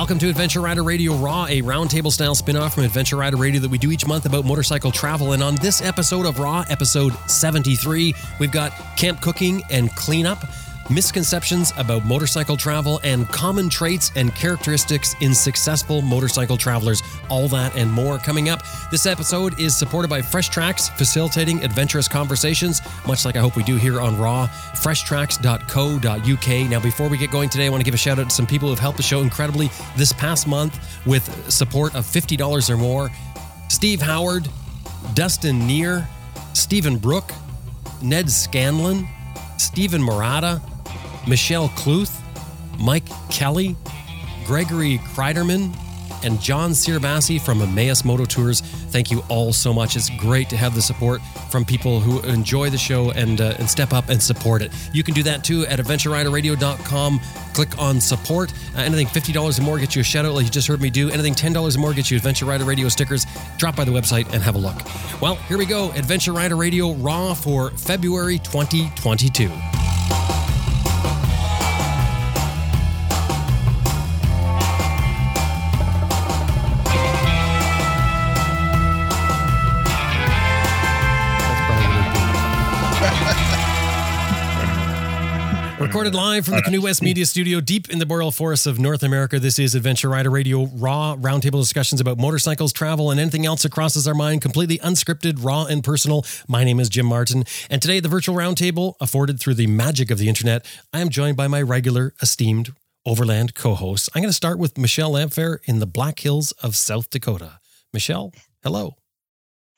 [0.00, 3.60] Welcome to Adventure Rider Radio Raw, a roundtable style spin off from Adventure Rider Radio
[3.60, 5.34] that we do each month about motorcycle travel.
[5.34, 10.42] And on this episode of Raw, episode 73, we've got camp cooking and cleanup
[10.90, 17.02] misconceptions about motorcycle travel, and common traits and characteristics in successful motorcycle travelers.
[17.28, 18.62] All that and more coming up.
[18.90, 23.62] This episode is supported by Fresh Tracks, facilitating adventurous conversations, much like I hope we
[23.62, 24.46] do here on Raw.
[24.46, 26.70] Freshtracks.co.uk.
[26.70, 28.46] Now, before we get going today, I want to give a shout out to some
[28.46, 32.76] people who have helped the show incredibly this past month with support of $50 or
[32.76, 33.10] more.
[33.68, 34.48] Steve Howard,
[35.14, 36.06] Dustin Neer,
[36.52, 37.30] Stephen Brook,
[38.02, 39.06] Ned Scanlon,
[39.58, 40.60] Stephen Murata,
[41.26, 42.20] Michelle Cluth,
[42.78, 43.76] Mike Kelly,
[44.46, 45.74] Gregory Kreiderman,
[46.24, 48.60] and John Sirabassi from Emmaus Moto Tours.
[48.60, 49.96] Thank you all so much.
[49.96, 51.20] It's great to have the support
[51.50, 54.72] from people who enjoy the show and uh, and step up and support it.
[54.92, 57.20] You can do that too at adventureriderradio.com.
[57.54, 58.52] Click on support.
[58.76, 60.90] Uh, anything $50 or more gets you a shout out like you just heard me
[60.90, 61.10] do.
[61.10, 63.26] Anything $10 or more gets you Adventure Rider Radio stickers.
[63.56, 64.76] Drop by the website and have a look.
[65.20, 65.90] Well, here we go.
[65.92, 69.79] Adventure Rider Radio Raw for February 2022.
[86.00, 89.02] Recorded live from the Canoe West Media Studio, deep in the boreal forests of North
[89.02, 89.38] America.
[89.38, 93.72] This is Adventure Rider Radio, raw roundtable discussions about motorcycles, travel, and anything else that
[93.72, 96.24] crosses our mind, completely unscripted, raw, and personal.
[96.48, 100.16] My name is Jim Martin, and today, the virtual roundtable, afforded through the magic of
[100.16, 102.72] the internet, I am joined by my regular, esteemed
[103.04, 104.08] Overland co hosts.
[104.14, 107.60] I'm going to start with Michelle Lamphere in the Black Hills of South Dakota.
[107.92, 108.94] Michelle, hello.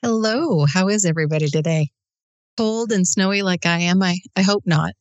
[0.01, 0.65] Hello.
[0.73, 1.89] How is everybody today?
[2.57, 4.01] Cold and snowy like I am?
[4.01, 4.93] I, I hope not.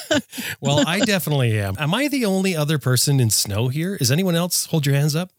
[0.60, 1.76] well, I definitely am.
[1.78, 3.96] Am I the only other person in snow here?
[4.00, 4.66] Is anyone else?
[4.66, 5.30] Hold your hands up.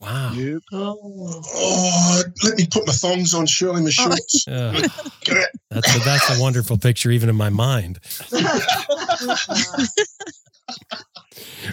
[0.00, 0.32] Wow.
[0.32, 0.62] Yep.
[0.72, 1.42] Oh.
[1.54, 2.22] oh.
[2.44, 4.46] let me put my thongs on, Shirley, my shorts.
[4.48, 4.72] Uh,
[5.70, 8.00] that's, a, that's a wonderful picture, even in my mind.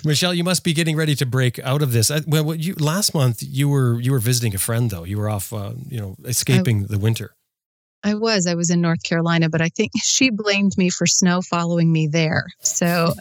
[0.04, 2.12] Michelle, you must be getting ready to break out of this.
[2.28, 5.04] Well, you last month you were you were visiting a friend though.
[5.04, 7.36] You were off, uh, you know, escaping I, the winter.
[8.06, 8.46] I was.
[8.46, 12.08] I was in North Carolina, but I think she blamed me for snow following me
[12.08, 12.46] there.
[12.60, 13.14] So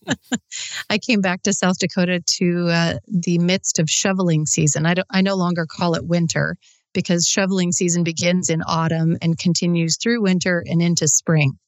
[0.90, 4.86] I came back to South Dakota to uh, the midst of shoveling season.
[4.86, 5.06] I don't.
[5.10, 6.56] I no longer call it winter
[6.94, 11.58] because shoveling season begins in autumn and continues through winter and into spring.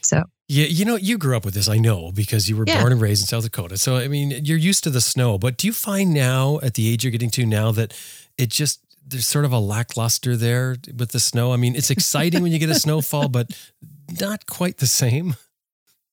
[0.00, 2.80] So yeah, you know, you grew up with this, I know, because you were yeah.
[2.80, 3.76] born and raised in South Dakota.
[3.76, 5.36] So I mean, you're used to the snow.
[5.36, 7.92] But do you find now, at the age you're getting to now, that
[8.38, 11.52] it just there's sort of a lackluster there with the snow.
[11.52, 13.50] I mean, it's exciting when you get a snowfall, but
[14.20, 15.34] not quite the same.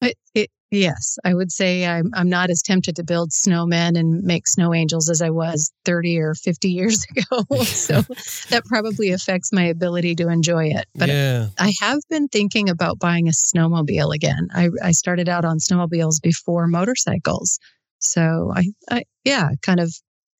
[0.01, 4.23] It, it, yes, I would say I'm I'm not as tempted to build snowmen and
[4.23, 7.63] make snow angels as I was 30 or 50 years ago.
[7.63, 8.01] so
[8.49, 10.85] that probably affects my ability to enjoy it.
[10.93, 11.47] But yeah.
[11.57, 14.49] I have been thinking about buying a snowmobile again.
[14.53, 17.59] I, I started out on snowmobiles before motorcycles.
[17.99, 19.93] So I, I yeah, kind of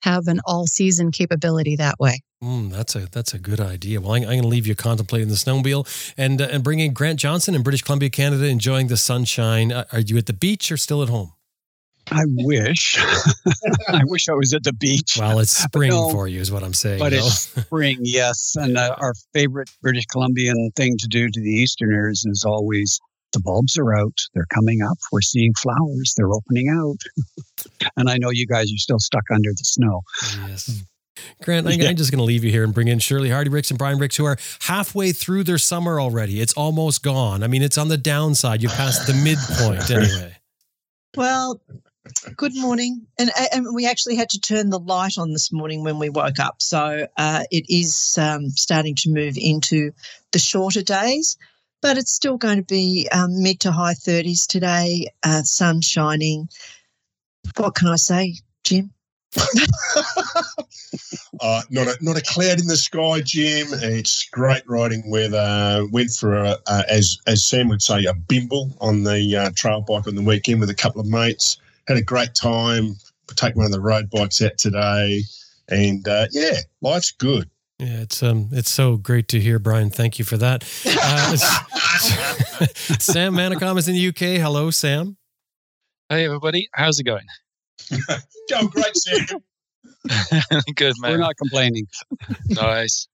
[0.07, 2.21] have an all season capability that way.
[2.43, 3.99] Mm, that's a that's a good idea.
[3.99, 7.19] Well, I'm, I'm going to leave you contemplating the snowmobile and uh, and bringing Grant
[7.19, 9.71] Johnson in British Columbia, Canada, enjoying the sunshine.
[9.71, 11.33] Uh, are you at the beach or still at home?
[12.09, 12.97] I wish.
[13.89, 15.17] I wish I was at the beach.
[15.19, 16.99] Well, it's spring no, for you, is what I'm saying.
[16.99, 18.55] But it's spring, yes.
[18.55, 23.01] And uh, our favorite British Columbian thing to do to the Easterners is always
[23.33, 24.17] the bulbs are out.
[24.33, 24.97] They're coming up.
[25.11, 26.13] We're seeing flowers.
[26.15, 26.97] They're opening out.
[27.97, 30.01] and I know you guys are still stuck under the snow.
[30.47, 30.83] Yes.
[31.43, 31.89] Grant, I'm, yeah.
[31.89, 33.97] I'm just going to leave you here and bring in Shirley Hardy Rix and Brian
[33.97, 36.41] Rix, who are halfway through their summer already.
[36.41, 37.43] It's almost gone.
[37.43, 38.61] I mean, it's on the downside.
[38.61, 40.37] You passed the midpoint anyway.
[41.15, 41.61] Well,
[42.35, 43.07] good morning.
[43.19, 46.39] And, and we actually had to turn the light on this morning when we woke
[46.39, 46.61] up.
[46.61, 49.91] So uh, it is um, starting to move into
[50.31, 51.37] the shorter days,
[51.81, 56.49] but it's still going to be um, mid to high 30s today, uh, sun shining.
[57.57, 58.91] What can I say, Jim?
[61.41, 63.67] uh, not a not a cloud in the sky, Jim.
[63.71, 65.85] It's great riding weather.
[65.91, 69.81] Went for a, uh, as as Sam would say a bimble on the uh, trail
[69.81, 71.57] bike on the weekend with a couple of mates.
[71.87, 72.95] Had a great time.
[73.35, 75.21] Take one of the road bikes out today,
[75.69, 77.49] and uh, yeah, life's good.
[77.79, 79.91] Yeah, it's um, it's so great to hear, Brian.
[79.91, 80.63] Thank you for that.
[80.83, 81.35] Uh,
[82.99, 84.41] Sam Manicom is in the UK.
[84.41, 85.17] Hello, Sam.
[86.09, 86.69] Hey, everybody.
[86.73, 87.25] How's it going?
[88.49, 89.43] Go great, Sam.
[90.75, 91.11] Good man.
[91.11, 91.87] We're not complaining.
[92.47, 93.07] nice.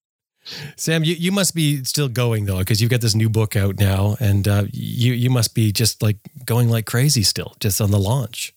[0.77, 3.79] Sam, you, you must be still going though, because you've got this new book out
[3.79, 7.91] now, and uh, you you must be just like going like crazy still, just on
[7.91, 8.52] the launch.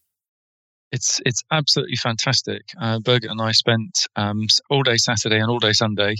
[0.92, 2.62] It's it's absolutely fantastic.
[2.80, 6.14] Uh, Birgit and I spent um, all day Saturday and all day Sunday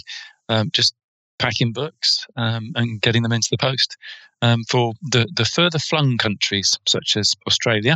[0.49, 0.93] um, just
[1.39, 3.95] packing books um, and getting them into the post
[4.41, 7.95] um, for the, the further flung countries such as Australia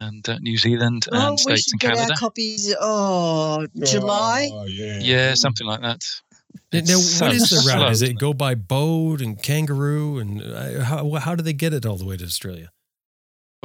[0.00, 2.12] and uh, New Zealand and oh, we States should and get Canada.
[2.14, 2.74] our copies.
[2.80, 4.50] Oh, July.
[4.52, 4.98] Oh, yeah.
[5.00, 6.00] Yeah, something like that.
[6.72, 7.78] Now, It's what so is the route?
[7.78, 7.88] slow.
[7.88, 10.18] Is it go by boat and kangaroo?
[10.18, 12.70] And uh, how, how do they get it all the way to Australia?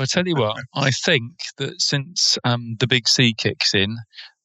[0.01, 3.97] Well, I tell you what, I think that since um, the big sea kicks in,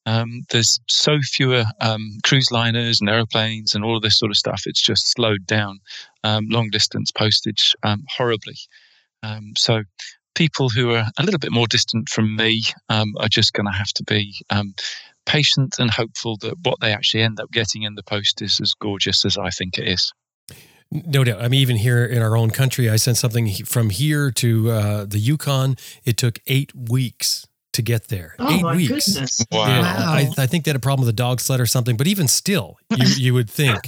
[0.05, 4.37] um, there's so fewer um, cruise liners and aeroplanes and all of this sort of
[4.37, 4.65] stuff.
[4.67, 5.79] It's just slowed down
[6.25, 8.57] um, long distance postage um, horribly.
[9.23, 9.85] Um, so
[10.35, 13.73] people who are a little bit more distant from me um, are just going to
[13.73, 14.75] have to be um,
[15.25, 18.75] patient and hopeful that what they actually end up getting in the post is as
[18.75, 20.13] gorgeous as I think it is.
[20.91, 21.43] No doubt.
[21.43, 25.05] I mean, even here in our own country, I sent something from here to uh,
[25.05, 25.77] the Yukon.
[26.05, 28.35] It took eight weeks to get there.
[28.39, 29.09] Oh eight my weeks.
[29.13, 29.45] goodness!
[29.51, 29.67] Wow.
[29.67, 30.13] Yeah, Wow.
[30.13, 31.97] I, I think they had a problem with the dog sled or something.
[31.97, 33.81] But even still, you you would think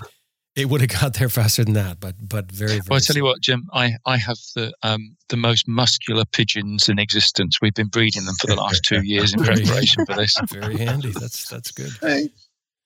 [0.56, 2.00] it would have got there faster than that.
[2.00, 2.80] But but very very.
[2.90, 6.88] Well, I tell you what, Jim, I, I have the um, the most muscular pigeons
[6.88, 7.58] in existence.
[7.62, 10.34] We've been breeding them for the last two years in preparation for this.
[10.50, 11.12] very handy.
[11.12, 11.92] That's that's good.
[12.02, 12.28] Hey,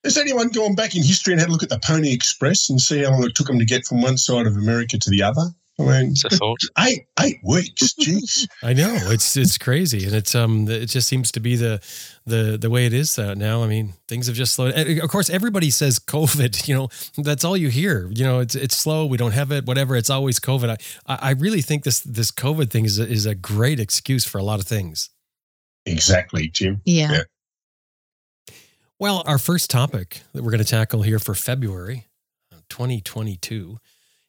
[0.05, 2.81] has anyone gone back in history and had a look at the Pony Express and
[2.81, 5.23] see how long it took them to get from one side of America to the
[5.23, 5.43] other?
[5.81, 6.61] I mean, It's a thought.
[6.81, 7.95] eight eight weeks.
[7.95, 8.47] Jeez.
[8.63, 11.81] I know it's it's crazy, and it's um it just seems to be the
[12.27, 13.63] the the way it is uh, now.
[13.65, 14.75] I mean, things have just slowed.
[14.75, 16.69] and Of course, everybody says COVID.
[16.69, 18.09] You know, that's all you hear.
[18.15, 19.07] You know, it's it's slow.
[19.07, 19.65] We don't have it.
[19.65, 19.97] Whatever.
[19.97, 20.79] It's always COVID.
[21.07, 24.39] I I really think this this COVID thing is a, is a great excuse for
[24.39, 25.11] a lot of things.
[25.87, 26.81] Exactly, Jim.
[26.85, 27.13] Yeah.
[27.13, 27.23] Yeah.
[29.03, 32.07] Well, our first topic that we're going to tackle here for February
[32.53, 33.79] uh, 2022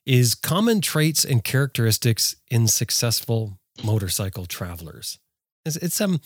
[0.07, 5.19] is common traits and characteristics in successful motorcycle travelers.
[5.63, 6.21] It's, it's um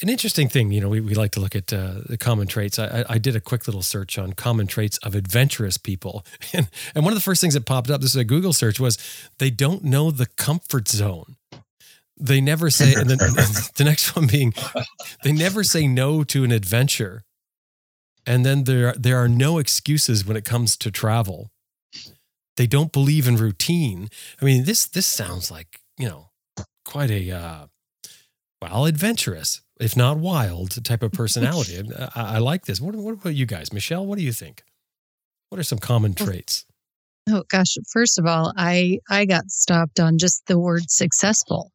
[0.00, 0.70] an interesting thing.
[0.70, 2.78] You know, we, we like to look at uh, the common traits.
[2.78, 6.68] I, I- I did a quick little search on common traits of adventurous people, and
[6.94, 8.96] and one of the first things that popped up, this is a Google search, was
[9.38, 11.34] they don't know the comfort zone.
[12.16, 14.54] They never say, and then the next one being,
[15.24, 17.24] they never say no to an adventure
[18.26, 21.50] and then there there are no excuses when it comes to travel.
[22.56, 24.08] They don't believe in routine.
[24.40, 26.30] I mean, this this sounds like you know
[26.84, 27.66] quite a uh,
[28.60, 31.82] well adventurous, if not wild, type of personality.
[32.14, 32.80] I, I like this.
[32.80, 34.06] What, what about you guys, Michelle?
[34.06, 34.62] What do you think?
[35.48, 36.64] What are some common traits?
[37.28, 41.70] Oh gosh, first of all, I I got stopped on just the word successful.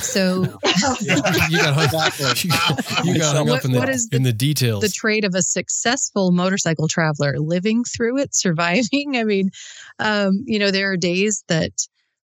[0.00, 4.08] So you got hung, you, got- you got hung What- up in the what is
[4.08, 4.82] the- in the details.
[4.82, 9.16] the trait of a successful motorcycle traveler living through it surviving?
[9.16, 9.50] I mean
[9.98, 11.70] um, you know there are days that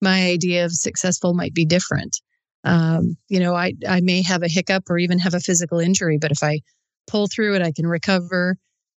[0.00, 2.16] my idea of successful might be different.
[2.64, 6.18] Um, you know I, I may have a hiccup or even have a physical injury
[6.20, 6.60] but if i
[7.06, 8.56] pull through it i can recover.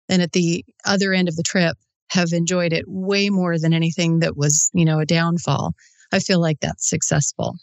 [0.08, 1.76] And at the other end of the trip
[2.10, 5.72] have enjoyed it way more than anything that was you know a downfall.
[6.12, 7.54] I feel like that's successful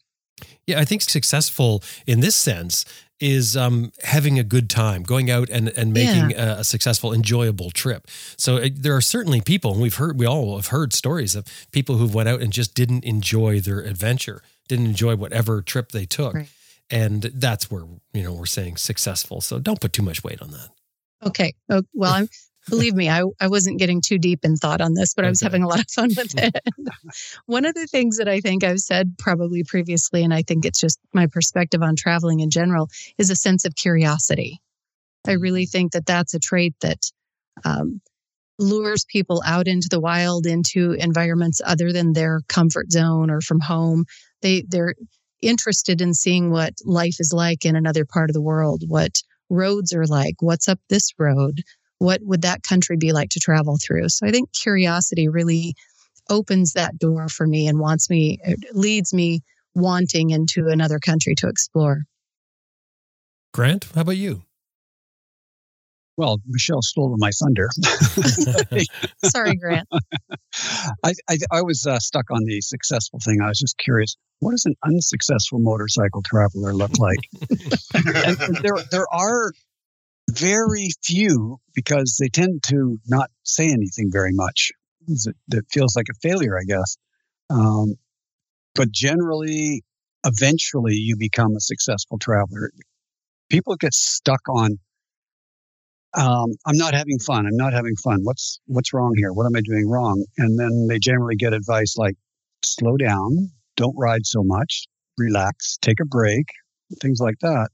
[0.66, 2.86] Yeah, I think successful in this sense
[3.20, 7.72] is um, having a good time, going out and, and making a, a successful, enjoyable
[7.72, 8.08] trip.
[8.38, 11.46] So uh, there are certainly people, and we've heard, we all have heard stories of
[11.72, 16.06] people who went out and just didn't enjoy their adventure, didn't enjoy whatever trip they
[16.06, 16.36] took.
[16.36, 16.50] Right.
[16.92, 19.42] And that's where, you know, we're saying successful.
[19.42, 20.70] So don't put too much weight on that.
[21.26, 21.54] Okay.
[21.70, 22.30] Oh, well, I'm,
[22.70, 25.42] believe me, I, I wasn't getting too deep in thought on this, but I was
[25.42, 26.56] having a lot of fun with it.
[27.46, 30.80] One of the things that I think I've said probably previously, and I think it's
[30.80, 34.62] just my perspective on traveling in general, is a sense of curiosity.
[35.26, 37.00] I really think that that's a trait that
[37.66, 38.02] um,
[38.60, 43.60] lures people out into the wild, into environments other than their comfort zone or from
[43.60, 44.06] home.
[44.42, 44.96] They they're
[45.42, 49.94] interested in seeing what life is like in another part of the world, what roads
[49.94, 51.62] are like, what's up this road,
[52.00, 54.10] what would that country be like to travel through.
[54.10, 55.76] So I think curiosity really
[56.30, 59.42] opens that door for me and wants me, it leads me
[59.74, 62.04] wanting into another country to explore.
[63.54, 64.44] Grant, how about you?
[66.18, 67.70] Well, Michelle stole my thunder.
[69.26, 69.88] Sorry, Grant.
[71.04, 73.40] I, I, I was uh, stuck on the successful thing.
[73.40, 74.16] I was just curious.
[74.40, 77.20] What does an unsuccessful motorcycle traveler look like?
[77.94, 79.52] and, and there, there are
[80.30, 84.72] very few because they tend to not say anything very much.
[85.08, 86.98] It, feels like a failure, I guess.
[87.50, 87.96] Um,
[88.76, 89.84] but generally,
[90.26, 92.72] eventually, you become a successful traveler.
[93.50, 94.78] People get stuck on
[96.14, 97.46] um, I'm not having fun.
[97.46, 98.20] I'm not having fun.
[98.24, 99.34] What's what's wrong here?
[99.34, 100.26] What am I doing wrong?
[100.38, 102.16] And then they generally get advice like,
[102.64, 106.48] slow down, don't ride so much, relax, take a break,
[107.02, 107.70] things like that.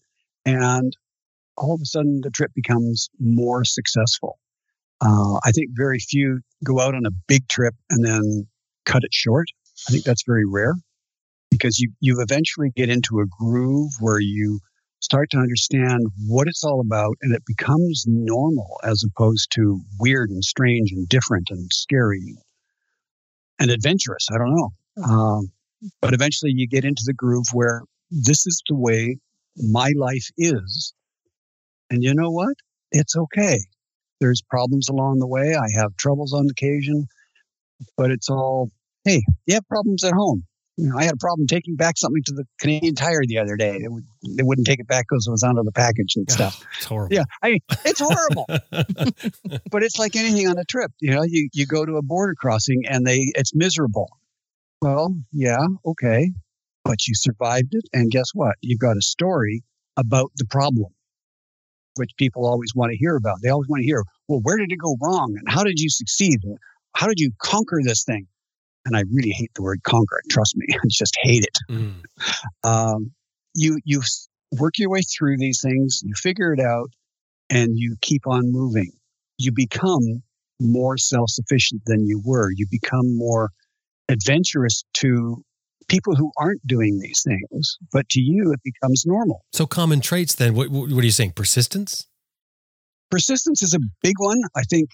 [0.45, 0.95] and
[1.57, 4.39] all of a sudden the trip becomes more successful.
[5.01, 8.47] Uh, I think very few go out on a big trip and then
[8.85, 9.47] cut it short.
[9.87, 10.75] I think that's very rare
[11.51, 14.59] because you, you eventually get into a groove where you
[15.01, 20.29] start to understand what it's all about and it becomes normal as opposed to weird
[20.29, 22.37] and strange and different and scary
[23.59, 24.27] and adventurous.
[24.33, 24.69] I don't know.
[25.03, 25.51] Um,
[26.01, 29.17] but eventually you get into the groove where this is the way
[29.57, 30.93] my life is.
[31.93, 32.55] And you know what?
[32.91, 33.59] It's okay.
[34.19, 35.53] There's problems along the way.
[35.53, 37.07] I have troubles on occasion,
[37.95, 38.71] but it's all,
[39.05, 40.43] hey, you have problems at home.
[40.75, 43.55] You know, I had a problem taking back something to the Canadian Tire the other
[43.55, 43.77] day.
[43.79, 46.65] They, would, they wouldn't take it back because it was under the package and stuff.
[46.77, 47.15] it's horrible.
[47.15, 48.47] Yeah, I mean, it's horrible.
[49.69, 50.91] but it's like anything on a trip.
[50.99, 54.09] You know, you, you go to a border crossing and they it's miserable.
[54.81, 56.31] Well, yeah, okay.
[56.83, 57.87] But you survived it.
[57.93, 58.55] And guess what?
[58.61, 59.61] You've got a story
[59.95, 60.91] about the problem,
[61.95, 63.37] which people always want to hear about.
[63.41, 65.35] They always want to hear, well, where did it go wrong?
[65.37, 66.39] And how did you succeed?
[66.95, 68.27] How did you conquer this thing?
[68.85, 70.21] And I really hate the word conquer.
[70.29, 71.57] Trust me, I just hate it.
[71.69, 72.01] Mm.
[72.63, 73.11] Um,
[73.55, 74.01] you you
[74.51, 76.89] work your way through these things, you figure it out,
[77.49, 78.91] and you keep on moving.
[79.37, 80.23] You become
[80.59, 82.49] more self sufficient than you were.
[82.53, 83.51] You become more
[84.09, 85.43] adventurous to
[85.87, 89.43] people who aren't doing these things, but to you, it becomes normal.
[89.53, 91.31] So common traits then, what, what are you saying?
[91.31, 92.07] Persistence?
[93.11, 94.41] Persistence is a big one.
[94.55, 94.89] I think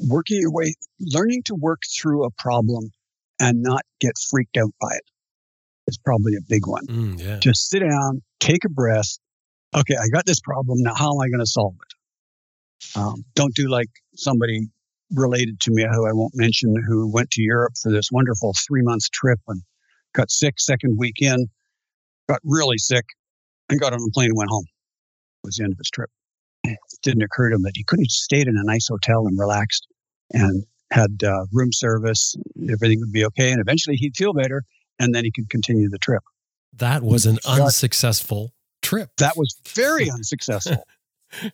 [0.00, 2.90] working your way, learning to work through a problem
[3.40, 5.04] and not get freaked out by it
[5.86, 6.86] is probably a big one.
[6.86, 7.38] Mm, yeah.
[7.38, 9.18] Just sit down, take a breath.
[9.76, 10.82] Okay, I got this problem.
[10.82, 12.98] Now, how am I going to solve it?
[12.98, 14.68] Um, don't do like somebody
[15.10, 18.82] related to me who I won't mention who went to Europe for this wonderful three
[18.82, 19.62] month trip and
[20.14, 21.48] got sick second weekend,
[22.28, 23.04] got really sick,
[23.68, 24.64] and got on a plane and went home.
[25.44, 26.10] It was the end of his trip.
[26.64, 29.38] It didn't occur to him that he could have stayed in a nice hotel and
[29.38, 29.86] relaxed
[30.32, 32.34] and had uh, room service.
[32.70, 33.52] Everything would be okay.
[33.52, 34.64] And eventually he'd feel better
[34.98, 36.22] and then he could continue the trip.
[36.74, 39.10] That was an unsuccessful trip.
[39.18, 40.84] That was very unsuccessful.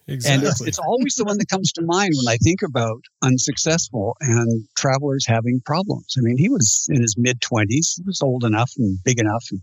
[0.07, 0.33] exactly.
[0.33, 4.15] And it's, it's always the one that comes to mind when I think about unsuccessful
[4.21, 6.15] and travelers having problems.
[6.17, 7.95] I mean, he was in his mid 20s.
[7.97, 9.61] He was old enough and big enough and,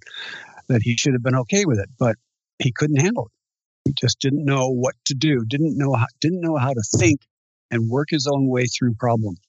[0.69, 2.16] that he should have been okay with it, but
[2.59, 3.33] he couldn't handle it.
[3.88, 7.21] He just didn't know what to do, didn't know how, didn't know how to think
[7.71, 9.40] and work his own way through problems,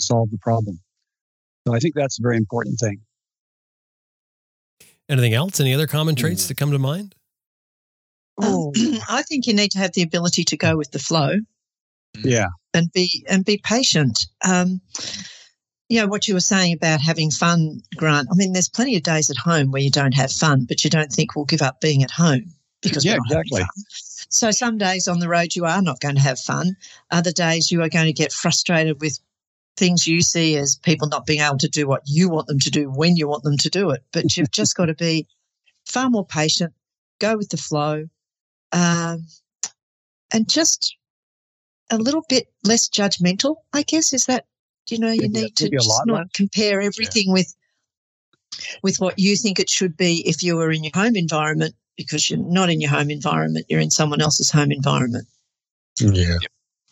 [0.00, 0.80] solve the problem.
[1.66, 3.00] So I think that's a very important thing.
[5.08, 5.60] Anything else?
[5.60, 6.18] Any other common Mm.
[6.18, 7.15] traits that come to mind?
[8.42, 8.72] Um,
[9.08, 11.36] I think you need to have the ability to go with the flow
[12.22, 12.48] Yeah.
[12.74, 14.26] and be and be patient.
[14.44, 14.80] Um,
[15.88, 18.28] you know what you were saying about having fun, Grant.
[18.30, 20.90] I mean, there's plenty of days at home where you don't have fun, but you
[20.90, 22.52] don't think we'll give up being at home
[22.82, 23.60] because Yeah, we're not having exactly.
[23.62, 23.84] fun.
[24.28, 26.76] So some days on the road you are not going to have fun.
[27.12, 29.18] Other days you are going to get frustrated with
[29.76, 32.70] things you see as people not being able to do what you want them to
[32.70, 34.02] do when you want them to do it.
[34.12, 35.26] But you've just got to be
[35.84, 36.72] far more patient,
[37.20, 38.06] go with the flow,
[38.72, 39.26] um,
[40.32, 40.96] and just
[41.90, 43.56] a little bit less judgmental.
[43.72, 44.46] I guess is that
[44.88, 46.26] you know you Maybe need to just not less.
[46.34, 47.54] compare everything with
[48.82, 52.28] with what you think it should be if you were in your home environment because
[52.28, 53.66] you're not in your home environment.
[53.68, 55.26] You're in someone else's home environment.
[56.00, 56.36] Yeah.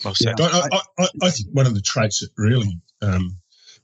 [0.04, 0.40] Well said.
[0.40, 3.36] I, I, I, I think one of the traits that really um,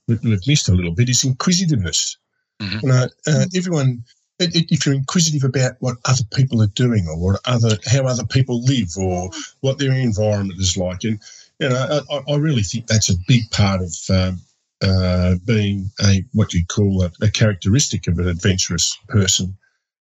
[0.07, 2.17] we- we've missed a little bit is inquisitiveness.
[2.61, 2.81] Mhm.
[2.83, 4.03] You know, uh, everyone,
[4.41, 8.05] i- i- if you're inquisitive about what other people are doing or what other how
[8.05, 9.29] other people live or
[9.61, 11.19] what their environment is like, and
[11.59, 14.41] you know, I, I- really think that's a big part of um,
[14.81, 19.57] uh, being a what you call a, a characteristic of an adventurous person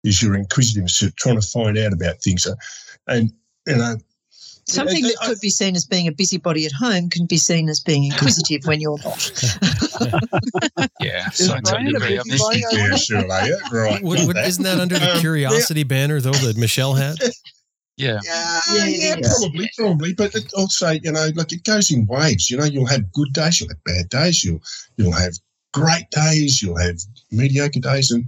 [0.04, 2.48] is your inquisitiveness, you're trying to find out about things,
[3.08, 3.32] and
[3.68, 3.98] you know.
[4.70, 7.80] Something that could be seen as being a busybody at home can be seen as
[7.80, 9.32] being inquisitive when you're not.
[11.00, 12.20] Yeah, Is so I Brian totally a agree.
[12.20, 12.78] I busy mean, boy?
[12.78, 14.04] yeah, sure, yeah, right.
[14.04, 17.18] What, what, isn't that under the Um, curiosity banner though that Michelle had?
[17.98, 19.38] yeah, Yeah, Yeah, yeah, it is.
[19.40, 20.14] probably, probably.
[20.14, 22.50] But it also, you know, like it goes in waves.
[22.50, 24.62] You know, you'll have good days, you'll have bad days, you'll
[24.98, 25.34] you'll have
[25.74, 27.00] great days, you'll have
[27.32, 28.26] mediocre days, and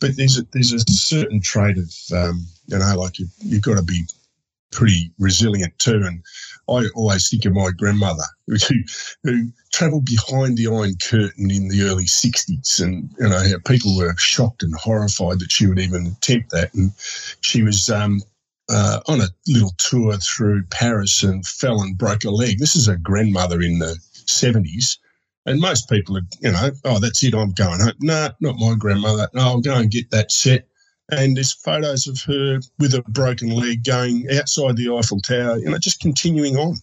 [0.00, 3.76] but there's a, there's a certain trait of um, you know, like you you've got
[3.76, 4.04] to be
[4.70, 6.02] pretty resilient too.
[6.04, 6.22] And
[6.68, 8.56] I always think of my grandmother who
[9.24, 13.96] who travelled behind the Iron Curtain in the early '60s, and you know how people
[13.96, 16.92] were shocked and horrified that she would even attempt that, and
[17.40, 18.20] she was um,
[18.70, 22.58] uh, on a little tour through Paris and fell and broke a leg.
[22.58, 24.98] This is a grandmother in the 70s.
[25.46, 27.92] And most people are, you know, oh, that's it, I'm going home.
[28.00, 29.28] No, not my grandmother.
[29.34, 30.68] No, I'll go and get that set
[31.12, 35.70] and there's photos of her with a broken leg going outside the Eiffel Tower, you
[35.70, 36.76] know, just continuing on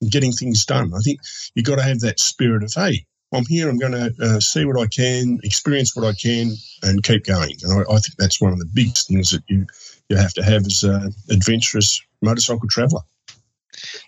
[0.00, 0.92] and getting things done.
[0.94, 1.20] I think
[1.54, 4.64] you've got to have that spirit of, hey, I'm here, I'm going to uh, see
[4.64, 7.56] what I can, experience what I can, and keep going.
[7.62, 9.66] And I, I think that's one of the biggest things that you,
[10.08, 13.02] you have to have as an adventurous motorcycle traveller.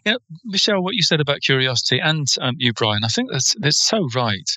[0.05, 3.83] Yeah, Michelle, what you said about curiosity, and um, you, Brian, I think that's that's
[3.83, 4.49] so right.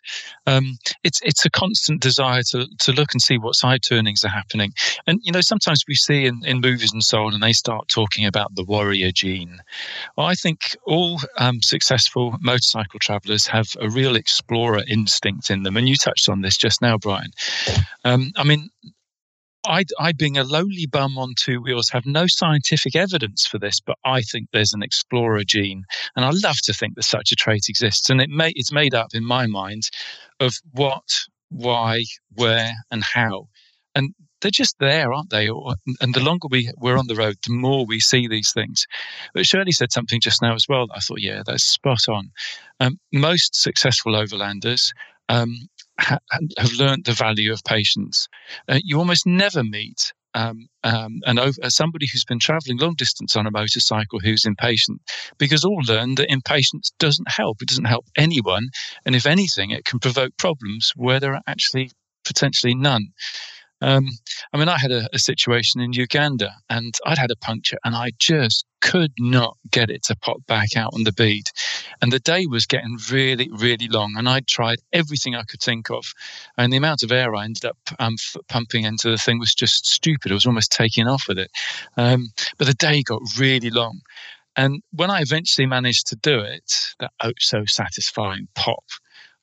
[0.46, 4.30] Um, it's it's a constant desire to to look and see what side turnings are
[4.30, 4.74] happening,
[5.06, 7.88] and you know sometimes we see in, in movies and so on, and they start
[7.88, 9.60] talking about the warrior gene.
[10.18, 15.78] Well, I think all um, successful motorcycle travellers have a real explorer instinct in them,
[15.78, 17.32] and you touched on this just now, Brian.
[18.04, 18.70] Um, I mean,
[19.68, 23.80] I, I, being a lowly bum on two wheels, have no scientific evidence for this,
[23.80, 25.84] but I think there's an explorer gene,
[26.16, 28.10] and I love to think that such a trait exists.
[28.10, 29.84] And it may, it's made up in my mind
[30.40, 31.08] of what,
[31.50, 33.48] why, where, and how,
[33.94, 35.50] and they're just there, aren't they?
[36.00, 38.86] And the longer we we're on the road, the more we see these things.
[39.34, 40.86] But Shirley said something just now as well.
[40.94, 42.30] I thought, yeah, that's spot on.
[42.80, 44.92] Um, most successful overlanders
[45.30, 45.68] um,
[46.00, 46.20] ha-
[46.58, 48.28] have learned the value of patience.
[48.68, 52.94] Uh, you almost never meet um, um, and over, uh, somebody who's been traveling long
[52.96, 55.02] distance on a motorcycle who's impatient,
[55.40, 57.62] because all learn that impatience doesn't help.
[57.62, 58.70] It doesn't help anyone,
[59.06, 61.90] and if anything, it can provoke problems where there are actually
[62.24, 63.08] potentially none.
[63.82, 64.08] Um,
[64.54, 67.96] I mean, I had a, a, situation in Uganda and I'd had a puncture and
[67.96, 71.44] I just could not get it to pop back out on the bead.
[72.02, 74.16] And the day was getting really, really long.
[74.18, 76.06] And I'd tried everything I could think of.
[76.58, 79.54] And the amount of air I ended up um, f- pumping into the thing was
[79.54, 80.32] just stupid.
[80.32, 81.52] I was almost taking off with it.
[81.98, 84.02] Um, but the day got really long.
[84.56, 88.84] And when I eventually managed to do it, that oh so satisfying pop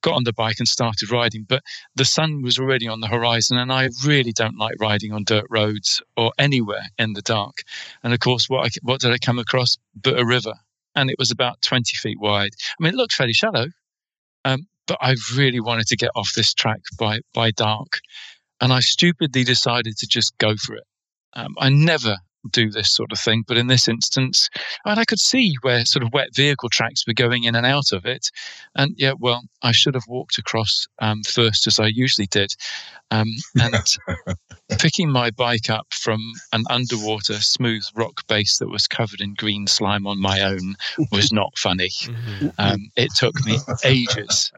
[0.04, 1.44] got on the bike and started riding.
[1.48, 1.62] But
[1.96, 5.46] the sun was already on the horizon, and I really don't like riding on dirt
[5.50, 7.62] roads or anywhere in the dark.
[8.04, 9.78] And of course, what I, what did I come across?
[10.00, 10.52] But a river,
[10.94, 12.52] and it was about 20 feet wide.
[12.78, 13.66] I mean, it looked fairly shallow,
[14.44, 17.98] um, but I really wanted to get off this track by by dark,
[18.60, 20.84] and I stupidly decided to just go for it.
[21.32, 22.18] Um, I never
[22.50, 23.44] do this sort of thing.
[23.46, 24.48] But in this instance,
[24.84, 27.92] and I could see where sort of wet vehicle tracks were going in and out
[27.92, 28.30] of it.
[28.74, 32.54] And yeah, well, I should have walked across um, first as I usually did.
[33.10, 33.28] Um,
[33.60, 33.94] and
[34.78, 36.20] picking my bike up from
[36.52, 40.74] an underwater smooth rock base that was covered in green slime on my own
[41.12, 41.90] was not funny.
[41.90, 42.48] Mm-hmm.
[42.58, 44.52] Um, it took me ages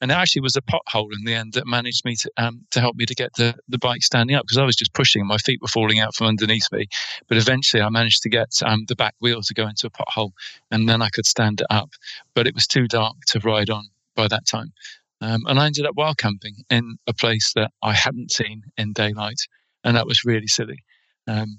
[0.00, 2.80] and it actually was a pothole in the end that managed me to um, to
[2.80, 5.38] help me to get the, the bike standing up because I was just pushing, my
[5.38, 6.86] feet were falling out from underneath me.
[7.28, 10.32] But eventually, I managed to get um, the back wheel to go into a pothole,
[10.70, 11.90] and then I could stand it up.
[12.34, 14.72] But it was too dark to ride on by that time,
[15.20, 18.92] um, and I ended up wild camping in a place that I hadn't seen in
[18.92, 19.40] daylight,
[19.84, 20.84] and that was really silly.
[21.26, 21.58] Um,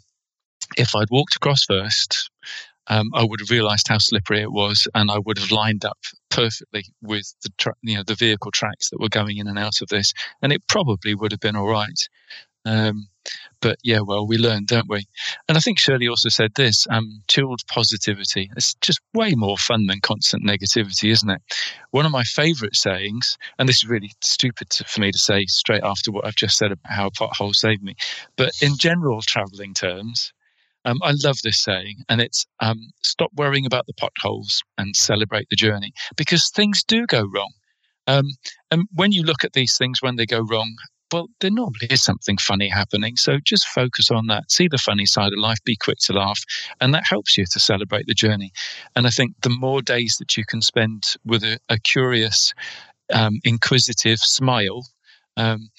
[0.78, 2.30] if I'd walked across first,
[2.88, 5.98] um, I would have realised how slippery it was, and I would have lined up
[6.30, 9.82] perfectly with the tra- you know the vehicle tracks that were going in and out
[9.82, 12.00] of this, and it probably would have been all right.
[12.66, 13.08] Um,
[13.62, 15.06] but yeah, well, we learn, don't we?
[15.48, 18.52] And I think Shirley also said this: um, chilled positivity.
[18.58, 21.42] It's just way more fun than constant negativity, isn't it?
[21.92, 25.46] One of my favourite sayings, and this is really stupid to, for me to say
[25.46, 27.96] straight after what I've just said about how a pothole saved me,
[28.36, 30.34] but in general travelling terms,
[30.86, 35.48] um, I love this saying, and it's um, stop worrying about the potholes and celebrate
[35.50, 37.54] the journey because things do go wrong.
[38.08, 38.26] Um,
[38.70, 40.76] and when you look at these things when they go wrong,
[41.14, 43.16] well, there normally is something funny happening.
[43.16, 44.52] So just focus on that.
[44.52, 46.42] See the funny side of life, be quick to laugh,
[46.82, 48.52] and that helps you to celebrate the journey.
[48.96, 52.54] And I think the more days that you can spend with a, a curious,
[53.14, 54.88] um, inquisitive smile,
[55.38, 55.70] um,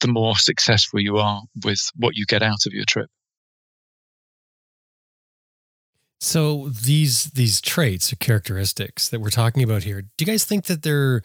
[0.00, 3.10] the more successful you are with what you get out of your trip.
[6.24, 10.64] So these these traits or characteristics that we're talking about here, do you guys think
[10.64, 11.22] that they're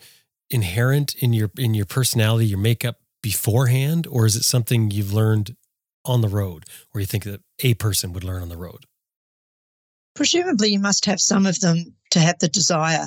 [0.50, 5.56] inherent in your in your personality, your makeup beforehand, or is it something you've learned
[6.04, 8.84] on the road, or you think that a person would learn on the road?
[10.14, 13.06] Presumably, you must have some of them to have the desire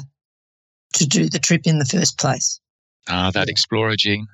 [0.93, 2.59] to do the trip in the first place.
[3.07, 4.25] Ah, that explorer gene.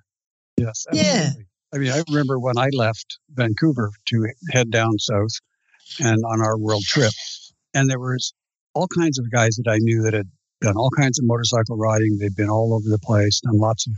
[0.56, 0.86] Yes.
[0.90, 1.12] Absolutely.
[1.12, 1.30] Yeah.
[1.74, 5.34] I mean, I remember when I left Vancouver to head down south
[6.00, 7.12] and on our world trip,
[7.74, 8.34] and there was
[8.74, 10.30] all kinds of guys that I knew that had
[10.62, 12.18] done all kinds of motorcycle riding.
[12.18, 13.94] They'd been all over the place, done lots of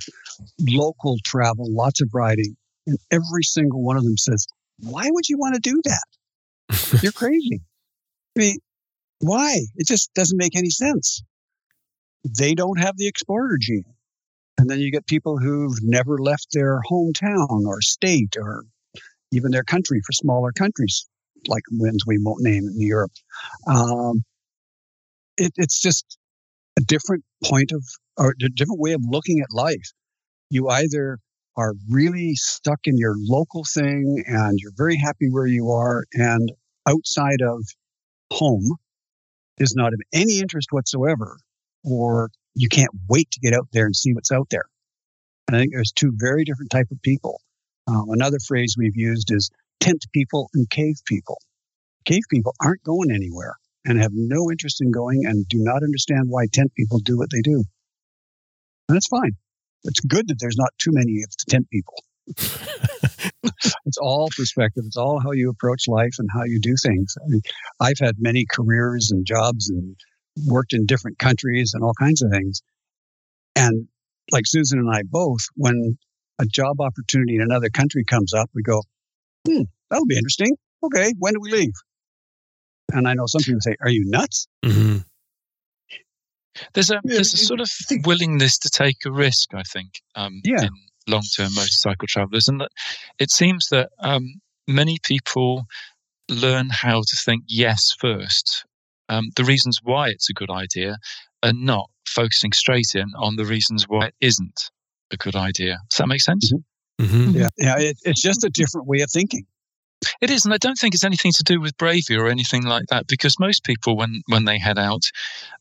[0.60, 2.56] local travel, lots of riding.
[2.88, 4.46] And every single one of them says,
[4.80, 7.00] Why would you want to do that?
[7.04, 7.62] You're crazy.
[8.38, 8.58] I mean,
[9.20, 9.60] why?
[9.76, 11.22] It just doesn't make any sense.
[12.38, 13.84] They don't have the explorer gene.
[14.58, 18.64] And then you get people who've never left their hometown or state or
[19.32, 21.08] even their country for smaller countries
[21.48, 23.12] like ones we won't name in Europe.
[23.68, 24.24] Um,
[25.38, 26.18] it, it's just
[26.78, 27.84] a different point of
[28.18, 29.92] or a different way of looking at life.
[30.50, 31.18] You either
[31.58, 36.52] are really stuck in your local thing and you're very happy where you are and
[36.88, 37.64] outside of
[38.32, 38.76] home
[39.58, 41.38] is not of any interest whatsoever
[41.84, 44.66] or you can't wait to get out there and see what's out there
[45.48, 47.42] and i think there's two very different type of people
[47.88, 49.50] um, another phrase we've used is
[49.82, 51.38] tent people and cave people
[52.06, 56.26] cave people aren't going anywhere and have no interest in going and do not understand
[56.28, 57.64] why tent people do what they do
[58.88, 59.36] and that's fine
[59.84, 61.96] it's good that there's not too many of the tent people.
[63.86, 64.84] it's all perspective.
[64.86, 67.16] It's all how you approach life and how you do things.
[67.20, 67.42] I mean,
[67.80, 69.96] I've had many careers and jobs and
[70.46, 72.62] worked in different countries and all kinds of things.
[73.56, 73.88] And
[74.32, 75.98] like Susan and I both, when
[76.40, 78.82] a job opportunity in another country comes up, we go,
[79.48, 80.56] hmm, that'll be interesting.
[80.84, 81.74] Okay, when do we leave?
[82.92, 84.48] And I know some people say, Are you nuts?
[84.66, 84.98] Mm-hmm.
[86.74, 87.70] There's a there's a sort of
[88.06, 90.64] willingness to take a risk, I think, um, yeah.
[90.64, 90.70] in
[91.08, 92.72] long term motorcycle travelers, and that
[93.20, 95.64] it seems that um, many people
[96.30, 98.66] learn how to think yes first.
[99.10, 100.98] Um, the reasons why it's a good idea,
[101.42, 104.72] and not focusing straight in on the reasons why it isn't
[105.12, 105.78] a good idea.
[105.90, 106.52] Does that make sense?
[106.52, 106.71] Mm-hmm.
[107.02, 107.38] Mm-hmm.
[107.38, 107.80] Yeah, yeah.
[107.80, 109.46] It, it's just a different way of thinking.
[110.20, 112.86] It is, and I don't think it's anything to do with bravery or anything like
[112.90, 115.04] that, because most people, when when they head out,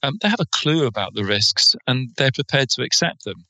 [0.03, 3.44] um, they have a clue about the risks and they're prepared to accept them.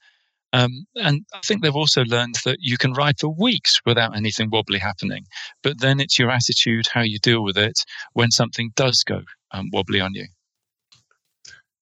[0.53, 4.51] Um, and I think they've also learned that you can ride for weeks without anything
[4.51, 5.27] wobbly happening.
[5.63, 9.23] But then it's your attitude, how you deal with it when something does go
[9.53, 10.27] um, wobbly on you.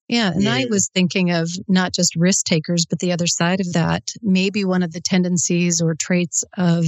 [0.08, 0.54] Yeah, and yeah.
[0.54, 4.04] I was thinking of not just risk takers, but the other side of that.
[4.22, 6.86] Maybe one of the tendencies or traits of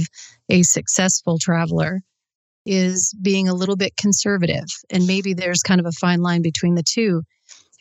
[0.49, 2.01] a successful traveler
[2.65, 4.65] is being a little bit conservative.
[4.89, 7.21] And maybe there's kind of a fine line between the two.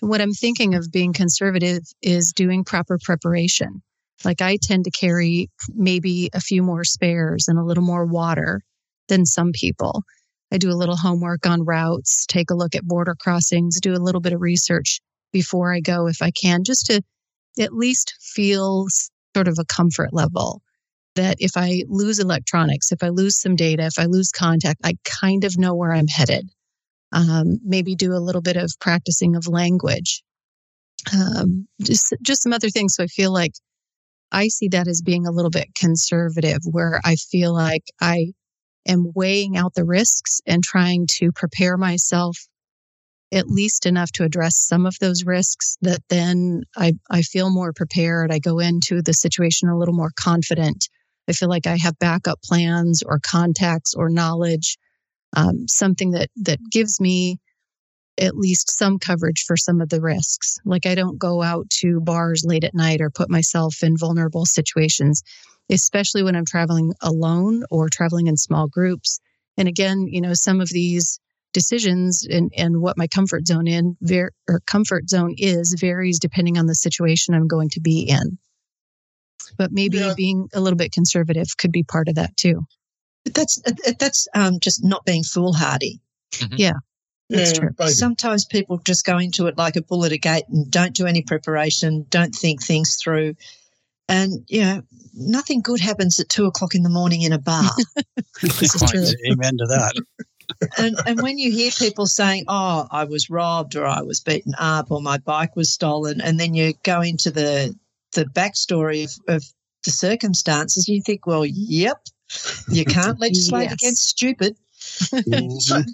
[0.01, 3.83] what I'm thinking of being conservative is doing proper preparation.
[4.25, 8.63] Like I tend to carry maybe a few more spares and a little more water
[9.09, 10.03] than some people.
[10.53, 14.05] I do a little homework on routes, take a look at border crossings, do a
[14.05, 15.01] little bit of research
[15.33, 17.03] before I go if I can, just to
[17.59, 18.87] at least feel
[19.35, 20.63] sort of a comfort level
[21.17, 24.95] that if I lose electronics, if I lose some data, if I lose contact, I
[25.05, 26.49] kind of know where I'm headed.
[27.13, 30.23] Um, maybe do a little bit of practicing of language.
[31.13, 32.95] Um, just just some other things.
[32.95, 33.53] So I feel like
[34.31, 38.33] I see that as being a little bit conservative, where I feel like I
[38.87, 42.37] am weighing out the risks and trying to prepare myself
[43.33, 47.73] at least enough to address some of those risks that then I, I feel more
[47.73, 48.33] prepared.
[48.33, 50.89] I go into the situation a little more confident
[51.31, 54.77] I feel like I have backup plans or contacts or knowledge,
[55.37, 57.39] um, something that that gives me
[58.19, 60.59] at least some coverage for some of the risks.
[60.65, 64.45] Like I don't go out to bars late at night or put myself in vulnerable
[64.45, 65.23] situations,
[65.71, 69.21] especially when I'm traveling alone or traveling in small groups.
[69.57, 71.21] And again, you know, some of these
[71.53, 76.59] decisions and, and what my comfort zone in ver- or comfort zone is varies depending
[76.59, 78.39] on the situation I'm going to be in
[79.57, 80.15] but maybe yeah.
[80.17, 82.67] being a little bit conservative could be part of that too.
[83.25, 83.61] But that's
[83.99, 86.01] that's um, just not being foolhardy.
[86.33, 86.55] Mm-hmm.
[86.57, 86.73] Yeah,
[87.29, 87.71] that's yeah, true.
[87.77, 87.91] Baby.
[87.91, 91.07] Sometimes people just go into it like a bull at a gate and don't do
[91.07, 93.35] any preparation, don't think things through,
[94.09, 94.83] and you know
[95.15, 97.71] nothing good happens at two o'clock in the morning in a bar.
[98.43, 99.33] this is true.
[99.33, 99.93] Amen to that.
[100.79, 104.55] And, and when you hear people saying, "Oh, I was robbed," or "I was beaten
[104.59, 107.75] up," or "My bike was stolen," and then you go into the
[108.13, 109.45] the backstory of, of
[109.85, 112.07] the circumstances, you think, well, yep,
[112.71, 113.73] you can't legislate yes.
[113.73, 114.57] against stupid.
[115.61, 115.85] some,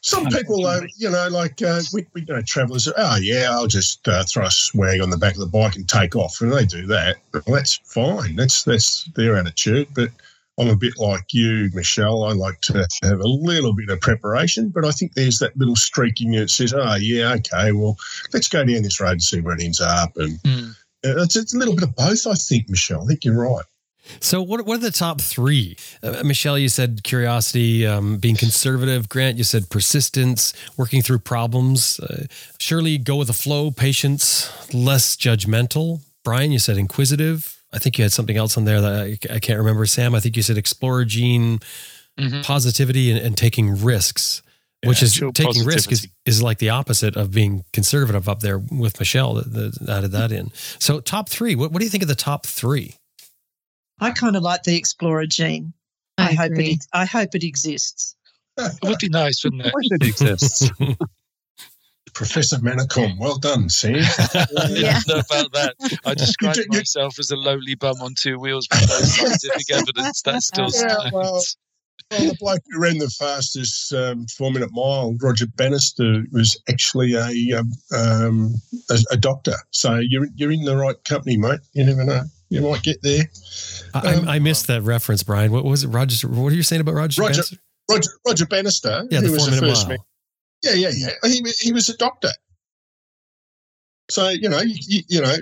[0.00, 2.88] some people, uh, you know, like uh, we, we know travellers.
[2.96, 5.86] Oh yeah, I'll just uh, throw a swag on the back of the bike and
[5.86, 7.16] take off, and they do that.
[7.32, 8.34] Well, that's fine.
[8.34, 9.88] That's that's their attitude.
[9.94, 10.08] But
[10.58, 12.24] I'm a bit like you, Michelle.
[12.24, 15.76] I like to have a little bit of preparation, but I think there's that little
[15.76, 17.96] streak in you that says, "Oh yeah, okay, well,
[18.32, 20.76] let's go down this road and see where it ends up." And mm.
[21.04, 23.02] It's, it's a little bit of both, I think, Michelle.
[23.02, 23.64] I think you're right.
[24.20, 25.76] So, what what are the top three?
[26.02, 29.08] Uh, Michelle, you said curiosity, um, being conservative.
[29.08, 31.98] Grant, you said persistence, working through problems.
[32.00, 32.26] Uh,
[32.58, 36.00] Shirley, go with the flow, patience, less judgmental.
[36.22, 37.62] Brian, you said inquisitive.
[37.74, 39.84] I think you had something else on there that I, I can't remember.
[39.86, 41.60] Sam, I think you said explorer gene,
[42.18, 42.42] mm-hmm.
[42.42, 44.42] positivity, and, and, taking risks
[44.86, 48.98] which is taking risk is, is like the opposite of being conservative up there with
[48.98, 50.50] Michelle that, that added that in.
[50.78, 52.96] So top three, what, what do you think of the top three?
[54.00, 55.72] I kind of like the explorer gene.
[56.18, 56.84] I, I hope it.
[56.92, 58.16] I hope it exists.
[58.56, 59.72] It would be nice, wouldn't Of it?
[59.72, 60.70] course, it exists.
[62.14, 63.94] Professor Manicom, well done, See?
[63.94, 65.00] I Yeah.
[65.06, 65.74] don't know about that.
[66.04, 69.70] I describe You- you- myself as a lowly bum on two wheels with no scientific
[69.72, 70.22] evidence.
[70.22, 71.12] That still Yeah, stands.
[71.12, 71.42] well,
[72.10, 77.14] Well, the bloke who ran the fastest um, four minute mile, Roger Bannister, was actually
[77.14, 78.54] a, um, um,
[78.90, 79.54] a a doctor.
[79.70, 81.60] So you're you're in the right company, mate.
[81.72, 82.22] You never know.
[82.50, 83.24] You might get there.
[83.94, 85.50] I, Um, I missed that reference, Brian.
[85.50, 86.28] What was it, Roger?
[86.28, 87.22] What are you saying about Roger?
[87.22, 87.62] Roger- Spencer?
[87.90, 90.06] Roger Roger Bannister, Yeah, the four the minute first mile.
[90.64, 90.78] Man.
[90.78, 91.28] Yeah, yeah, yeah.
[91.30, 92.30] He he was a doctor.
[94.10, 95.34] So you know, you, you, you know,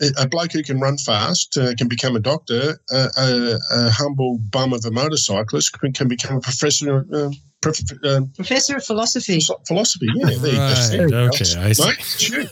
[0.00, 2.78] a, a bloke who can run fast uh, can become a doctor.
[2.92, 7.32] Uh, a, a humble bum of a motorcyclist can, can become a professor of um,
[7.62, 9.38] prof, um, Professor of philosophy.
[9.68, 10.08] philosophy.
[10.16, 10.58] Yeah, there you go.
[10.58, 11.24] Right, There you go.
[11.26, 11.84] okay, I see.
[11.86, 12.50] Mate, shoot.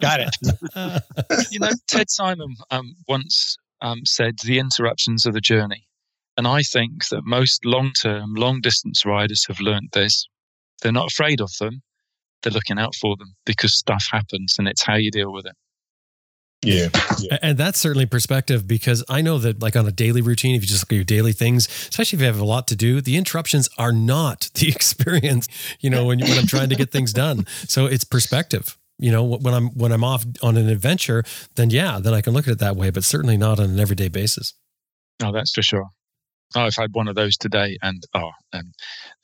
[0.00, 0.36] Got it.
[1.52, 5.86] You know, Ted Simon um, once um, said the interruptions are the journey.
[6.36, 10.26] And I think that most long term, long distance riders have learnt this.
[10.82, 11.82] They're not afraid of them,
[12.42, 15.54] they're looking out for them because stuff happens and it's how you deal with it.
[16.64, 17.38] Yeah, yeah.
[17.42, 20.68] And that's certainly perspective because I know that, like on a daily routine, if you
[20.68, 23.16] just look at your daily things, especially if you have a lot to do, the
[23.16, 25.48] interruptions are not the experience.
[25.80, 28.78] You know, when when I'm trying to get things done, so it's perspective.
[28.98, 31.24] You know, when I'm when I'm off on an adventure,
[31.56, 33.80] then yeah, then I can look at it that way, but certainly not on an
[33.80, 34.54] everyday basis.
[35.20, 35.88] Oh, that's for sure.
[36.56, 38.72] I've had one of those today and oh, um,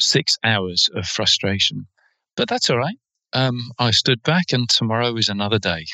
[0.01, 1.87] six hours of frustration.
[2.37, 2.99] But that's all right.
[3.33, 5.87] Um, I stood back and tomorrow is another day.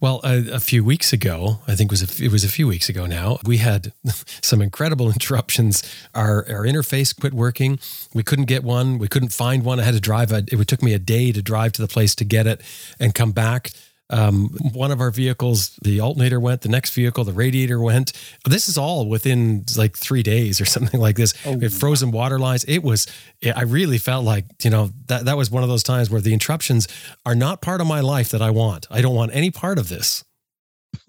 [0.00, 2.68] Well, a, a few weeks ago, I think it was a, it was a few
[2.68, 3.92] weeks ago now, we had
[4.42, 5.82] some incredible interruptions.
[6.14, 7.78] Our our interface quit working.
[8.14, 8.98] We couldn't get one.
[8.98, 9.80] We couldn't find one.
[9.80, 10.32] I had to drive.
[10.32, 12.62] A, it took me a day to drive to the place to get it
[13.00, 13.72] and come back.
[14.08, 16.60] Um, one of our vehicles, the alternator went.
[16.60, 18.12] The next vehicle, the radiator went.
[18.44, 21.34] This is all within like three days or something like this.
[21.44, 22.64] Oh, we had frozen water lines.
[22.64, 23.06] It was.
[23.44, 26.32] I really felt like you know that that was one of those times where the
[26.32, 26.88] interruptions
[27.24, 28.86] are not part of my life that I want.
[28.90, 30.24] I don't want any part of this.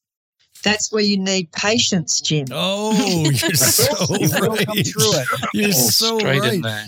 [0.67, 2.47] That's where you need patience, Jim.
[2.51, 2.93] Oh,
[3.31, 4.67] you're so right.
[4.67, 5.29] come through it.
[5.55, 6.55] You're Oh, so right.
[6.55, 6.87] in there.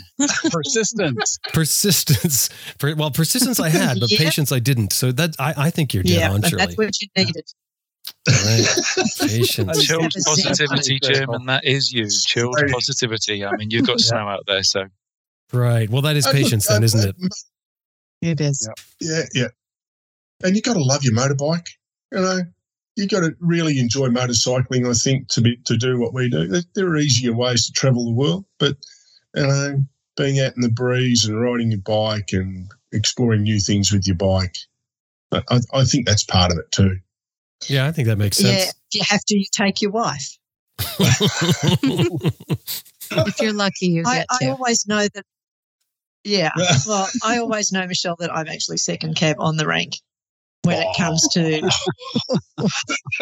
[0.50, 1.38] Persistence.
[1.52, 2.48] Persistence.
[2.80, 4.18] Per- Well, persistence I had, but Yeah.
[4.18, 4.92] patience I didn't.
[4.92, 6.64] So that I, I think you're dead yeah, on, but Shirley.
[6.66, 7.44] that's what you needed.
[8.28, 8.66] Right.
[9.20, 9.86] Patience.
[9.86, 10.98] Chilled have a zen positivity.
[11.00, 12.08] Jim, and that is you.
[12.10, 12.72] Chilled Sorry.
[12.72, 13.44] positivity.
[13.44, 14.06] I mean, you've got Yeah.
[14.06, 14.86] snow out there, so
[15.52, 15.88] Right.
[15.88, 17.16] Well, that is patience then, isn't it?
[18.22, 18.68] It is.
[19.00, 19.48] Yeah, yeah.
[20.42, 21.68] And you got to love your motorbike.
[22.12, 22.40] You know,
[22.98, 24.88] you got to really enjoy motorcycling.
[24.88, 26.48] I think to be to do what we do.
[26.48, 28.76] There, there are easier ways to travel the world, but
[29.34, 29.84] you know,
[30.16, 34.16] being out in the breeze and riding your bike and exploring new things with your
[34.16, 34.56] bike,
[35.30, 36.98] I, I, I think that's part of it too.
[37.68, 38.74] Yeah, I think that makes Yeah, sense.
[38.90, 40.36] if you have to, you take your wife.
[43.10, 44.50] If you're lucky, you I, get I to.
[44.50, 45.24] always know that.
[46.24, 46.50] Yeah,
[46.86, 49.94] well, I always know Michelle that I'm actually second cab on the rank
[50.64, 51.68] when it comes to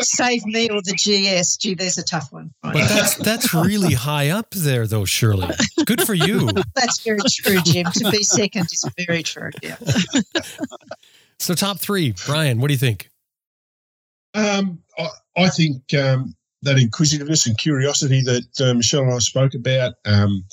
[0.00, 1.56] save me or the GS.
[1.56, 2.50] Gee, there's a tough one.
[2.62, 5.54] but that's that's really high up there, though, Shirley.
[5.84, 6.48] Good for you.
[6.74, 7.86] That's very true, Jim.
[7.92, 9.50] To be second is very true.
[9.62, 9.76] Yeah.
[11.38, 12.60] So, top three, Brian.
[12.60, 13.10] What do you think?
[14.34, 19.54] Um, I, I think um, that inquisitiveness and curiosity that uh, Michelle and I spoke
[19.54, 20.44] about, um,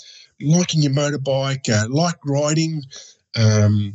[0.42, 2.82] liking your motorbike, uh, like riding,
[3.38, 3.94] um,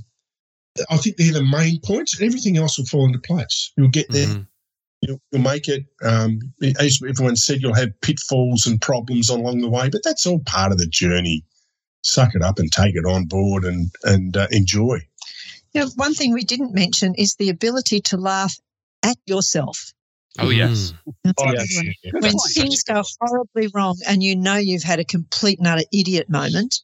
[0.91, 2.21] I think they're the main points.
[2.21, 3.73] Everything else will fall into place.
[3.77, 4.27] You'll get there.
[4.27, 4.47] Mhm.
[5.03, 5.85] You'll, you'll make it.
[6.03, 6.41] Um,
[6.81, 10.73] as everyone said, you'll have pitfalls and problems along the way, but that's all part
[10.73, 11.45] of the journey.
[12.03, 14.99] Suck it up and take it on board and and uh, enjoy.
[15.73, 18.57] Yeah, one thing we didn't mention is the ability to laugh
[19.03, 19.93] at yourself.
[20.39, 20.93] oh yes.
[21.25, 22.13] That's a Oh, yes.
[22.13, 26.29] When things go horribly wrong and you know you've had a complete and utter idiot
[26.31, 26.81] moment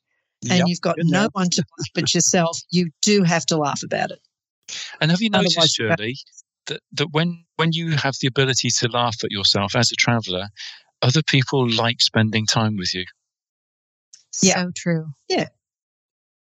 [0.51, 0.69] and Yep.
[0.69, 1.29] you've got no now.
[1.33, 4.21] one to blame but yourself, you do have to laugh about it.
[5.01, 6.17] And have you noticed, Otherwise Shirley,
[6.67, 10.49] that, that when when you have the ability to laugh at yourself as a traveller,
[11.03, 13.05] other people like spending time with you.
[14.43, 14.63] Yeah.
[14.65, 15.07] So true.
[15.29, 15.49] Yeah.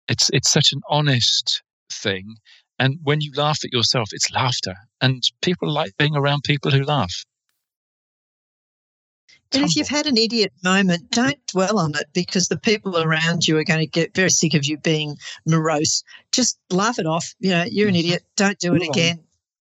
[0.08, 2.37] It's it's such an honest thing.
[2.78, 4.74] And when you laugh at yourself, it's laughter.
[5.00, 7.24] And people like being around people who laugh.
[9.52, 13.48] And if you've had an idiot moment, don't dwell on it because the people around
[13.48, 16.02] you are going to get very sick of you being morose.
[16.32, 17.34] Just laugh it off.
[17.40, 17.98] You know, you're an Mhm.
[18.00, 18.24] idiot.
[18.37, 18.88] Don't do it Move on.
[18.90, 19.24] again.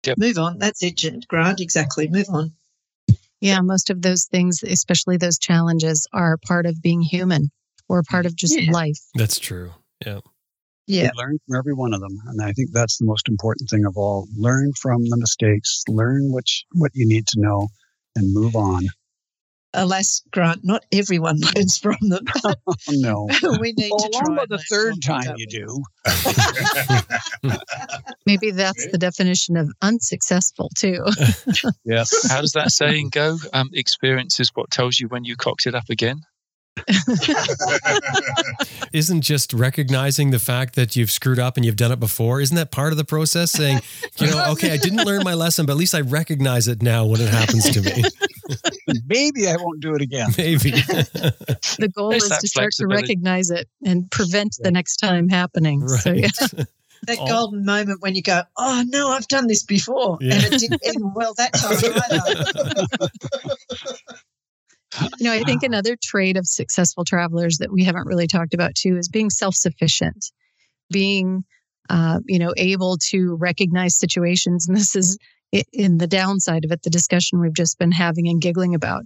[0.06, 0.18] Yep.
[0.18, 0.58] Move on.
[0.58, 1.60] That's it, Grant.
[1.60, 2.08] Exactly.
[2.08, 2.52] Move on.
[3.40, 7.50] Yeah, most of those things, especially those challenges, are part of being human
[7.88, 8.70] or part of just Yeah.
[8.72, 8.98] life.
[9.14, 9.72] That's true.
[10.04, 10.20] Yeah.
[10.86, 11.10] Yeah.
[11.16, 12.20] Learn from every one of them.
[12.26, 14.28] And I think that's the most important thing of all.
[14.36, 17.68] Learn from the mistakes, learn what, you- what you need to know,
[18.16, 18.86] and move on.
[19.74, 22.24] Alas, Grant, not everyone learns from them.
[22.44, 22.54] Oh,
[22.90, 23.28] no.
[23.60, 24.20] we need Well, to try.
[24.26, 25.82] along and the third time you do.
[28.26, 31.04] Maybe that's the definition of unsuccessful too.
[31.84, 32.28] Yes.
[32.30, 33.36] How does that saying go?
[33.52, 36.20] Um, experience is what tells you when you cocked it up again.
[38.92, 42.40] Isn't just recognizing the fact that you've screwed up and you've done it before?
[42.40, 43.50] Isn't that part of the process?
[43.50, 43.80] Saying,
[44.18, 47.06] you know, okay, I didn't learn my lesson, but at least I recognize it now
[47.06, 48.02] when it happens to me.
[49.06, 50.30] Maybe I won't do it again.
[50.36, 50.72] Maybe.
[51.78, 55.86] The goal There's is to start to recognize it and prevent the next time happening.
[55.88, 56.20] So right.
[56.20, 56.28] yeah.
[57.06, 57.26] That Oh.
[57.26, 60.34] golden moment when you go, oh no, I've done this before, Yeah.
[60.34, 63.08] and it didn't end well that time either.
[65.18, 68.74] You know, I think another trait of successful travelers that we haven't really talked about
[68.74, 70.26] too is being self-sufficient,
[70.90, 71.44] being,
[71.88, 74.66] uh, you know, able to recognize situations.
[74.68, 75.18] And this is
[75.72, 79.04] in the downside of it, the discussion we've just been having and giggling about,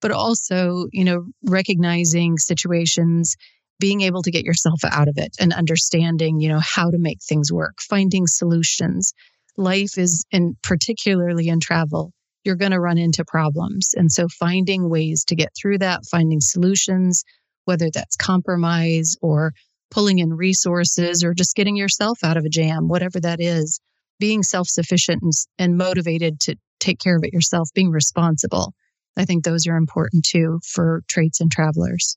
[0.00, 3.36] but also, you know, recognizing situations,
[3.80, 7.18] being able to get yourself out of it and understanding, you know, how to make
[7.22, 9.12] things work, finding solutions.
[9.56, 12.12] Life is, and particularly in travel,
[12.48, 13.90] you're going to run into problems.
[13.94, 17.22] And so finding ways to get through that, finding solutions,
[17.66, 19.52] whether that's compromise or
[19.90, 23.78] pulling in resources or just getting yourself out of a jam, whatever that is,
[24.18, 28.72] being self sufficient and, and motivated to take care of it yourself, being responsible.
[29.18, 32.16] I think those are important too for traits in travelers.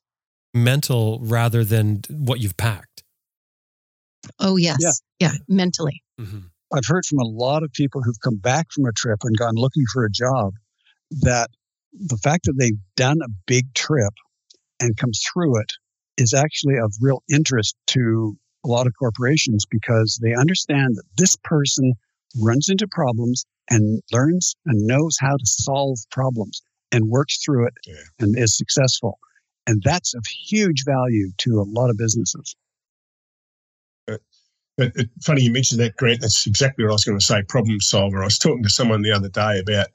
[0.54, 3.04] Mental rather than what you've packed.
[4.38, 5.02] Oh, yes.
[5.18, 6.02] Yeah, mentally.
[6.18, 6.51] Mhm.
[6.74, 9.54] I've heard from a lot of people who've come back from a trip and gone
[9.56, 10.54] looking for a job
[11.22, 11.48] that
[11.92, 14.14] the fact that they've done a big trip
[14.80, 15.70] and come through it
[16.16, 21.36] is actually of real interest to a lot of corporations because they understand that this
[21.44, 21.92] person
[22.40, 27.74] runs into problems and learns and knows how to solve problems and works through it
[27.86, 27.94] Yeah.
[28.20, 29.18] and is successful.
[29.66, 32.56] And that's of huge value to a lot of businesses.
[34.82, 36.22] But it, funny you mentioned that, Grant.
[36.22, 37.42] That's exactly what I was going to say.
[37.42, 38.20] Problem solver.
[38.20, 39.86] I was talking to someone the other day about,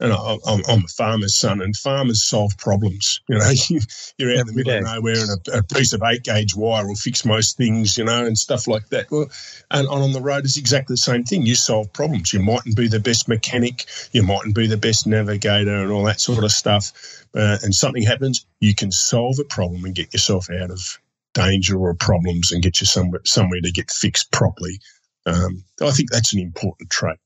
[0.00, 3.20] and I, I'm, I'm a farmer's son, and farmers solve problems.
[3.28, 3.80] You know, you,
[4.18, 4.78] you're out in the middle day.
[4.78, 7.96] of nowhere, and a, a piece of eight gauge wire will fix most things.
[7.96, 9.08] You know, and stuff like that.
[9.08, 9.30] Well,
[9.70, 11.46] and on the road is exactly the same thing.
[11.46, 12.32] You solve problems.
[12.32, 16.20] You mightn't be the best mechanic, you mightn't be the best navigator, and all that
[16.20, 16.90] sort of stuff.
[17.36, 20.98] Uh, and something happens, you can solve a problem and get yourself out of
[21.34, 24.78] danger or problems and get you somewhere somewhere to get fixed properly.
[25.26, 27.18] Um, I think that's an important trait.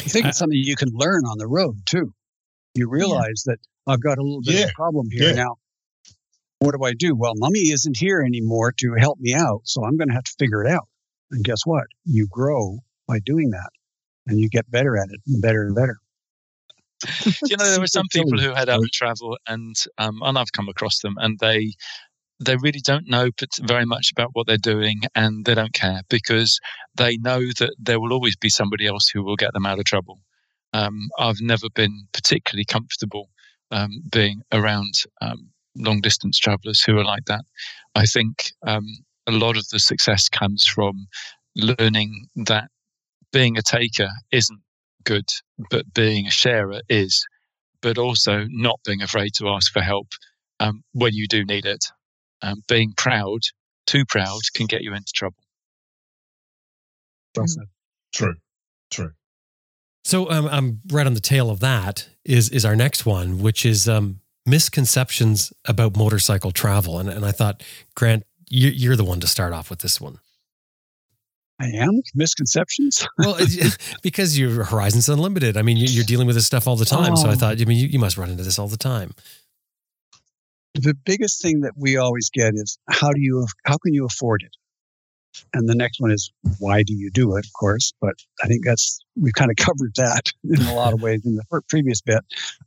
[0.00, 2.14] I think it's something you can learn on the road too.
[2.74, 5.34] You realize that I've got a little bit of a problem here Yeah.
[5.34, 5.56] now.
[6.60, 7.14] What do I do?
[7.16, 10.34] Well, mummy isn't here anymore to help me out, so I'm going to have to
[10.38, 10.86] figure it out.
[11.30, 11.84] And guess what?
[12.04, 13.70] You grow by doing that,
[14.26, 15.98] and you get better at it and better and better.
[17.46, 20.68] you know, there were some people who had out travel, and um, and I've come
[20.68, 21.72] across them, and they
[22.40, 23.30] they really don't know
[23.62, 26.58] very much about what they're doing, and they don't care because
[26.96, 29.84] they know that there will always be somebody else who will get them out of
[29.84, 30.20] trouble.
[30.72, 33.28] Um, I've never been particularly comfortable
[33.70, 37.44] um, being around um, long distance travelers who are like that.
[37.94, 38.86] I think um,
[39.26, 41.06] a lot of the success comes from
[41.56, 42.68] learning that
[43.32, 44.60] being a taker isn't
[45.04, 45.26] good,
[45.70, 47.24] but being a sharer is,
[47.82, 50.08] but also not being afraid to ask for help
[50.58, 51.84] um, when you do need it.
[52.42, 53.40] Um, being proud,
[53.86, 55.36] too proud, can get you into trouble.
[57.36, 57.64] Well said.
[58.12, 58.34] True,
[58.90, 59.10] true.
[60.04, 63.64] So um, I'm right on the tail of that is is our next one, which
[63.66, 66.98] is um, misconceptions about motorcycle travel.
[66.98, 67.62] And, and I thought,
[67.94, 70.18] Grant, you, you're the one to start off with this one.
[71.60, 73.06] I am misconceptions.
[73.18, 73.36] Well,
[74.02, 75.56] because your Horizons Unlimited.
[75.58, 77.16] I mean, you- you're dealing with this stuff all the time.
[77.16, 77.36] So I Oh.
[77.36, 79.12] thought, I mean, you, you must run into this all the time.
[80.74, 84.42] The biggest thing that we always get is how do you how can you afford
[84.42, 84.54] it?
[85.54, 88.64] And the next one is why do you do it of course but i think
[88.64, 92.20] that's we've kind of covered that in a lot of ways in the previous bit.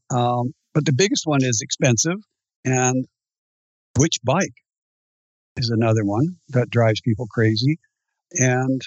[0.09, 2.17] Um, but the biggest one is expensive
[2.65, 3.05] and
[3.99, 4.53] which bike
[5.57, 7.77] is another one that drives people crazy
[8.33, 8.81] and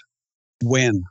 [0.63, 1.03] when.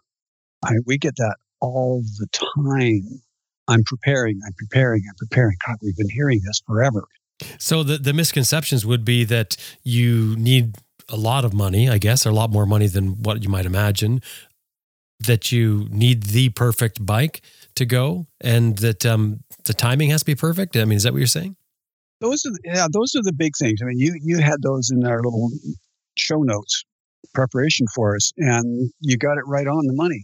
[0.63, 3.21] I, we get that all the time.
[3.67, 5.55] I'm preparing i'm preparing i'm preparing.
[5.65, 7.03] God we've been hearing this forever
[7.59, 10.75] So the, the misconceptions would be that you need
[11.09, 13.65] a lot of money, I guess, or a lot more money than what you might
[13.65, 14.21] imagine,
[15.19, 17.41] that you need the perfect bike
[17.75, 20.75] to go, and that um, the timing has to be perfect.
[20.77, 21.55] I mean, is that what you're saying?
[22.21, 24.89] those are the, yeah those are the big things i mean you you had those
[24.91, 25.49] in our little
[26.17, 26.83] show notes
[27.33, 30.23] preparation for us and you got it right on the money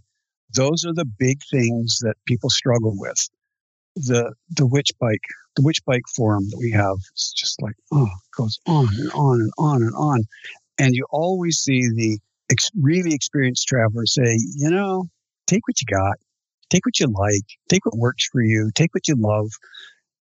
[0.54, 3.30] those are the big things that people struggle with
[3.96, 5.24] the the which bike,
[5.56, 9.42] the which bike forum that we have, it's just like oh, goes on and on
[9.42, 10.24] and on and on,
[10.80, 12.20] and you always see the
[12.52, 15.06] ex- really experienced travelers say, you know,
[15.48, 16.18] take what you got,
[16.70, 19.50] take what you like, take what works for you, take what you love.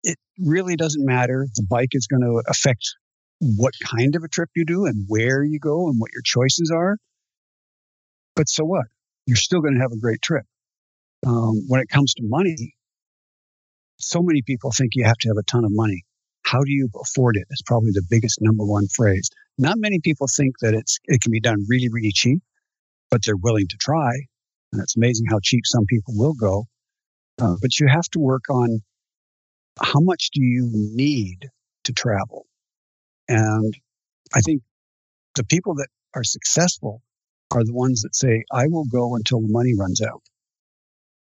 [0.02, 1.46] It really doesn't matter.
[1.54, 2.96] The bike is going to affect
[3.40, 6.70] what kind of a trip you do and where you go and what your choices
[6.74, 6.96] are.
[8.34, 8.86] But so what?
[9.26, 10.44] You're still going to have a great trip.
[11.24, 12.74] Um, when it comes to money,
[14.02, 16.04] so many people think you have to have a ton of money.
[16.44, 17.46] How do you afford it?
[17.50, 19.28] It's probably the biggest number one phrase.
[19.58, 22.42] Not many people think that it's it can be done really, really cheap,
[23.10, 24.12] but they're willing to try.
[24.72, 26.64] And it's amazing how cheap some people will go.
[27.40, 28.80] Uh, but you have to work on
[29.80, 31.48] how much do you need
[31.84, 32.46] to travel?
[33.28, 33.74] And
[34.34, 34.62] I think
[35.34, 37.02] the people that are successful
[37.50, 40.22] are the ones that say, I will go until the money runs out.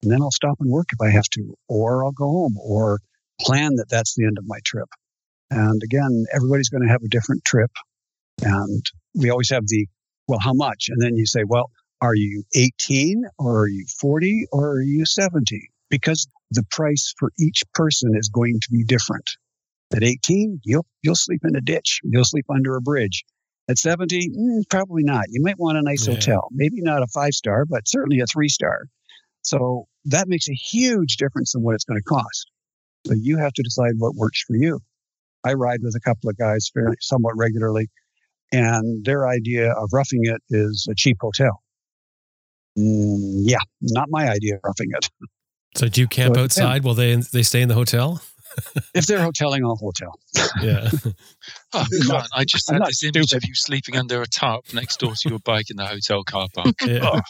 [0.05, 3.01] And then I'll stop and work if I have to, or I'll go home, or
[3.41, 4.89] plan that that's the end of my trip.
[5.51, 7.71] And again, everybody's going to have a different trip.
[8.43, 8.85] And
[9.15, 9.87] we always have the,
[10.29, 10.89] well, how much?
[10.91, 11.71] And then you say, well,
[12.03, 15.71] are you 18 or are you 40 or are you 70?
[15.89, 19.29] Because the price for each person is going to be different.
[19.95, 22.01] At 18, you'll, you'll sleep in a ditch.
[22.03, 23.25] You'll sleep under a bridge.
[23.71, 25.25] At 70, mm, probably not.
[25.31, 26.15] You might want a nice yeah.
[26.15, 26.49] hotel.
[26.51, 28.87] Maybe not a five star, but certainly a three star.
[29.43, 32.51] So that makes a huge difference in what it's going to cost.
[33.07, 34.81] So you have to decide what works for you.
[35.45, 37.91] I ride with a couple of guys fairly, somewhat regularly,
[38.53, 41.63] and their idea of roughing it is a cheap hotel.
[42.79, 45.11] Mm, yeah, not my idea of roughing it.
[45.77, 48.23] So do you camp so outside while they they stay in the hotel?
[48.95, 50.19] if they're hoteling, I'll hotel.
[50.63, 50.91] Yeah.
[51.73, 52.27] oh, come on.
[52.33, 53.17] I just had this stupid.
[53.17, 56.23] image of you sleeping under a tarp next door to your bike in the hotel
[56.25, 56.75] car park.
[56.87, 57.21] Yeah.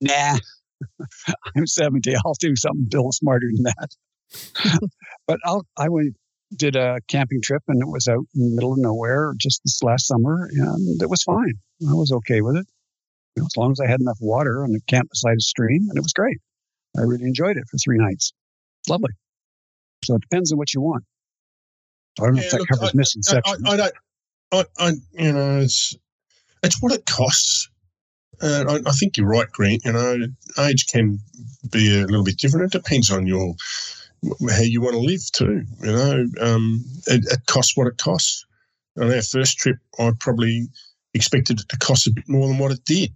[0.00, 0.38] Nah.
[1.56, 2.14] I'm 70.
[2.24, 4.80] I'll do something a little smarter than that.
[5.26, 6.16] but I'll, I went,
[6.54, 9.82] did a camping trip and it was out in the middle of nowhere just this
[9.82, 11.54] last summer and it was fine.
[11.88, 12.66] I was okay with it.
[13.36, 15.86] You know, as long as I had enough water and a camp beside a stream
[15.88, 16.38] and it was great.
[16.96, 18.32] I really enjoyed it for three nights.
[18.88, 19.10] Lovely.
[20.04, 21.04] So it depends on what you want.
[22.20, 23.62] I don't know yeah, if that look, covers I, misconceptions.
[23.66, 23.92] I, I, don't.
[24.52, 25.94] I, I, you know, it's
[26.62, 27.68] it's what it costs.
[28.40, 29.84] And I, I, think you're right, Grant.
[29.84, 30.18] You know,
[30.58, 31.20] age can
[31.70, 32.74] be a little bit different.
[32.74, 33.54] It depends on your
[34.50, 35.64] how you want to live too.
[35.82, 38.44] You know, um, it, it, costs what it costs.
[38.98, 40.68] On our first trip, I probably
[41.14, 43.12] expected it to cost a bit more than what it did.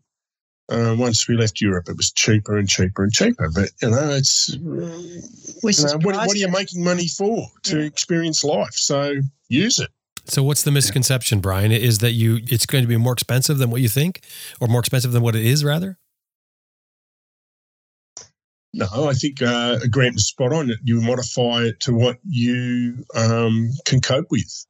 [0.70, 3.50] Uh, once we left Europe, it was cheaper and cheaper and cheaper.
[3.52, 7.48] But you know, it's you know, what, what, are you making money for?
[7.64, 7.86] To yeah.
[7.86, 8.74] experience life.
[8.74, 9.14] So
[9.48, 9.90] use it.
[10.26, 11.72] So what's the misconception, Brian?
[11.72, 14.20] Is that you it's going to be more expensive than what you think,
[14.60, 15.98] or more expensive than what it is, rather?
[18.72, 20.70] No, I think uh, Grant is spot on.
[20.84, 24.66] You modify it to what you um, can cope with.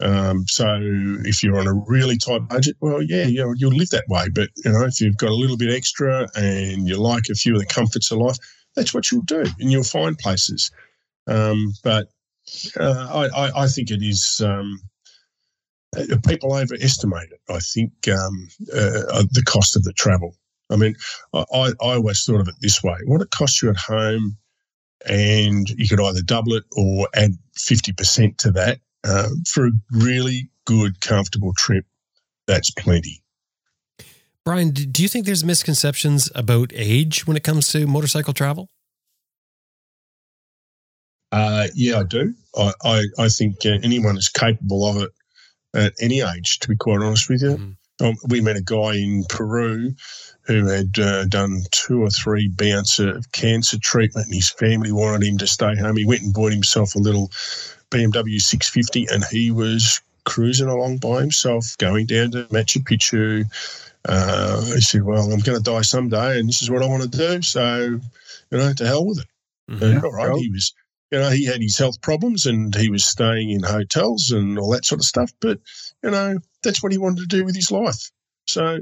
[0.00, 0.78] Um, so
[1.24, 4.28] if you're on a really tight budget, well, yeah, you know, you'll live that way.
[4.34, 7.54] But you know, if you've got a little bit extra and you like a few
[7.54, 8.38] of the comforts of life,
[8.74, 10.70] that's what you'll do, and you'll find places.
[11.26, 12.08] Um, but
[12.80, 14.42] uh, I, I, think it is.
[14.44, 14.80] Um,
[16.26, 17.40] people overestimate it.
[17.48, 20.36] I think um, uh, uh, the cost of the travel.
[20.70, 20.94] I mean,
[21.34, 24.36] I, I always thought of it this way: what it costs you at home,
[25.06, 29.72] and you could either double it or add fifty percent to that uh, for a
[29.90, 31.84] really good, comfortable trip.
[32.46, 33.22] That's plenty.
[34.44, 38.70] Brian, do you think there's misconceptions about age when it comes to motorcycle travel?
[41.30, 42.34] Uh, yeah, I do.
[42.56, 45.10] I, I, I think uh, anyone is capable of it
[45.74, 47.56] at any age, to be quite honest with you.
[47.56, 48.06] Mm-hmm.
[48.06, 49.92] Um, we met a guy in Peru
[50.42, 55.26] who had uh, done two or three bouts of cancer treatment, and his family wanted
[55.26, 55.96] him to stay home.
[55.96, 57.28] He went and bought himself a little
[57.90, 63.44] BMW 650, and he was cruising along by himself, going down to Machu Picchu.
[64.04, 67.04] Uh, he said, "Well, I'm going to die someday, and this is what I want
[67.04, 67.42] to do.
[67.42, 68.00] So,
[68.50, 69.26] you know, to hell with it."
[69.70, 70.04] Mm-hmm.
[70.04, 70.74] all right, he was,
[71.12, 74.70] you know, he had his health problems, and he was staying in hotels and all
[74.70, 75.30] that sort of stuff.
[75.40, 75.60] But
[76.02, 78.10] you know, that's what he wanted to do with his life.
[78.46, 78.80] So,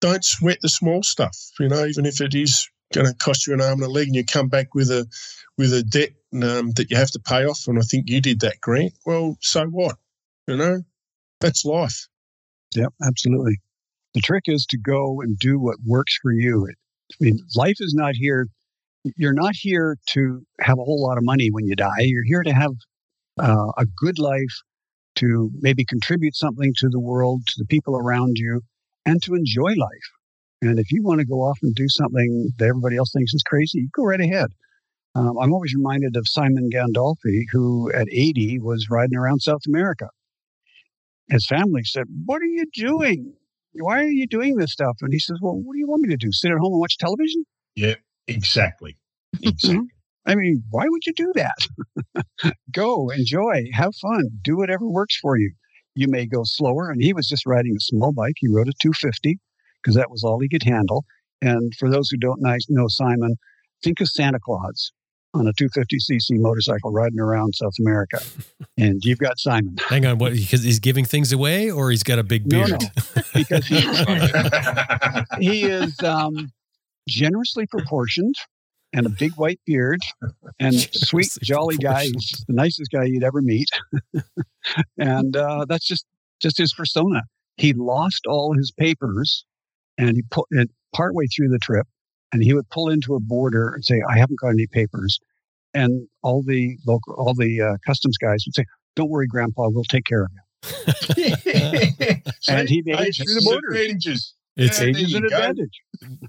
[0.00, 1.36] don't sweat the small stuff.
[1.60, 4.06] You know, even if it is going to cost you an arm and a leg,
[4.06, 5.06] and you come back with a
[5.58, 6.10] with a debt
[6.42, 7.68] um, that you have to pay off.
[7.68, 8.94] And I think you did that, Grant.
[9.04, 9.96] Well, so what?
[10.46, 10.80] You know,
[11.40, 12.08] that's life.
[12.74, 13.60] Yep, absolutely.
[14.14, 16.66] The trick is to go and do what works for you.
[16.66, 16.76] It,
[17.12, 18.48] I mean, life is not here.
[19.16, 22.00] You're not here to have a whole lot of money when you die.
[22.00, 22.72] You're here to have
[23.40, 24.62] uh, a good life,
[25.16, 28.60] to maybe contribute something to the world, to the people around you,
[29.06, 30.08] and to enjoy life.
[30.60, 33.42] And if you want to go off and do something that everybody else thinks is
[33.46, 34.48] crazy, go right ahead.
[35.14, 40.08] Um, I'm always reminded of Simon Gandolfi, who at 80 was riding around South America.
[41.28, 43.34] His family said, What are you doing?
[43.74, 44.96] Why are you doing this stuff?
[45.00, 46.32] And he says, Well, what do you want me to do?
[46.32, 47.44] Sit at home and watch television?
[47.74, 47.94] Yeah,
[48.28, 48.96] exactly.
[49.42, 49.88] Exactly.
[50.26, 52.54] I mean, why would you do that?
[52.74, 55.52] go, enjoy, have fun, do whatever works for you.
[55.94, 56.90] You may go slower.
[56.90, 58.34] And he was just riding a small bike.
[58.36, 59.38] He rode a 250
[59.82, 61.04] because that was all he could handle.
[61.40, 63.36] And for those who don't know Simon,
[63.82, 64.92] think of Santa Claus
[65.34, 68.20] on a 250cc motorcycle riding around South America.
[68.76, 69.76] And you've got Simon.
[69.88, 70.32] Hang on, what?
[70.32, 72.70] Because he's giving things away, or he's got a big beard?
[72.70, 73.80] No, no, because he,
[75.40, 76.50] he is um,
[77.08, 78.34] generously proportioned
[78.92, 80.00] and a big white beard
[80.58, 82.04] and sweet, jolly guy.
[82.04, 83.68] He's the nicest guy you'd ever meet.
[84.98, 86.06] and uh, that's just
[86.40, 87.22] just his persona.
[87.56, 89.44] He lost all his papers,
[89.96, 91.86] and he put it partway through the trip
[92.32, 95.18] and he would pull into a border and say, "I haven't got any papers,"
[95.74, 98.64] and all the local, all the uh, customs guys would say,
[98.96, 100.40] "Don't worry, Grandpa, we'll take care of you."
[102.48, 103.68] and he made it through the border.
[104.58, 105.82] It's, yeah, an advantage.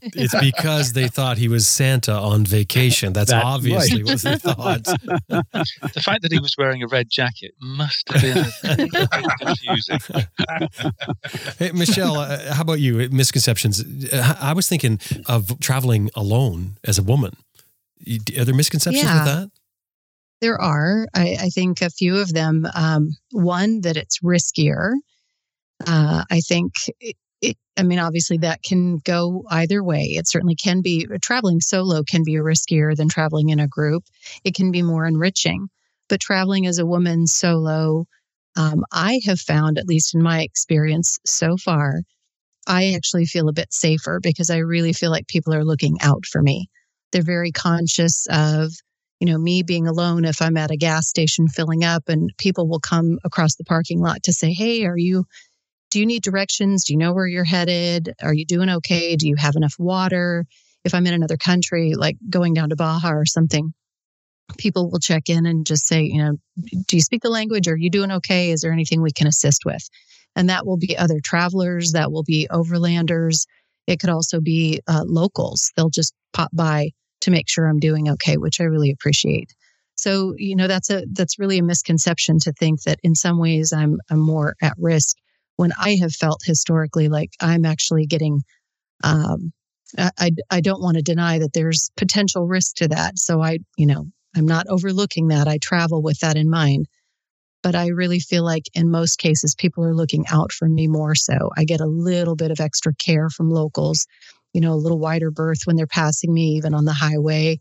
[0.03, 3.11] It's because they thought he was Santa on vacation.
[3.11, 4.11] That's, That's obviously right.
[4.11, 4.83] what they thought.
[5.93, 8.21] the fact that he was wearing a red jacket must have
[8.61, 8.89] been
[9.39, 9.99] confusing.
[11.57, 13.09] hey, Michelle, uh, how about you?
[13.09, 13.83] Misconceptions.
[14.13, 17.35] Uh, I was thinking of traveling alone as a woman.
[18.37, 19.15] Are there misconceptions yeah.
[19.15, 19.51] with that?
[20.41, 21.07] There are.
[21.15, 22.67] I, I, think a few of them.
[22.75, 24.93] Um, one, that it's riskier.
[25.85, 26.73] Uh, I think
[27.41, 30.03] it, I mean, obviously that can go either way.
[30.03, 34.03] It certainly can be traveling solo can be riskier than traveling in a group.
[34.43, 35.67] It can be more enriching,
[36.09, 38.05] but traveling as a woman solo,
[38.57, 42.01] um, I have found, at least in my experience so far,
[42.67, 46.25] I actually feel a bit safer because I really feel like people are looking out
[46.25, 46.69] for me.
[47.11, 48.71] They're very conscious of,
[49.19, 52.67] you know, me being alone if I'm at a gas station filling up and people
[52.67, 55.25] will come across the parking lot to say, Hey, are you
[55.89, 56.85] do you need directions?
[56.85, 58.13] Do you know where you're headed?
[58.21, 59.15] Are you doing okay?
[59.15, 60.45] Do you have enough water?
[60.83, 63.73] If I'm in another country, like going down to Baja or something,
[64.57, 66.33] people will check in and just say, you know,
[66.87, 67.67] do you speak the language?
[67.67, 68.51] Are you doing okay?
[68.51, 69.87] Is there anything we can assist with?
[70.35, 73.45] And that will be other travelers, that will be overlanders.
[73.87, 75.71] It could also be uh, locals.
[75.75, 79.53] They'll just pop by to make sure I'm doing okay, which I really appreciate.
[79.95, 83.73] So, you know, that's a that's really a misconception to think that in some ways
[83.73, 85.17] I'm I'm more at risk
[85.59, 88.43] when I have felt historically like I'm actually getting,
[89.03, 89.51] um,
[89.97, 93.19] I, I don't want to deny that there's potential risk to that.
[93.19, 94.05] So I, you know,
[94.37, 95.49] I'm not overlooking that.
[95.49, 96.85] I travel with that in mind.
[97.61, 101.13] But I really feel like in most cases, people are looking out for me more
[101.13, 101.49] so.
[101.57, 104.07] I get a little bit of extra care from locals,
[104.53, 107.59] you know, a little wider berth when they're passing me, even on the highway,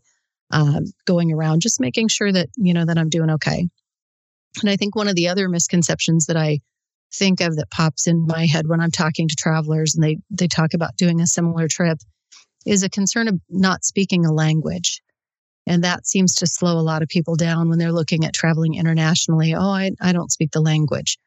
[0.51, 3.67] um, going around, just making sure that, you know, that I'm doing okay.
[4.61, 6.61] And I think one of the other misconceptions that I
[7.13, 10.47] think of that pops in my head when I'm talking to travelers and they, they
[10.47, 11.97] talk about doing a similar trip
[12.65, 15.01] is a concern of not speaking a language.
[15.65, 18.75] And that seems to slow a lot of people down when they're looking at traveling
[18.75, 19.53] internationally.
[19.53, 21.17] Oh, I, I don't speak the language.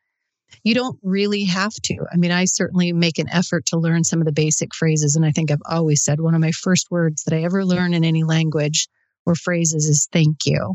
[0.65, 2.05] You don't really have to.
[2.13, 5.17] I mean, I certainly make an effort to learn some of the basic phrases.
[5.17, 7.95] And I think I've always said one of my first words that I ever learn
[7.95, 8.89] in any language
[9.25, 10.75] or phrases is thank you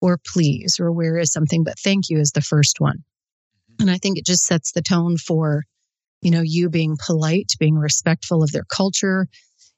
[0.00, 1.64] or please or where is something.
[1.64, 3.04] But thank you is the first one.
[3.80, 5.64] And I think it just sets the tone for,
[6.20, 9.26] you know, you being polite, being respectful of their culture.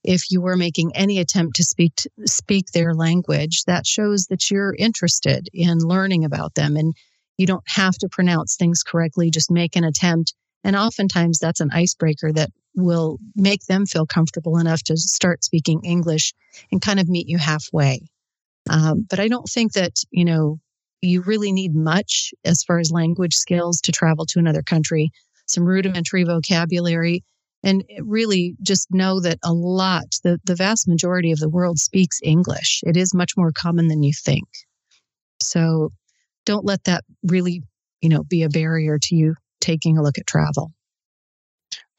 [0.03, 4.51] If you were making any attempt to speak to, speak their language, that shows that
[4.51, 6.95] you're interested in learning about them and
[7.37, 10.35] you don't have to pronounce things correctly, just make an attempt.
[10.65, 15.81] And oftentimes that's an icebreaker that will make them feel comfortable enough to start speaking
[15.85, 16.33] English
[16.71, 18.01] and kind of meet you halfway.
[18.69, 20.59] Um, but I don't think that, you know,
[21.03, 25.11] you really need much as far as language skills to travel to another country,
[25.47, 27.25] some rudimentary vocabulary,
[27.63, 32.19] and really just know that a lot, the, the vast majority of the world speaks
[32.23, 32.81] English.
[32.87, 34.49] It is much more common than you think.
[35.43, 35.91] So
[36.47, 37.63] don't let that really,
[38.01, 40.73] you know, be a barrier to you taking a look at travel.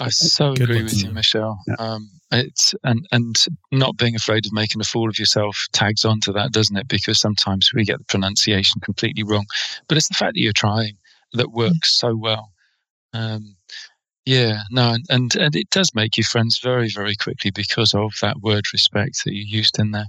[0.01, 1.59] I so Good agree with you, Michelle.
[1.67, 1.75] Yeah.
[1.77, 3.35] Um, it's and and
[3.71, 6.87] not being afraid of making a fool of yourself tags onto that, doesn't it?
[6.87, 9.45] Because sometimes we get the pronunciation completely wrong,
[9.87, 10.97] but it's the fact that you're trying
[11.33, 12.51] that works so well.
[13.13, 13.57] Um,
[14.25, 18.11] yeah, no, and, and and it does make you friends very very quickly because of
[18.21, 20.07] that word respect that you used in there.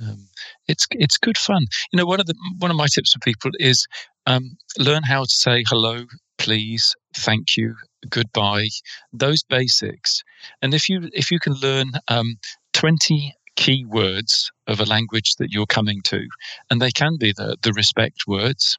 [0.00, 0.28] Um,
[0.66, 1.66] it's it's good fun.
[1.92, 3.86] You know, one of the one of my tips for people is
[4.26, 6.06] um, learn how to say hello,
[6.38, 7.76] please, thank you,
[8.08, 8.68] goodbye,
[9.12, 10.22] those basics.
[10.60, 12.38] And if you if you can learn um,
[12.72, 16.26] 20 key words of a language that you're coming to.
[16.70, 18.78] And they can be the, the respect words,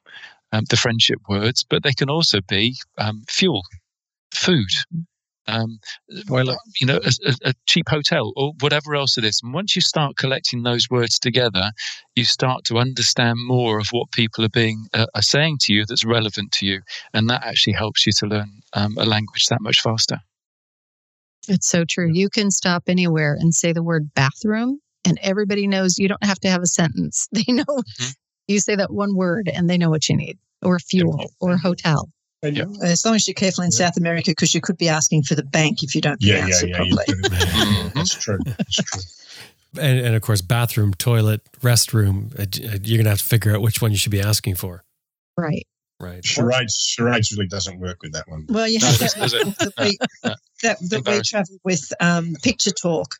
[0.52, 3.62] um, the friendship words, but they can also be um, fuel,
[4.32, 4.68] food,
[5.46, 5.78] um,
[6.28, 9.40] well, you know, a, a, cheap hotel or whatever else it is.
[9.42, 11.70] And once you start collecting those words together,
[12.14, 15.84] you start to understand more of what people are being uh, are saying to you
[15.86, 16.80] that's relevant to you,
[17.12, 20.20] and that actually helps you to learn um, a language that much faster.
[21.48, 22.10] It's so true.
[22.12, 26.40] You can stop anywhere and say the word bathroom, and everybody knows you don't have
[26.40, 27.28] to have a sentence.
[27.32, 28.10] They know mm-hmm.
[28.48, 32.08] you say that one word, and they know what you need, or fuel, or hotel.
[32.52, 32.66] Yeah.
[32.82, 33.86] As long as you're careful in yeah.
[33.86, 36.68] South America, because you could be asking for the bank if you don't pronounce yeah,
[36.68, 37.04] yeah, it properly.
[37.06, 37.98] Mm-hmm.
[37.98, 38.38] That's true.
[38.44, 39.00] That's true.
[39.76, 42.32] And, and, of course, bathroom, toilet, restroom.
[42.38, 44.54] Uh, uh, you're going to have to figure out which one you should be asking
[44.54, 44.84] for.
[45.36, 45.66] Right.
[46.00, 46.24] Right.
[46.24, 48.46] Charades, charades really doesn't work with that one.
[48.48, 49.14] Well, you have that,
[49.58, 49.98] that, we,
[50.62, 53.16] that, that we travel with um, picture talk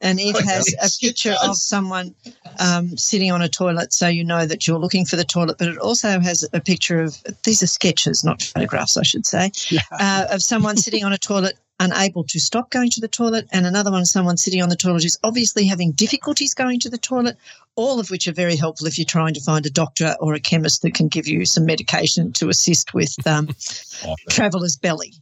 [0.00, 2.14] and it has a picture of someone
[2.58, 5.56] um, sitting on a toilet, so you know that you're looking for the toilet.
[5.58, 9.50] But it also has a picture of these are sketches, not photographs, I should say,
[9.70, 9.80] yeah.
[9.92, 13.66] uh, of someone sitting on a toilet unable to stop going to the toilet, and
[13.66, 17.36] another one, someone sitting on the toilet who's obviously having difficulties going to the toilet.
[17.74, 20.40] All of which are very helpful if you're trying to find a doctor or a
[20.40, 23.50] chemist that can give you some medication to assist with um,
[24.30, 25.12] traveller's belly.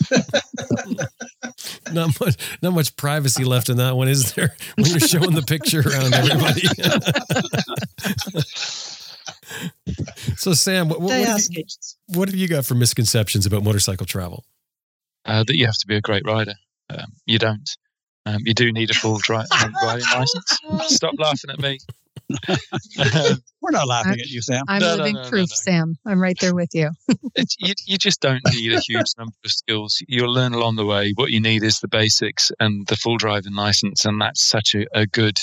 [1.92, 4.56] not much not much privacy left in that one, is there?
[4.76, 6.62] When you're showing the picture around everybody.
[10.36, 11.64] so Sam, what, what, have you,
[12.08, 14.44] what, have you, got for misconceptions about motorcycle travel?
[15.24, 16.54] Uh, that you have to be a great rider.
[16.90, 17.68] Um, you don't.
[18.24, 20.58] Um, you do need a full dri- um, driving license.
[20.86, 21.78] Stop laughing at me.
[23.62, 24.64] We're not laughing I'm, at you, Sam.
[24.66, 25.96] I'm no, living no, no, proof, Sam.
[26.04, 26.90] I'm right there with you.
[27.58, 27.74] you.
[27.86, 30.02] You just don't need a huge number of skills.
[30.08, 31.12] You'll learn along the way.
[31.14, 34.84] What you need is the basics and the full driving license, and that's such a,
[34.92, 35.38] a good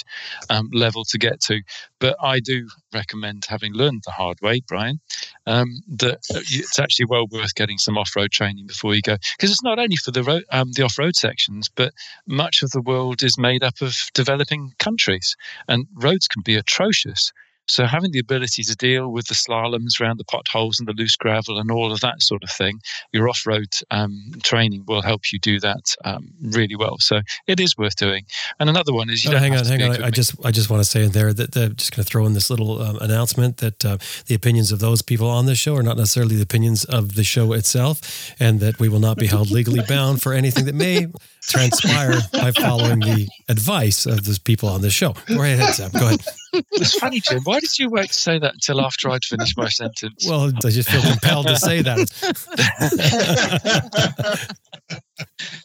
[0.49, 1.61] um, level to get to.
[1.99, 4.99] But I do recommend, having learned the hard way, Brian,
[5.47, 9.63] um, that it's actually well worth getting some off-road training before you go, because it's
[9.63, 11.93] not only for the road, um, the off-road sections, but
[12.27, 15.37] much of the world is made up of developing countries,
[15.69, 17.31] and roads can be atrocious.
[17.69, 21.15] So having the ability to deal with the slaloms around the potholes and the loose
[21.15, 22.81] gravel and all of that sort of thing,
[23.13, 26.97] your off-road um, training will help you do that um, really well.
[26.99, 28.25] So it is worth doing.
[28.59, 30.03] And another one is you oh, hang on, hang on.
[30.03, 32.25] I just I just want to say in there that I'm just going to throw
[32.25, 35.75] in this little um, announcement that uh, the opinions of those people on this show
[35.75, 39.27] are not necessarily the opinions of the show itself, and that we will not be
[39.27, 41.07] held legally bound for anything that may
[41.43, 45.13] transpire by following the advice of those people on the show.
[45.27, 45.91] Go ahead, Sam.
[45.91, 46.19] Go ahead.
[46.53, 47.41] It's funny, Jim.
[47.43, 50.25] Why did you wait to say that until after I'd finished my sentence?
[50.27, 51.99] Well, I just feel compelled to say that.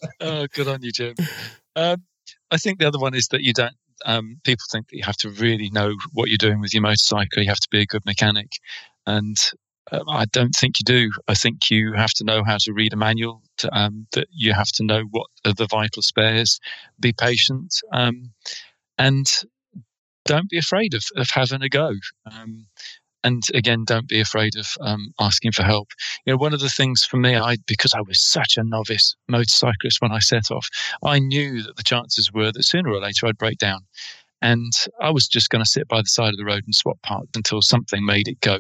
[0.21, 1.15] oh, good on you, Jim.
[1.77, 2.03] Um,
[2.51, 3.75] I think the other one is that you don't.
[4.07, 7.43] Um, people think that you have to really know what you're doing with your motorcycle.
[7.43, 8.53] You have to be a good mechanic,
[9.07, 9.39] and
[9.93, 11.11] um, I don't think you do.
[11.29, 13.43] I think you have to know how to read a manual.
[13.59, 16.59] To, um, that you have to know what are the vital spares.
[17.01, 18.33] Be patient, um,
[18.99, 19.27] and
[20.25, 21.93] don't be afraid of, of having a go.
[22.31, 22.67] Um,
[23.25, 25.89] and again, don't be afraid of um, asking for help.
[26.25, 29.17] You know, one of the things for me, I because I was such a novice
[29.29, 30.69] motorcyclist when I set off,
[31.03, 33.81] I knew that the chances were that sooner or later I'd break down.
[34.43, 37.01] And I was just going to sit by the side of the road and swap
[37.03, 38.59] parts until something made it go.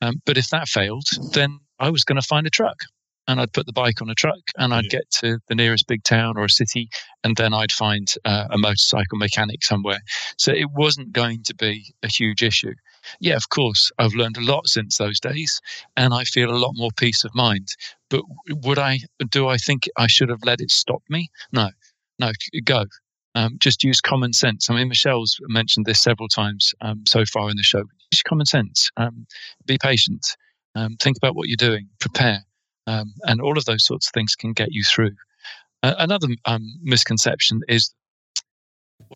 [0.00, 2.78] Um, but if that failed, then I was going to find a truck
[3.26, 6.02] and I'd put the bike on a truck and I'd get to the nearest big
[6.02, 6.88] town or a city
[7.22, 10.00] and then I'd find uh, a motorcycle mechanic somewhere.
[10.36, 12.74] So it wasn't going to be a huge issue.
[13.20, 15.60] Yeah, of course, I've learned a lot since those days
[15.96, 17.68] and I feel a lot more peace of mind.
[18.08, 18.22] But
[18.64, 19.00] would I,
[19.30, 21.28] do I think I should have let it stop me?
[21.52, 21.70] No,
[22.18, 22.32] no,
[22.64, 22.86] go.
[23.36, 24.68] Um, just use common sense.
[24.68, 27.84] I mean, Michelle's mentioned this several times um, so far in the show.
[28.12, 28.90] Use common sense.
[28.96, 29.26] Um,
[29.66, 30.36] be patient.
[30.74, 31.88] Um, think about what you're doing.
[32.00, 32.44] Prepare,
[32.86, 35.12] um, and all of those sorts of things can get you through.
[35.82, 37.94] Uh, another um, misconception is,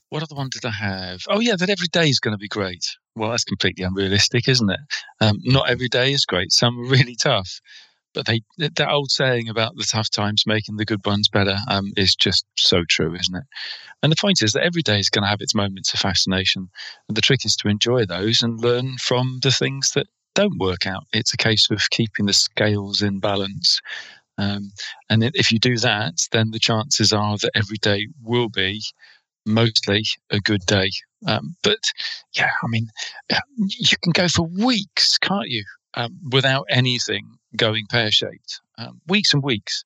[0.09, 1.21] what other one did I have?
[1.29, 2.85] Oh yeah, that every day is going to be great.
[3.15, 4.81] Well, that's completely unrealistic, isn't it?
[5.45, 6.53] not every day is great.
[6.53, 7.61] Some are really tough
[8.15, 11.93] but they that old saying about the tough times making the good ones better um,
[11.97, 13.45] is just so true, isn't it?
[14.03, 16.71] And the point is that every day is going to have its moments of fascination.
[17.09, 20.87] And the trick is to enjoy those and learn from the things that don't work
[20.87, 21.05] out.
[21.12, 23.80] It's a case of keeping the scales in balance.
[24.37, 24.72] Um,
[25.09, 28.82] and if you do that, then the chances are that every day will be
[29.47, 30.91] mostly a good day.
[31.26, 31.78] Um, but
[32.37, 32.89] yeah, I mean,
[33.57, 35.64] you can go for weeks, can't you,
[35.95, 38.61] um, without anything going pear shaped.
[38.76, 39.85] Um, weeks and weeks.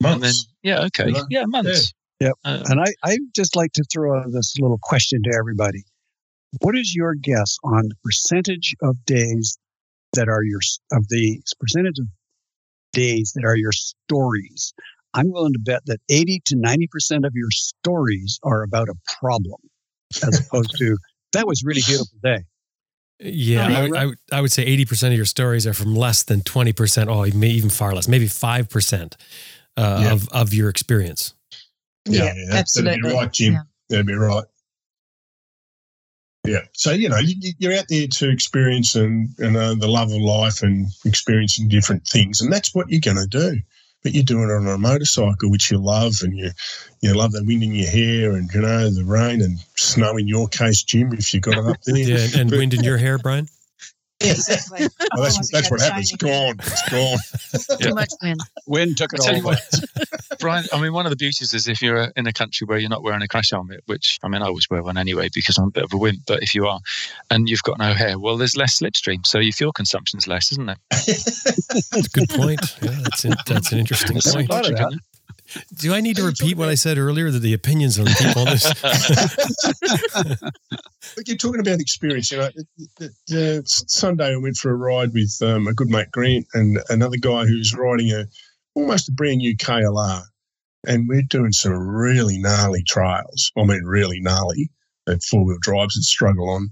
[0.00, 0.14] Months.
[0.14, 1.20] And then, yeah, okay.
[1.30, 1.94] Yeah, months.
[2.20, 2.32] Yep.
[2.44, 5.84] Uh, And I, I just like to throw out this little question to everybody.
[6.60, 9.58] What is your guess on the percentage of days
[10.14, 10.60] that are your
[10.92, 12.06] of the percentage of
[12.92, 14.72] days that are your stories?
[15.14, 19.60] I'm willing to bet that 80 to 90% of your stories are about a problem
[20.26, 20.96] as opposed to
[21.32, 22.44] that was really beautiful day.
[23.18, 25.94] Yeah, Yeah, I, would- I, would- I would say 80% of your stories are from
[25.94, 29.14] less than 20%, oh, may even far less, maybe 5%
[29.78, 30.12] uh, Yeah.
[30.12, 31.32] of, of your experience.
[32.04, 33.08] Yeah, that- That'd absolutely.
[33.10, 33.52] be right, Jim.
[33.54, 33.62] Yeah.
[33.88, 34.44] That'd be right.
[36.46, 36.60] Yeah.
[36.72, 40.10] So you know, you, you're out there to experience and you uh, know the love
[40.10, 43.60] of life and experiencing different things, and that's what you're going to do.
[44.02, 46.50] But you're doing it on a motorcycle, which you love, and you
[47.00, 50.28] you love the wind in your hair, and you know the rain and snow in
[50.28, 51.96] your case, Jim, if you got it up there.
[51.96, 53.48] Yeah, and, and wind in your hair, Brian?
[54.20, 54.88] Exactly.
[55.16, 56.12] Well, oh, that's that's what happens.
[56.12, 56.32] It's shiny.
[56.32, 56.56] gone.
[56.58, 57.78] It's gone.
[57.80, 58.40] Too much wind.
[58.66, 59.40] Wind took it all away.
[59.42, 60.64] what, Brian.
[60.72, 63.02] I mean, one of the beauties is if you're in a country where you're not
[63.02, 65.70] wearing a crash helmet, which I mean, I always wear one anyway because I'm a
[65.70, 66.20] bit of a wimp.
[66.26, 66.80] But if you are,
[67.30, 70.68] and you've got no hair, well, there's less slipstream, so your fuel consumption's less, isn't
[70.68, 70.78] it?
[70.90, 72.76] That's a good point.
[72.82, 75.00] Yeah, that's, an that's an interesting There's some point.
[75.56, 75.72] Thought of logic in that.
[75.72, 75.78] it.
[75.78, 78.46] Do I need to repeat what I said earlier that the opinions on people on
[78.46, 78.72] this?
[81.14, 82.30] But you're talking about experience.
[82.30, 82.50] You know,
[83.00, 86.78] it- uh, Sunday I went for a ride with um, a good mate Grant and
[86.88, 88.26] another guy who's riding a
[88.74, 90.22] almost a brand new KLR,
[90.86, 93.52] and we're doing some really gnarly trails.
[93.56, 94.70] I mean, really gnarly.
[95.06, 96.70] And four wheel drives that struggle on,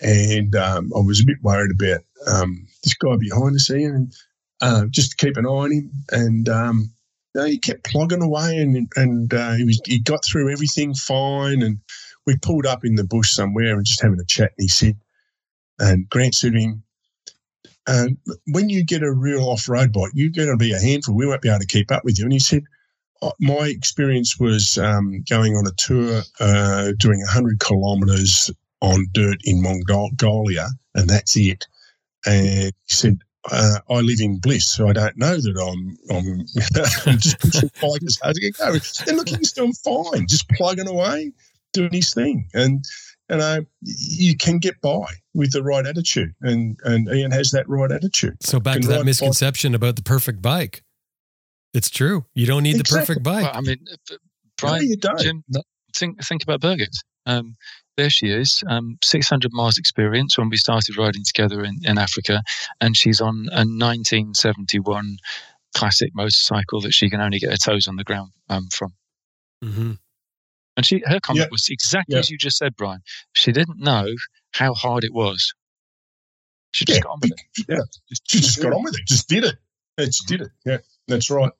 [0.00, 4.12] and um, I was a bit worried about um, this guy behind us here, and
[4.62, 5.90] uh, just to keep an eye on him.
[6.10, 6.90] And um,
[7.36, 10.94] you know, he kept plugging away, and and uh, he was he got through everything
[10.94, 11.78] fine, and
[12.26, 14.52] we pulled up in the bush somewhere and just having a chat.
[14.56, 14.96] And he said,
[15.78, 16.82] and Grant said to him,
[17.86, 18.08] uh,
[18.46, 21.14] when you get a real off road bike, you're going to be a handful.
[21.14, 22.24] We won't be able to keep up with you.
[22.24, 22.62] And he said,
[23.20, 29.38] "Uh, my experience was um, going on a tour, uh, doing 100 kilometres on dirt
[29.44, 31.66] in Mongolia, and that's it.
[32.24, 33.18] And he said,
[33.50, 36.40] uh, I live in bliss, so I don't know that I'm I'm,
[37.06, 38.78] I'm just pushing bike as hard as I can go.
[39.08, 41.32] And look, he's doing fine, just plugging away,
[41.72, 42.84] doing his thing, and
[43.30, 47.68] you know you can get by with the right attitude, and and Ian has that
[47.68, 48.36] right attitude.
[48.42, 50.82] So back to ride that bike- misconception about the perfect bike.
[51.74, 52.24] It's true.
[52.34, 52.94] You don't need Exactly.
[52.94, 53.44] the perfect bike.
[53.44, 54.16] Well, I mean, uh, No,
[54.58, 55.18] Brian, you don't.
[55.20, 55.44] Jim,
[55.94, 56.88] think think about Birgit.
[57.26, 57.56] Um,
[57.96, 62.42] there she is, um, 600 miles experience when we started riding together in, in Africa,
[62.80, 65.16] and she's on a 1971
[65.74, 68.94] classic motorcycle that she can only get her toes on the ground um, from.
[69.62, 69.92] hmm
[70.76, 71.50] And she her comment Yeah.
[71.50, 72.20] was exactly Yeah.
[72.20, 73.00] as you just said, Brian.
[73.34, 74.06] She didn't know
[74.52, 75.52] how hard it was.
[76.72, 77.66] She just Yeah, got on with it.
[77.68, 77.80] yeah.
[78.24, 79.56] She just got on with it, just did it.
[79.98, 80.50] It just did it.
[80.66, 80.78] Yeah,
[81.08, 81.52] that's right.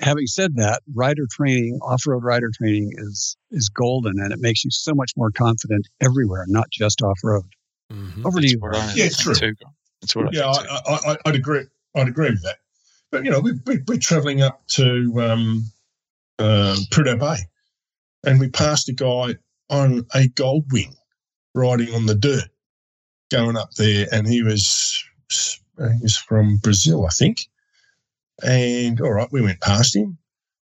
[0.00, 4.70] Having said that, rider training, off-road rider training is is golden, and it makes you
[4.70, 7.44] so much more confident everywhere, not just off-road.
[7.90, 8.60] hmm Over to you.
[8.64, 9.34] I Yeah, think true.
[9.34, 9.54] too.
[10.00, 10.74] That's what Yeah, I think too.
[10.74, 11.64] I, I, I, I'd agree.
[11.94, 12.58] I'd agree with that.
[13.10, 15.64] But you know, we, we, we're travelling up to um,
[16.38, 17.38] uh, Prudhoe Bay,
[18.24, 19.36] and we passed a guy
[19.70, 20.94] on a gold wing
[21.54, 22.48] riding on the dirt,
[23.30, 27.38] going up there, and he was he was from Brazil, I think.
[28.42, 30.18] And all right, we went past him,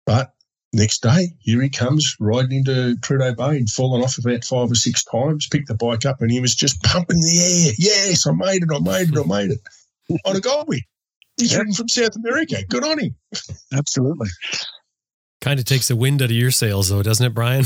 [0.05, 0.34] but
[0.74, 3.59] next day here he comes riding into Prudhoe Bay.
[3.59, 6.53] He'd fallen off about five or six times, picked the bike up, and he was
[6.55, 7.74] just pumping the air.
[7.78, 8.69] Yes, I made it!
[8.74, 9.17] I made it!
[9.17, 9.59] I made it!
[10.26, 10.82] on a gold wing.
[11.38, 11.59] He's Yep.
[11.59, 12.57] ridden from South America.
[12.69, 13.15] Good on him.
[13.74, 14.28] Absolutely.
[15.39, 17.63] Kind of takes the wind out of your sails, though, doesn't it, Brian?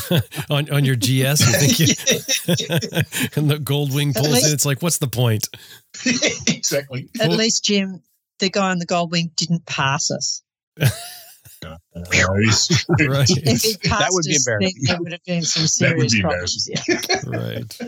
[0.50, 1.06] on on your GS,
[1.40, 1.86] you think you,
[3.36, 4.52] and the gold wing pulls least- in.
[4.54, 5.48] It's like, what's the point?
[6.48, 7.08] exactly.
[7.20, 8.02] At Well- least, Jim,
[8.42, 10.42] the guy on the gold wing didn't pass us.
[10.80, 10.88] Uh,
[11.64, 14.82] Right, If he passed would be us, embarrassing.
[14.82, 16.68] there would have been some serious problems.
[16.68, 17.20] Yeah.
[17.26, 17.78] right.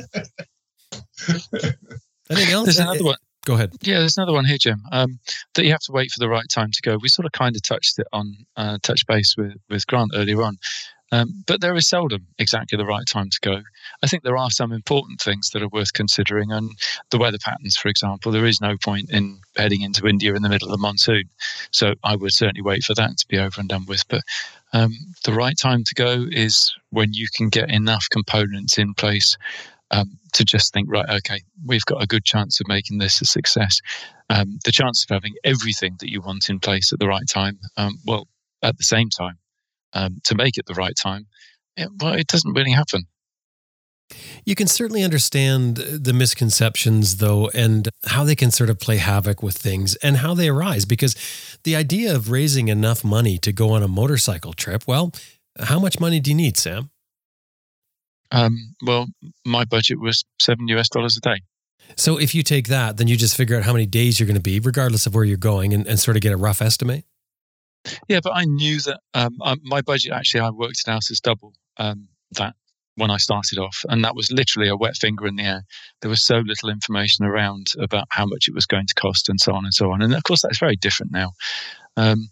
[2.31, 2.65] Anything else?
[2.67, 3.17] There's another one.
[3.45, 3.73] Go ahead.
[3.83, 4.81] Yeah, there's another one here, Jim.
[4.93, 5.19] Um,
[5.55, 6.97] that you have to wait for the right time to go.
[7.03, 10.43] We sort of kind of touched it on uh, touch base with with Grant earlier
[10.43, 10.57] on,
[11.15, 13.63] um, but there is seldom exactly the right time to go.
[14.03, 16.73] I think there are some important things that are worth considering, and
[17.11, 18.33] the weather patterns, for example.
[18.33, 21.31] There is no point in heading into India in the middle of the monsoon,
[21.71, 24.03] so I would certainly wait for that to be over and done with.
[24.09, 24.23] But
[24.73, 24.91] um,
[25.25, 29.39] the right time to go is when you can get enough components in place
[29.93, 33.25] um, to just think, right, okay, we've got a good chance of making this a
[33.25, 33.81] success.
[34.31, 37.61] Um, the chance of having everything that you want in place at the right time,
[37.77, 38.27] um, well,
[38.65, 39.39] at the same time,
[39.95, 41.27] um, to make it the right time,
[41.77, 43.05] it, well, it doesn't really happen.
[44.45, 49.43] You can certainly understand the misconceptions, though, and how they can sort of play havoc
[49.43, 50.85] with things and how they arise.
[50.85, 51.17] Because
[51.65, 55.13] the idea of raising enough money to go on a motorcycle trip, well,
[55.61, 56.91] How much money do you need, Sam?
[58.31, 59.07] Um, well,
[59.45, 61.43] my budget was seven US dollars a day.
[61.97, 64.37] So if you take that, then you just figure out how many days you're going
[64.37, 67.05] to be, regardless of where you're going, and, and sort of get a rough estimate.
[68.09, 71.53] Yeah, but I knew that um, my budget actually I worked it out as double
[71.77, 72.55] um, that
[72.97, 75.63] when I started off, and that was literally a wet finger in the air.
[76.01, 79.41] There was so little information around about how much it was going to cost, and
[79.41, 80.03] so on and so on.
[80.03, 81.33] And of course, that's very different now.
[81.97, 82.29] Um,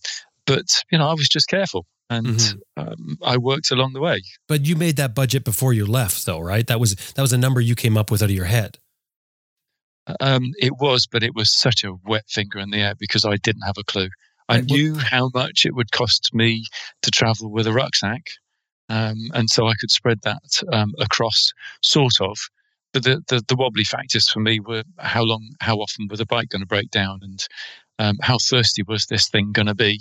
[0.47, 3.13] but you know, I was just careful, and mm-hmm.
[3.23, 4.23] I worked along the way.
[4.49, 6.67] But you made that budget before you left, though, right?
[6.67, 8.79] That was that was a number you came up with out of your head.
[10.21, 13.37] Um, it was, but it was such a wet finger in the air because I
[13.37, 14.09] didn't have a clue.
[14.53, 16.65] I knew how much it would cost me
[17.03, 18.31] to travel with a rucksack,
[18.89, 22.39] um, and so I could spread that um, across, sort of.
[22.93, 26.27] But the, the, the wobbly factors for me were how long, how often was the
[26.27, 27.41] bike going to break down, and
[27.99, 30.01] um, how thirsty was this thing going to be,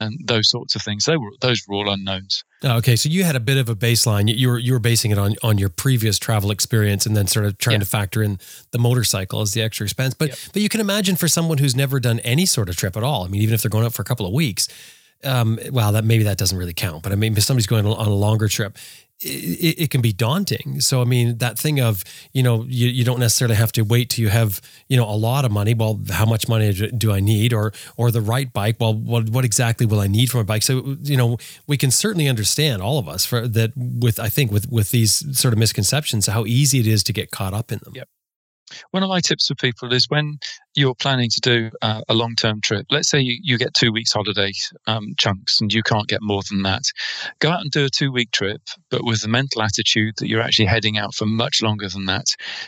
[0.00, 1.04] and those sorts of things.
[1.04, 2.44] They were those were all unknowns.
[2.62, 4.34] Oh, okay, so you had a bit of a baseline.
[4.34, 7.44] You were you were basing it on on your previous travel experience, and then sort
[7.44, 7.80] of trying yeah.
[7.80, 8.38] to factor in
[8.70, 10.14] the motorcycle as the extra expense.
[10.14, 10.38] But yep.
[10.52, 13.24] but you can imagine for someone who's never done any sort of trip at all.
[13.24, 14.68] I mean, even if they're going out for a couple of weeks,
[15.24, 17.02] um, well, that maybe that doesn't really count.
[17.02, 18.76] But I mean, if somebody's going on a longer trip,
[19.20, 20.80] it, it, can be daunting.
[20.80, 24.10] So, I mean, that thing of, you know, you, you don't necessarily have to wait
[24.10, 25.74] till you have, you know, a lot of money.
[25.74, 27.52] Well, how much money do I need?
[27.52, 28.76] Or, or the right bike.
[28.78, 30.62] Well, what, what exactly will I need from a bike?
[30.62, 34.52] So, you know, we can certainly understand all of us for that with, I think
[34.52, 37.80] with, with these sort of misconceptions, how easy it is to get caught up in
[37.84, 37.94] them.
[37.94, 38.08] Yep.
[38.90, 40.38] One of my tips for people is when
[40.74, 43.92] you're planning to do uh, a long term trip, let's say you, you get two
[43.92, 44.52] weeks holiday
[44.86, 46.82] um, chunks and you can't get more than that,
[47.38, 50.42] go out and do a two week trip, but with the mental attitude that you're
[50.42, 52.26] actually heading out for much longer than that,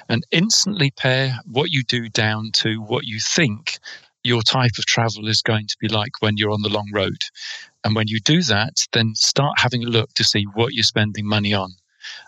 [0.09, 3.79] and instantly pair what you do down to what you think
[4.25, 7.23] your type of travel is going to be like when you're on the long road.
[7.85, 11.27] And when you do that, then start having a look to see what you're spending
[11.27, 11.73] money on.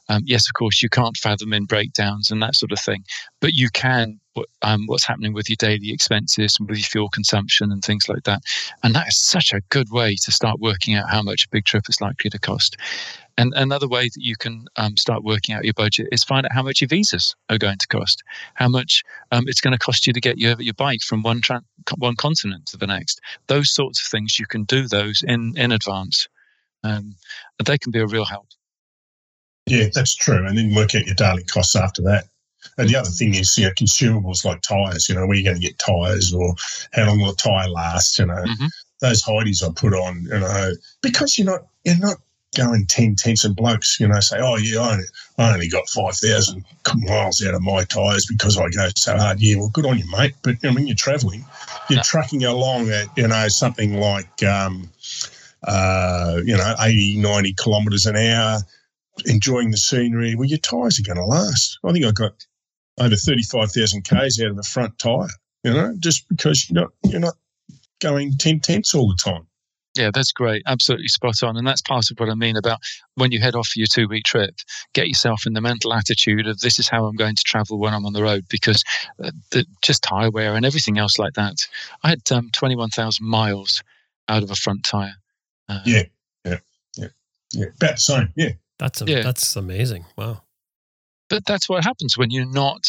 [0.08, 3.04] Um, yes, of course, you can't fathom in breakdowns and that sort of thing,
[3.40, 4.20] but you can
[4.62, 8.22] um, what's happening with your daily expenses and with your fuel consumption and things like
[8.24, 8.42] that.
[8.82, 11.64] And that is such a good way to start working out how much a big
[11.64, 12.76] trip is likely to cost.
[13.36, 16.52] And another way that you can um, start working out your budget is find out
[16.52, 18.22] how much your visas are going to cost,
[18.54, 19.02] how much
[19.32, 21.62] um, it's going to cost you to get your, your bike from one tra-
[21.96, 23.20] one continent to the next.
[23.46, 26.28] Those sorts of things you can do those in in advance.
[26.82, 27.16] Um,
[27.64, 28.48] they can be a real help.
[29.70, 30.44] Yeah, that's true.
[30.46, 32.24] And then work out your daily costs after that.
[32.76, 35.60] And the other thing is, you know, consumables like tyres, you know, where you're going
[35.60, 36.54] to get tyres or
[36.92, 38.66] how long will the tyre last, you know, mm-hmm.
[39.00, 42.16] those Heidi's I put on, you know, because you're not, you're not
[42.56, 45.04] going 10 tenths and blokes, you know, say, oh, yeah, I only,
[45.38, 46.64] I only got 5,000
[46.96, 49.40] miles out of my tyres because I go so hard.
[49.40, 50.34] Yeah, well, good on you, mate.
[50.42, 51.44] But, you know, when you're travelling,
[51.88, 52.02] you're no.
[52.02, 54.90] trucking along at, you know, something like, um,
[55.64, 58.60] uh, you know, 80, 90 kilometres an hour
[59.26, 61.78] enjoying the scenery, well, your tyres are going to last.
[61.84, 62.46] I think I got
[62.98, 65.28] over 35,000 Ks out of the front tyre,
[65.64, 67.34] you know, just because you're not, you're not
[68.00, 69.46] going 10 tenths all the time.
[69.96, 70.62] Yeah, that's great.
[70.66, 71.56] Absolutely spot on.
[71.56, 72.78] And that's part of what I mean about
[73.16, 74.54] when you head off for your two week trip,
[74.94, 77.92] get yourself in the mental attitude of this is how I'm going to travel when
[77.92, 78.84] I'm on the road because
[79.22, 81.66] uh, the, just tyre wear and everything else like that.
[82.04, 83.82] I had um, 21,000 miles
[84.28, 85.14] out of a front tyre.
[85.68, 86.04] Uh, yeah,
[86.44, 86.58] yeah,
[86.96, 87.08] yeah,
[87.52, 87.66] yeah.
[87.76, 88.32] About the same.
[88.36, 88.50] Yeah.
[88.80, 89.20] That's a, yeah.
[89.20, 90.06] that's amazing.
[90.16, 90.40] Wow.
[91.28, 92.82] But that's what happens when you're not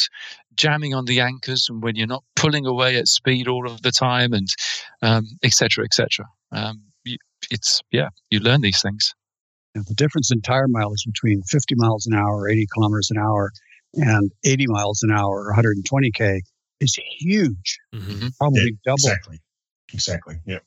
[0.56, 3.92] jamming on the anchors and when you're not pulling away at speed all of the
[3.92, 4.48] time and
[5.02, 6.26] um, et cetera, et cetera.
[6.52, 7.18] Um, you,
[7.52, 9.14] it's, yeah, you learn these things.
[9.76, 13.52] And the difference in tire mileage between 50 miles an hour, 80 kilometers an hour,
[13.94, 16.40] and 80 miles an hour, 120K
[16.80, 17.78] is huge.
[17.94, 18.30] Mm-hmm.
[18.40, 18.96] Probably yeah, double.
[18.96, 19.40] Exactly.
[19.94, 20.36] Exactly.
[20.46, 20.60] Yeah.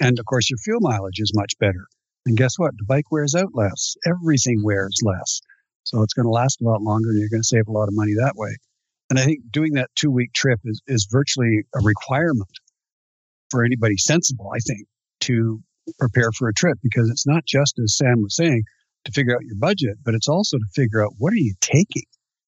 [0.00, 1.86] And of course, your fuel mileage is much better.
[2.26, 2.72] And guess what?
[2.76, 3.96] The bike wears out less.
[4.06, 5.40] Everything wears less.
[5.84, 7.88] So it's going to last a lot longer and you're going to save a lot
[7.88, 8.56] of money that way.
[9.10, 12.50] And I think doing that two week trip is, is virtually a requirement
[13.50, 14.86] for anybody sensible, I think,
[15.20, 15.62] to
[15.98, 18.62] prepare for a trip because it's not just, as Sam was saying,
[19.04, 22.04] to figure out your budget, but it's also to figure out what are you taking?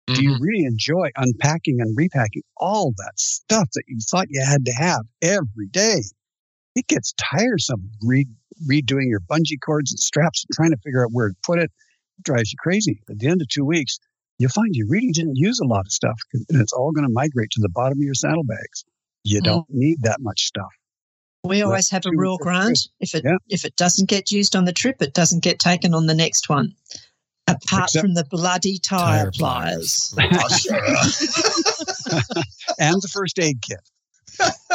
[0.08, 0.14] Mm-hmm.
[0.14, 0.42] Do you mm-hmm.
[0.42, 5.02] really enjoy unpacking and repacking all that stuff that you thought you had to have
[5.20, 6.00] every day?
[6.76, 8.28] It gets tiresome re-
[8.70, 11.72] redoing your bungee cords and straps and trying to figure out where to put it.
[12.18, 13.00] it drives you crazy.
[13.10, 13.98] At the end of two weeks,
[14.38, 17.12] you'll find you really didn't use a lot of stuff and it's all going to
[17.12, 18.84] migrate to the bottom of your saddlebags.
[19.24, 19.44] You mm.
[19.44, 20.70] don't need that much stuff.
[21.44, 22.88] We always have a rule, Grant.
[23.00, 23.36] If it yeah.
[23.48, 26.48] if it doesn't get used on the trip, it doesn't get taken on the next
[26.48, 26.74] one.
[27.46, 30.12] Apart Except from the bloody tire, tire pliers.
[30.16, 30.66] pliers.
[32.80, 33.78] and the first aid kit.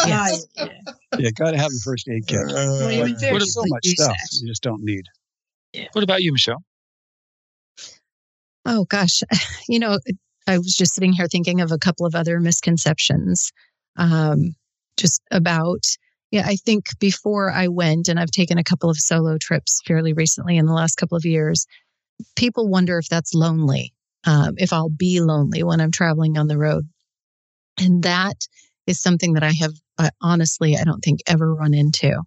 [0.05, 0.45] Yes.
[0.55, 0.67] yeah,
[1.17, 2.39] yeah, got to have the first aid kit.
[2.39, 4.39] Uh, well, There's so much stuff that.
[4.41, 5.05] you just don't need.
[5.93, 6.63] What about you, Michelle?
[8.65, 9.21] Oh gosh,
[9.69, 9.99] you know,
[10.47, 13.51] I was just sitting here thinking of a couple of other misconceptions,
[13.97, 14.55] um,
[14.97, 15.83] just about.
[16.31, 20.13] Yeah, I think before I went, and I've taken a couple of solo trips fairly
[20.13, 21.65] recently in the last couple of years.
[22.37, 23.93] People wonder if that's lonely,
[24.25, 26.87] um, if I'll be lonely when I'm traveling on the road,
[27.77, 28.47] and that
[28.87, 32.21] is something that I have uh, honestly, I don't think ever run into.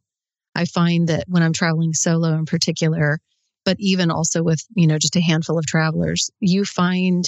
[0.54, 3.18] I find that when I'm traveling solo in particular,
[3.64, 7.24] but even also with, you know, just a handful of travelers, you find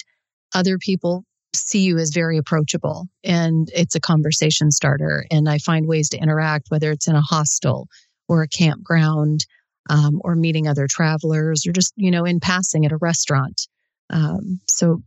[0.55, 1.25] other people
[1.55, 5.25] see you as very approachable and it's a conversation starter.
[5.31, 7.89] And I find ways to interact, whether it's in a hostel
[8.29, 9.47] or a campground
[9.89, 13.63] um, or meeting other travelers or just, you know, in passing at a restaurant.
[14.11, 15.03] Um, so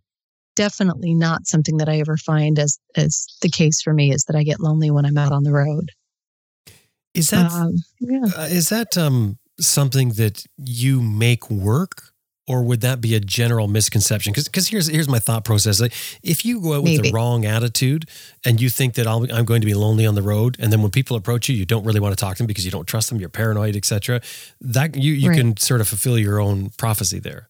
[0.60, 4.36] definitely not something that I ever find as, as the case for me is that
[4.36, 5.92] I get lonely when I'm out on the road.
[7.14, 8.26] Is that, um, yeah.
[8.36, 12.12] Uh, is that, um, something that you make work
[12.46, 14.34] or would that be a general misconception?
[14.34, 15.94] Because here's here's my thought process: like,
[16.24, 17.10] if you go out with Maybe.
[17.10, 18.10] the wrong attitude
[18.44, 20.82] and you think that i am going to be lonely on the road, and then
[20.82, 22.88] when people approach you, you don't really want to talk to them because you don't
[22.88, 24.20] trust them, you're paranoid, etc.
[24.60, 25.38] That you you right.
[25.38, 27.50] can sort of fulfill your own prophecy there.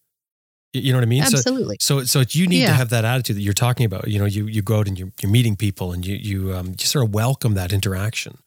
[0.73, 1.23] You know what I mean?
[1.23, 1.77] Absolutely.
[1.79, 2.67] So, so, so you need yeah.
[2.67, 4.07] to have that attitude that you're talking about.
[4.07, 6.75] You know, you you go out and you're, you're meeting people, and you you um,
[6.79, 8.37] you sort of welcome that interaction.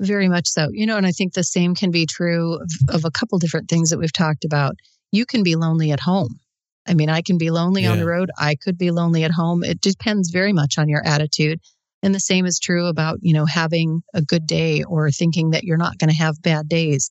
[0.00, 0.68] Very much so.
[0.72, 3.68] You know, and I think the same can be true of, of a couple different
[3.68, 4.74] things that we've talked about.
[5.12, 6.40] You can be lonely at home.
[6.88, 7.92] I mean, I can be lonely yeah.
[7.92, 8.30] on the road.
[8.36, 9.62] I could be lonely at home.
[9.62, 11.60] It depends very much on your attitude.
[12.02, 15.64] And the same is true about, you know, having a good day or thinking that
[15.64, 17.10] you're not going to have bad days.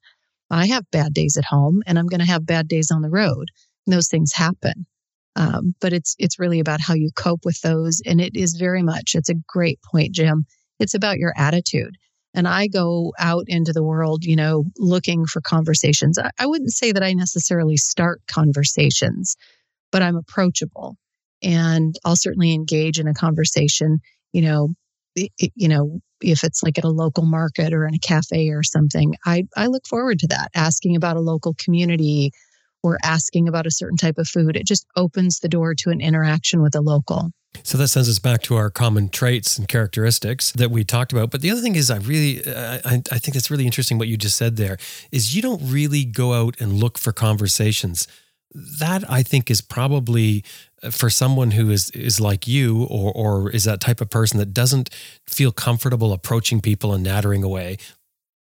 [0.49, 3.09] I have bad days at home and I'm going to have bad days on the
[3.09, 3.49] road.
[3.89, 4.85] Those things happen.
[5.35, 8.01] Um, but it's it's really about how you cope with those.
[8.05, 10.45] And it is very much, it's a great point, Jim.
[10.79, 11.95] It's about your attitude
[12.33, 16.17] and I go out into the world, you know, looking for conversations.
[16.19, 19.35] I, I wouldn't say that I necessarily start conversations,
[19.91, 20.95] but I'm approachable
[21.41, 23.99] and I'll certainly engage in a conversation,
[24.31, 24.69] you know,
[25.15, 28.61] it, you know, if it's like at a local market or in a cafe or
[28.61, 32.31] something, I, I look forward to that, asking about a local community
[32.83, 34.55] or asking about a certain type of food.
[34.55, 37.31] It just opens the door to an interaction with a local.
[37.63, 41.31] So that sends us back to our common traits and characteristics that we talked about.
[41.31, 44.17] But the other thing is, I really, I, I think that's really interesting what you
[44.17, 44.77] just said there
[45.11, 48.07] is you don't really go out and look for conversations.
[48.53, 50.43] That I think is probably
[50.81, 54.39] uh, for someone who is is like you or or is that type of person
[54.39, 54.89] that doesn't
[55.27, 57.77] feel comfortable approaching people and nattering away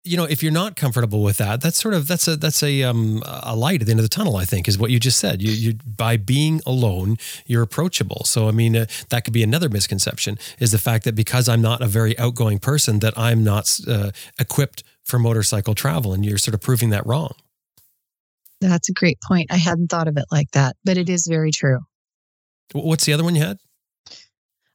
[0.08, 2.84] you know, if you're not comfortable with that, that's sort of that's a that's a
[2.84, 4.38] um a light at the end of the tunnel.
[4.38, 5.42] I think is what you just said.
[5.42, 8.24] You you by being alone, you're approachable.
[8.26, 11.62] So I mean, uh, that could be another misconception is the fact that because I'm
[11.62, 16.38] not a very outgoing person, that I'm not uh, equipped for motorcycle travel, and you're
[16.38, 17.34] sort of proving that wrong.
[18.60, 19.52] That's a great point.
[19.52, 21.80] I hadn't thought of it like that, but it is very true.
[22.74, 23.58] What's the other one you had?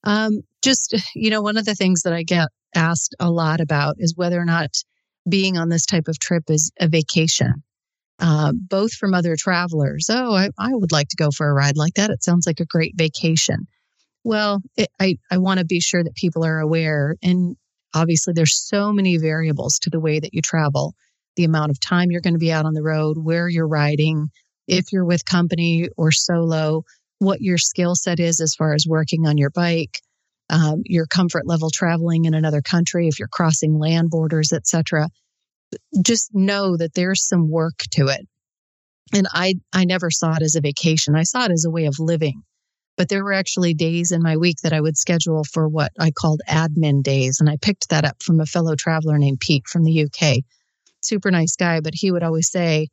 [0.05, 3.97] Um, just you know, one of the things that I get asked a lot about
[3.99, 4.71] is whether or not
[5.29, 7.63] being on this type of trip is a vacation,
[8.19, 10.07] uh, both from other travelers.
[10.11, 12.11] Oh, I, I would like to go for a ride like that.
[12.11, 13.67] It sounds like a great vacation.
[14.25, 17.17] Well, it, I, I want to be sure that people are aware.
[17.23, 17.57] And
[17.95, 20.95] obviously, there's so many variables to the way that you travel
[21.37, 24.29] the amount of time you're going to be out on the road, where you're riding,
[24.69, 26.83] if you're with company or solo,
[27.19, 30.01] what your skill set is as far as working on your bike
[30.53, 35.09] um, your comfort level traveling in another country, if you're crossing land borders, etc.
[36.05, 38.29] Just know that there's some work to it.
[39.15, 41.17] And I, I never saw it as a vacation.
[41.17, 42.43] I saw it as a way of living.
[42.99, 46.11] But there were actually days in my week that I would schedule for what I
[46.11, 47.41] called admin days.
[47.41, 50.37] And I picked that up from a fellow traveler named Pete from the UK.
[51.01, 52.89] Super nice guy, but he would always say,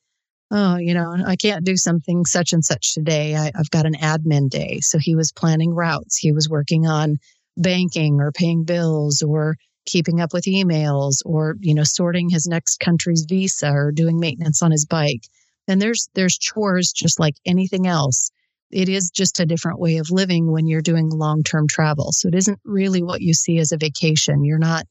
[0.51, 3.35] oh, you know, I can't do something such and such today.
[3.35, 4.79] I, have got an admin day.
[4.81, 6.17] So he was planning routes.
[6.17, 7.17] He was working on
[7.59, 9.55] banking or paying bills or
[9.85, 14.61] keeping up with emails or you know sorting his next country's visa or doing maintenance
[14.61, 15.23] on his bike.
[15.67, 18.31] And there's there's chores just like anything else.
[18.71, 22.11] It is just a different way of living when you're doing long-term travel.
[22.11, 24.43] So it isn't really what you see as a vacation.
[24.43, 24.85] You're not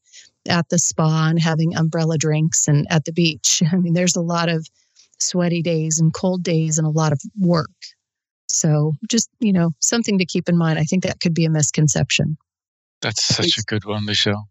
[0.49, 3.63] at the spa and having umbrella drinks and at the beach.
[3.71, 4.67] I mean there's a lot of
[5.19, 7.69] sweaty days and cold days and a lot of work.
[8.47, 10.77] So just you know something to keep in mind.
[10.77, 12.37] I think that could be a misconception
[13.01, 14.47] that's such a good one, Michelle.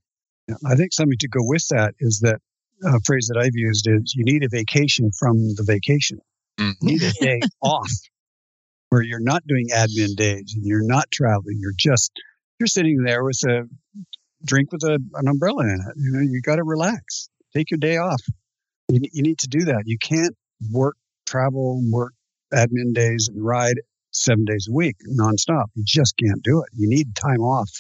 [0.65, 2.41] I think something to go with that is that
[2.85, 6.19] a phrase that I've used is you need a vacation from the vacation.
[6.59, 6.89] Mm-hmm.
[6.89, 7.91] You need a day off
[8.89, 11.59] where you're not doing admin days and you're not traveling.
[11.59, 12.13] You're just
[12.59, 13.69] you're sitting there with a
[14.45, 15.95] drink with a, an umbrella in it.
[15.97, 17.29] You know, you got to relax.
[17.55, 18.23] Take your day off.
[18.89, 19.83] You, you need to do that.
[19.87, 20.37] You can't
[20.71, 20.97] work
[21.27, 22.15] travel, work,
[22.53, 23.81] admin days, and ride
[24.11, 25.67] seven days a week nonstop.
[25.75, 26.69] You just can't do it.
[26.73, 27.71] You need time off.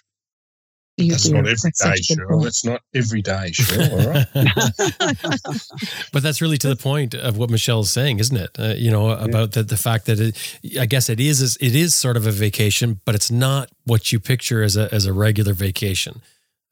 [0.98, 1.34] You That's do.
[1.34, 2.42] not every That's day, a good sure.
[2.42, 3.82] That's not every day, sure.
[3.82, 4.26] All right.
[6.12, 8.50] But that's really to the point of what Michelle is saying, isn't it?
[8.58, 11.94] Uh, you know, about the, the fact that it, I guess it is, it is
[11.94, 15.52] sort of a vacation, but it's not what you picture as a, as a regular
[15.52, 16.20] vacation.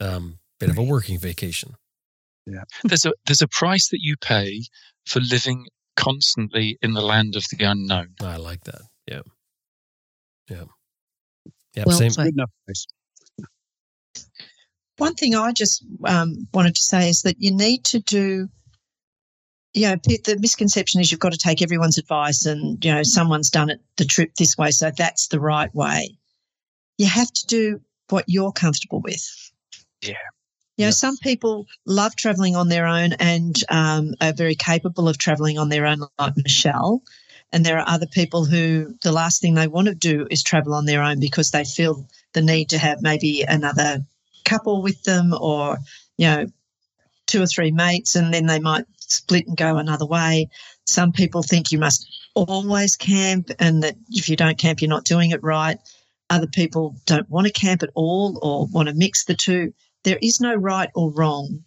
[0.01, 1.77] Um, bit of a working vacation.
[2.47, 2.65] Yeah.
[2.85, 4.63] There's a there's a price that you pay
[5.07, 5.67] for living
[5.97, 8.15] constantly in the land of the unknown.
[8.21, 8.83] I like that.
[9.07, 9.23] Yeah.
[10.49, 10.65] Yeah.
[11.75, 11.85] Yeah.
[11.87, 12.11] Well same.
[12.11, 12.87] Good enough place.
[14.99, 18.49] One thing I just um, wanted to say is that you need to do,
[19.75, 23.51] you know, the misconception is you've got to take everyone's advice and, you know, someone's
[23.51, 26.17] done it the trip this way, so that's the right way.
[26.97, 29.53] You have to do what you're comfortable with.
[30.01, 30.15] Yeah.
[30.77, 35.17] You know, some people love traveling on their own and um, are very capable of
[35.17, 37.03] traveling on their own, like Michelle.
[37.53, 40.75] And there are other people who the last thing they want to do is travel
[40.75, 44.05] on their own because they feel the need to have maybe another
[44.47, 45.79] couple with them or,
[46.17, 46.47] you know,
[47.27, 50.49] two or three mates and then they might split and go another way.
[50.87, 55.05] Some people think you must always camp and that if you don't camp, you're not
[55.05, 55.79] doing it right.
[56.31, 59.73] Other people don't want to camp at all or want to mix the two.
[60.05, 61.65] There is no right or wrong.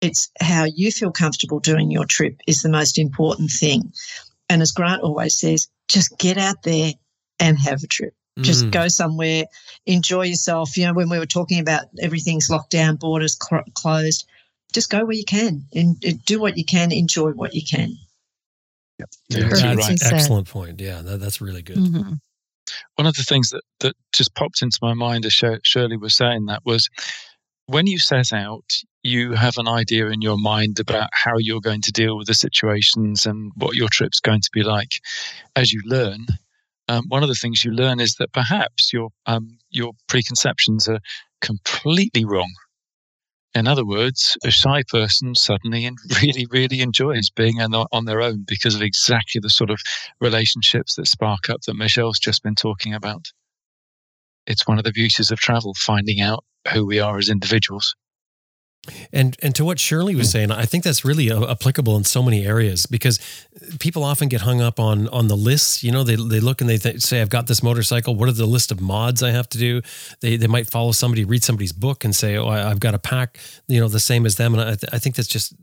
[0.00, 3.92] It's how you feel comfortable doing your trip is the most important thing.
[4.48, 6.92] And as Grant always says, just get out there
[7.38, 8.14] and have a trip.
[8.38, 8.70] Just Mm.
[8.70, 9.44] go somewhere,
[9.86, 10.76] enjoy yourself.
[10.76, 14.24] You know, when we were talking about everything's locked down, borders cl- closed,
[14.72, 17.96] just go where you can and and do what you can, enjoy what you can.
[18.98, 19.98] Yeah, That's you're right.
[20.12, 20.80] excellent point.
[20.80, 21.76] Yeah, that, that's really good.
[21.76, 22.18] Mhm.
[22.96, 26.46] One of the things that, that just popped into my mind as Shirley was saying
[26.46, 26.88] that was
[27.66, 28.64] when you set out,
[29.02, 32.34] you have an idea in your mind about how you're going to deal with the
[32.34, 35.00] situations and what your trip's going to be like.
[35.56, 36.26] As you learn,
[36.90, 40.98] um, one of the things you learn is that perhaps your um, your preconceptions are
[41.40, 42.52] completely wrong.
[43.54, 48.44] In other words, a shy person suddenly and really, really enjoys being on their own
[48.46, 49.80] because of exactly the sort of
[50.20, 53.26] relationships that spark up that Michelle's just been talking about.
[54.46, 57.94] It's one of the beauties of travel, finding out who we are as individuals.
[59.12, 62.46] And and to what Shirley was saying, I think that's really applicable in so many
[62.46, 63.18] areas because
[63.78, 65.84] people often get hung up on on the lists.
[65.84, 68.14] You know, they they look and they th- say, "I've got this motorcycle.
[68.14, 69.82] What are the list of mods I have to do?"
[70.20, 72.98] They they might follow somebody, read somebody's book, and say, "Oh, I, I've got to
[72.98, 75.54] pack, you know, the same as them." And I, th- I think that's just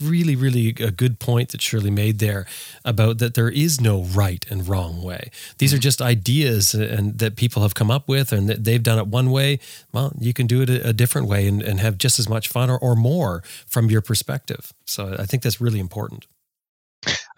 [0.00, 2.46] really really a good point that Shirley made there
[2.84, 5.30] about that there is no right and wrong way.
[5.58, 8.98] These are just ideas and that people have come up with and that they've done
[8.98, 9.58] it one way.
[9.92, 12.48] Well, you can do it a, a different way and, and have just as much
[12.48, 14.72] fun or, or more from your perspective.
[14.84, 16.26] So I think that's really important.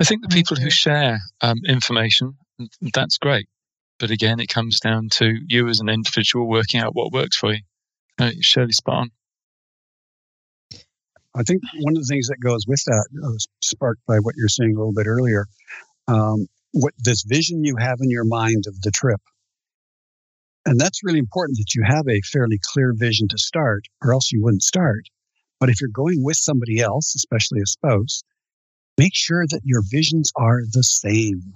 [0.01, 2.37] I think the people who share um, information,
[2.93, 3.49] that's great.
[3.99, 7.53] But again, it comes down to you as an individual working out what works for
[7.53, 7.61] you.
[8.19, 9.11] Uh, Shirley spot on.
[11.39, 14.35] I think one of the things that goes with that uh, was sparked by what
[14.37, 15.47] you're saying a little bit earlier.
[16.09, 19.21] Um, what this vision you have in your mind of the trip,
[20.67, 24.33] and that's really important that you have a fairly clear vision to start, or else
[24.33, 25.05] you wouldn't start.
[25.61, 28.23] But if you're going with somebody else, especially a spouse,
[28.97, 31.55] make sure that your visions are the same.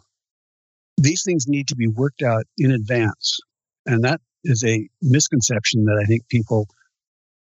[0.97, 3.41] These things need to be worked out in advance,
[3.85, 6.69] and that is a misconception that I think people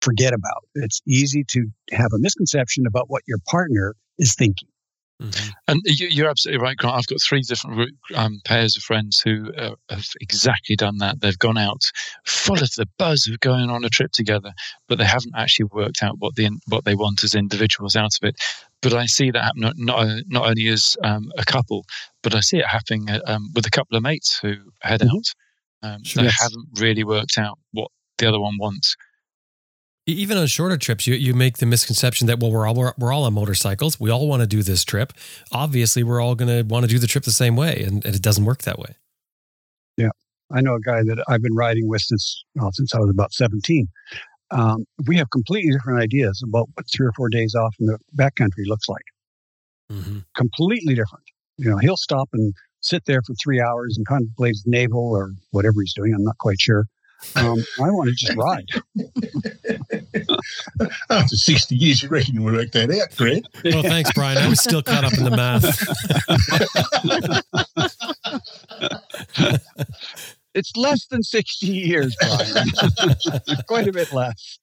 [0.03, 0.65] forget about.
[0.75, 4.69] It's easy to have a misconception about what your partner is thinking.
[5.69, 6.97] And you, you're absolutely right, Grant.
[6.97, 11.21] I've got three different um, pairs of friends who uh, have exactly done that.
[11.21, 11.81] They've gone out
[12.27, 14.51] full of the buzz of going on a trip together,
[14.89, 18.29] but they haven't actually worked out what the what they want as individuals out of
[18.29, 18.35] it.
[18.81, 21.85] But I see that happen not not, not only as um, a couple,
[22.25, 25.11] but I see it happening uh, um, with a couple of mates who head Mhm.
[25.15, 25.89] out.
[25.89, 26.23] Um, Sure.
[26.23, 26.43] They Yes.
[26.43, 28.97] haven't really worked out what the other one wants.
[30.07, 33.13] Even on shorter trips, you, you make the misconception that well, we're all we're, we're
[33.13, 34.01] all on motorcycles.
[34.01, 35.13] We all want to do this trip.
[35.53, 38.15] Obviously, we're all going to want to do the trip the same way, and, and
[38.15, 38.97] it doesn't work that way.
[39.97, 40.11] Yeah.
[40.53, 43.33] I know a guy that I've been riding with since well, since I was about
[43.33, 43.87] 17.
[44.51, 47.99] Um, we have completely different ideas about what three or four days off in the
[48.17, 49.05] backcountry looks like.
[49.91, 50.19] Mm-hmm.
[50.37, 51.25] Completely different.
[51.57, 55.33] You know, he'll stop and sit there for three hours and contemplate his navel or
[55.53, 56.13] whatever he's doing.
[56.15, 56.87] I'm not quite sure.
[57.37, 58.69] Um, I want to just ride.
[61.11, 63.47] After 60 years, you reckon you worked that out, Grant?
[63.65, 64.39] Well, thanks, Brian.
[64.39, 65.79] I was still caught up in the math.
[70.55, 72.67] It's less than 60 years, Brian.
[73.67, 74.59] Quite a bit less.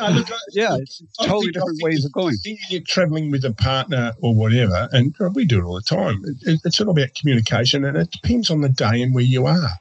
[0.00, 2.34] No, look, Yeah, it's totally think- different ways of going.
[2.38, 5.82] think you're traveling with a partner or whatever, and oh, we do it all the
[5.82, 6.20] time.
[6.24, 9.46] It- it- It's all about communication, and it depends on the day and where you
[9.46, 9.78] are.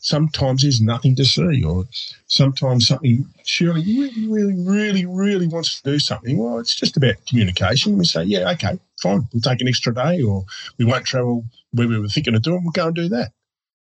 [0.00, 1.84] Sometimes there's nothing to see, or
[2.26, 6.38] sometimes something Shirley really, really, really, really wants to do something.
[6.38, 7.98] Well, it's just about communication.
[7.98, 10.44] We say, yeah, okay, fine, we'll take an extra day, or
[10.78, 12.62] we won't travel where we were thinking of doing.
[12.62, 13.32] We'll go and do that.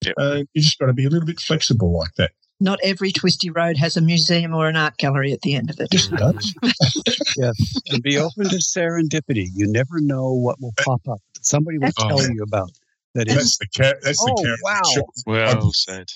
[0.04, 0.14] Yep.
[0.18, 2.32] Uh, you just got to be a little bit flexible like that.
[2.58, 5.78] Not every twisty road has a museum or an art gallery at the end of
[5.78, 5.90] it.
[5.90, 6.54] Just does.
[7.36, 9.48] Yes, and be open to serendipity.
[9.52, 11.20] You never know what will pop up.
[11.42, 12.34] Somebody will That's tell right.
[12.34, 12.70] you about
[13.16, 13.26] that.
[13.28, 14.60] That's- Is, That's the car- That's the Oh, carrot.
[14.62, 14.80] wow.
[14.94, 15.04] Sure.
[15.26, 16.06] Well said.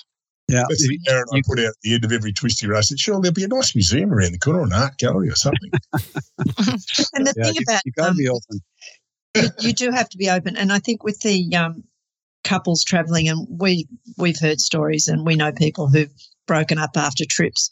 [0.49, 2.79] yeah, That's the carrot I put out at the end of every twisty race.
[2.79, 5.29] I said, sure, there'll be a nice museum around the corner, or an art gallery
[5.29, 5.71] or something.
[7.15, 8.61] And the yeah, thing you, about you got to um, be open.
[9.37, 10.57] you, you do have to be open.
[10.57, 11.85] And I think with the um,
[12.45, 13.87] couples traveling, and we
[14.17, 16.13] we've heard stories, and we know people who've
[16.47, 17.71] broken up after trips.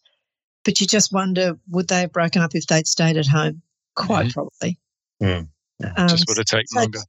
[0.65, 3.63] But you just wonder, would they have broken up if they'd stayed at home?
[3.95, 4.33] Quite Mhm.
[4.33, 4.79] probably.
[5.21, 5.43] Hmm.
[5.97, 7.01] Um, Just would have taken so- longer.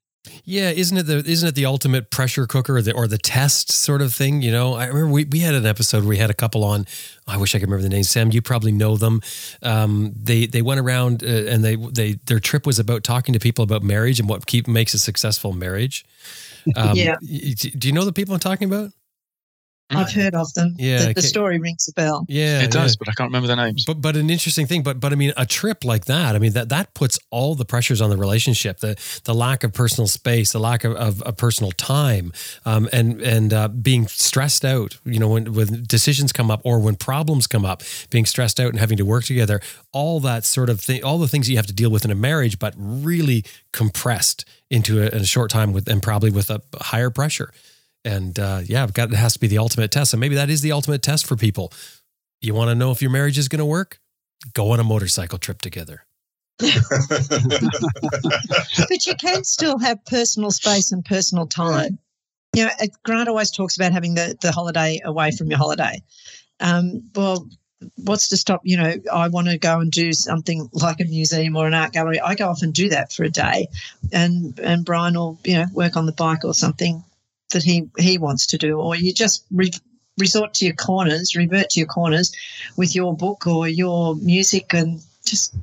[0.44, 3.72] Yeah, isn't it the isn't it the ultimate pressure cooker or the, or the test
[3.72, 4.42] sort of thing?
[4.42, 6.86] You know, I remember we, we had an episode where we had a couple on.
[7.26, 8.04] I wish I could remember the name.
[8.04, 9.22] Sam, you probably know them.
[9.64, 13.40] Um, they they went around uh, and they they their trip was about talking to
[13.40, 16.06] people about marriage and what keep makes a successful marriage.
[16.76, 17.16] Um, Yeah.
[17.22, 18.92] Do you know the people I'm talking about?
[19.90, 20.76] I've heard of them.
[20.78, 22.26] Yeah, the, the story rings a bell.
[22.30, 22.96] Yeah, It does, yeah.
[23.00, 23.86] but I can't remember the names.
[23.86, 26.54] But but an interesting thing, but but I mean a trip like that, I mean
[26.54, 30.52] that that puts all the pressures on the relationship, the the lack of personal space,
[30.52, 32.32] the lack of, of, of personal time,
[32.66, 34.98] um, and and uh, being stressed out.
[35.06, 38.70] You know, when when decisions come up or when problems come up, being stressed out
[38.70, 39.60] and having to work together,
[39.92, 42.16] all that sort of thing, all the things you have to deal with in a
[42.16, 47.10] marriage, but really compressed into a, a short time with and probably with a higher
[47.10, 47.52] pressure.
[48.06, 50.50] And uh, yeah, I've got it has to be the ultimate test, and maybe that
[50.50, 51.74] is the ultimate test for people.
[52.42, 54.00] You want to know if your marriage is going to work?
[54.54, 56.06] Go on a motorcycle trip together.
[56.60, 56.68] but
[59.06, 61.98] you can still have personal space and personal time.
[62.54, 62.72] You know,
[63.04, 66.02] Grant always talks about having the, the holiday away from your holiday.
[66.60, 67.48] Um, well,
[67.96, 68.62] what's to stop?
[68.64, 71.94] You know, I want to go and do something like a museum or an art
[71.94, 72.20] gallery.
[72.20, 73.68] I go off and do that for a day,
[74.12, 77.04] and and Brian will you know work on the bike or something
[77.52, 79.72] that he he wants to do, or you just re-
[80.18, 82.34] resort to your corners, revert to your corners
[82.78, 85.56] with your book or your music, and just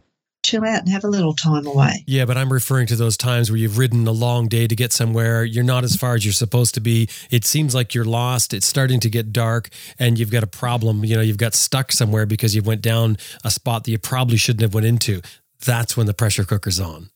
[0.47, 2.05] chill out and have a little time away.
[2.07, 4.93] Yeah, but I'm referring to those times where you've ridden a long day to get
[4.93, 5.45] somewhere.
[5.45, 7.09] You're not as far as you're supposed to be.
[7.31, 8.55] It seems like you're lost.
[8.55, 9.69] It's starting to get dark,
[9.99, 11.05] and you've got a problem.
[11.05, 14.37] You know, you've got stuck somewhere because you went down a spot that you probably
[14.37, 15.21] shouldn't have went into.
[15.65, 17.11] That's when the pressure cooker's on.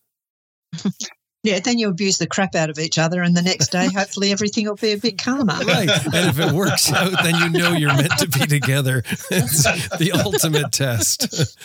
[1.43, 4.31] Yeah, then you abuse the crap out of each other, and the next day, hopefully,
[4.31, 5.55] everything will be a bit calmer.
[5.65, 5.89] Right.
[5.89, 9.03] And if it works out, then you know you're meant to be together.
[9.31, 9.63] It's
[9.99, 11.57] the ultimate test.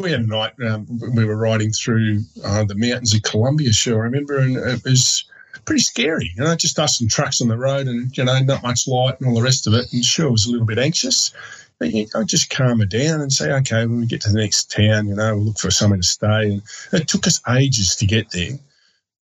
[0.00, 4.00] we had a night um, we were riding through uh, the mountains of Colombia, sure,
[4.00, 5.24] I remember, and it was
[5.64, 6.32] pretty scary.
[6.36, 9.20] You know, just us and trucks on the road and, you know, not much light
[9.20, 9.92] and all the rest of it.
[9.92, 11.32] And sure, I was a little bit anxious.
[11.80, 15.08] I just calm her down and say, okay, when we get to the next town,
[15.08, 16.54] you know, we'll look for somewhere to stay.
[16.54, 18.58] And it took us ages to get there,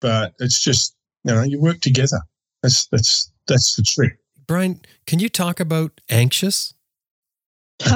[0.00, 2.20] but it's just, you know, you work together.
[2.62, 4.18] That's that's that's the trick.
[4.46, 6.72] Brian, can you talk about anxious?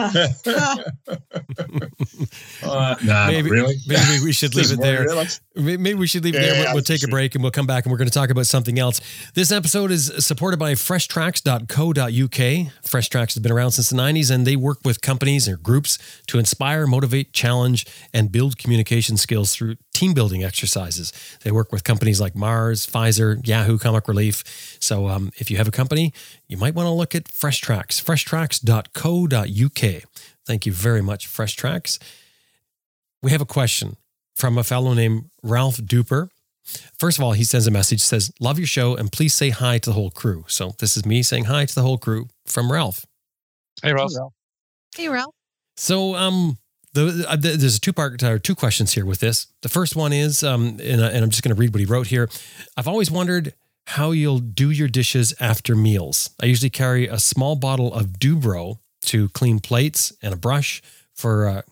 [2.62, 3.74] Uh, no, Maybe- really.
[3.86, 5.01] maybe we should leave it there.
[5.07, 5.40] worry about it.
[5.57, 6.65] May- Maybe we should leave it Yeah, there.
[6.65, 8.31] We'll, we'll think take a break and we'll come back and we're going to talk
[8.31, 9.01] about something else.
[9.35, 12.73] This episode is supported by freshtracks.co.uk.
[12.85, 15.98] Fresh Tracks has been around since the 90s and they work with companies or groups
[16.27, 21.12] to inspire, motivate, challenge, and build communication skills through team building exercises.
[21.43, 24.77] They work with companies like Mars, Pfizer, Yahoo, Comic Relief.
[24.81, 26.12] So um, if you have a company,
[26.51, 30.02] you might want to look at Fresh Tracks, freshtracks.co.uk.
[30.47, 31.98] Thank you very much, Fresh Tracks.
[33.22, 33.97] We have a question
[34.35, 36.28] from a fellow named Ralph Duper.
[36.98, 39.78] First of all, he sends a message says, "Love your show and please say hi
[39.78, 42.72] to the whole crew." So this is me saying hi to the whole crew from
[42.72, 43.05] Ralph.
[43.82, 44.12] Hey, Ralph.
[44.97, 45.35] Hey, Ralph.
[45.77, 46.59] So um
[46.93, 49.47] the, uh, th- there's a two part or two questions here with this.
[49.62, 51.86] The first one is um and, I- and I'm just going to read what he
[51.86, 52.28] wrote here.
[52.77, 53.55] I've always wondered
[53.97, 56.31] how you'll do your dishes after meals.
[56.41, 60.81] I usually carry a small bottle of Dubro to clean plates and a brush
[61.12, 61.62] for uh,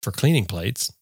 [0.00, 0.92] for cleaning plates.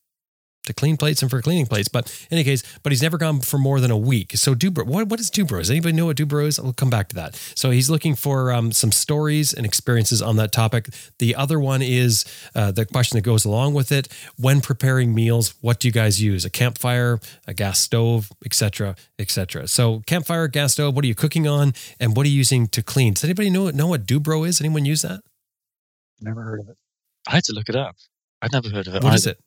[0.67, 3.41] To clean plates and for cleaning plates, but in any case, but he's never gone
[3.41, 4.37] for more than a week.
[4.37, 5.59] So Dubro, what what is Dubro?
[5.59, 6.61] Does anybody know what Dubro is?
[6.61, 7.35] We'll come back to that.
[7.57, 10.91] So he's looking for um, some stories and experiences on that topic.
[11.19, 12.25] The other one is
[12.55, 14.07] uh, the question that goes along with it:
[14.39, 16.45] When preparing meals, what do you guys use?
[16.45, 17.19] A campfire,
[17.49, 19.67] a gas stove, etc., etc.
[19.67, 20.95] So campfire, gas stove.
[20.95, 23.15] What are you cooking on, and what are you using to clean?
[23.15, 24.61] Does anybody know know what Dubro is?
[24.61, 25.23] Anyone use that?
[26.21, 26.77] Never heard of it.
[27.27, 27.97] I had to look it up.
[28.41, 29.03] I've never heard of it.
[29.03, 29.33] What is either.
[29.33, 29.41] it?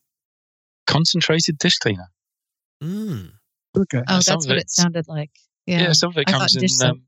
[0.87, 2.07] Concentrated dish cleaner.
[2.83, 3.31] Mm.
[3.77, 4.01] Okay.
[4.07, 5.31] Oh, some that's what it it's- sounded like.
[5.65, 5.91] Yeah, Yeah.
[5.93, 7.01] some of it comes in um,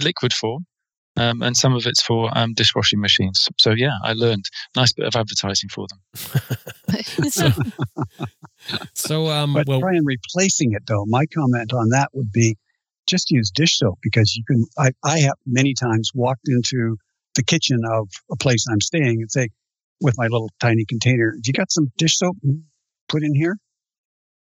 [0.00, 0.64] liquid form,
[1.16, 3.46] um, and some of it's for um, dishwashing machines.
[3.58, 4.46] So yeah, I learned.
[4.74, 6.00] Nice bit of advertising for them.
[7.28, 7.50] so,
[8.94, 11.04] so um, But well, try and replacing it though.
[11.06, 12.56] My comment on that would be
[13.06, 14.64] just use dish soap because you can.
[14.78, 16.96] I, I have many times walked into
[17.34, 19.48] the kitchen of a place I'm staying and say,
[20.00, 22.36] with my little tiny container, "Do "You got some dish soap?
[23.08, 23.56] Put in here."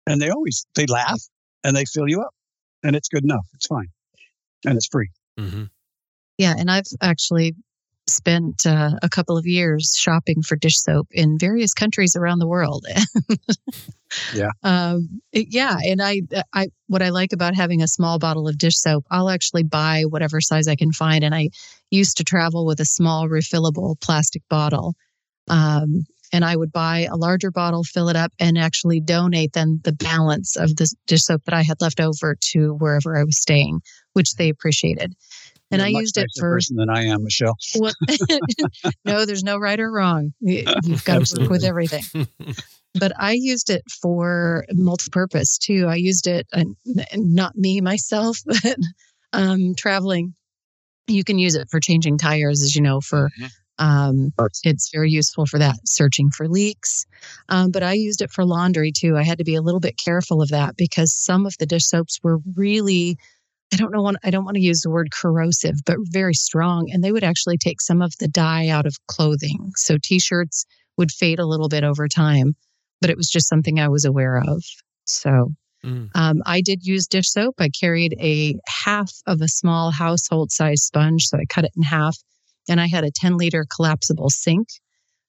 [0.08, 1.22] And they always they laugh
[1.64, 2.34] and they fill you up,
[2.84, 3.46] and it's good enough.
[3.54, 3.88] It's fine,
[4.66, 5.10] and it's free.
[5.40, 5.70] mhm.
[6.38, 7.56] Yeah, and I've actually
[8.08, 12.48] spent uh, a couple of years shopping for dish soap in various countries around the
[12.48, 12.86] world.
[14.34, 14.50] Yeah.
[14.64, 16.22] Um, it- yeah, and I,
[16.52, 20.04] I, what I like about having a small bottle of dish soap, I'll actually buy
[20.10, 21.50] whatever size I can find, and I
[21.92, 24.96] used to travel with a small refillable plastic bottle.
[25.48, 29.80] Um, and I would buy a larger bottle, fill it up, and actually donate then
[29.84, 33.40] the balance of the dish soap that I had left over to wherever I was
[33.40, 33.82] staying,
[34.14, 35.14] which they appreciated.
[35.72, 37.56] And You're I a much used it for person than I am, Michelle.
[37.76, 37.94] well,
[39.06, 40.34] no, there's no right or wrong.
[40.40, 42.04] You- You've got to work with everything.
[42.96, 45.86] But I used it for multi-purpose too.
[45.88, 46.76] I used it, and
[47.16, 48.78] not me myself, but
[49.32, 50.34] um, traveling.
[51.08, 53.00] You can use it for changing tires, as you know.
[53.00, 53.50] For Mhm.
[53.80, 54.32] Um,
[54.64, 57.06] it's very useful for that, searching for leaks.
[57.48, 59.18] Um, but I used it for laundry too.
[59.18, 61.86] I had to be a little bit careful of that because some of the dish
[61.86, 63.18] soaps were really
[63.72, 64.12] I don't know.
[64.24, 66.90] I don't want to use the word corrosive, but very strong.
[66.92, 69.74] And they would actually take some of the dye out of clothing.
[69.76, 70.66] So t-shirts
[70.98, 72.56] would fade a little bit over time,
[73.00, 74.64] but it was just something I was aware of.
[75.06, 75.54] So
[75.86, 76.10] Mm.
[76.14, 77.56] um, I did use dish soap.
[77.60, 81.28] I carried a half of a small household size sponge.
[81.28, 82.18] So I cut it in half
[82.68, 84.68] and I had a 10 liter collapsible sink.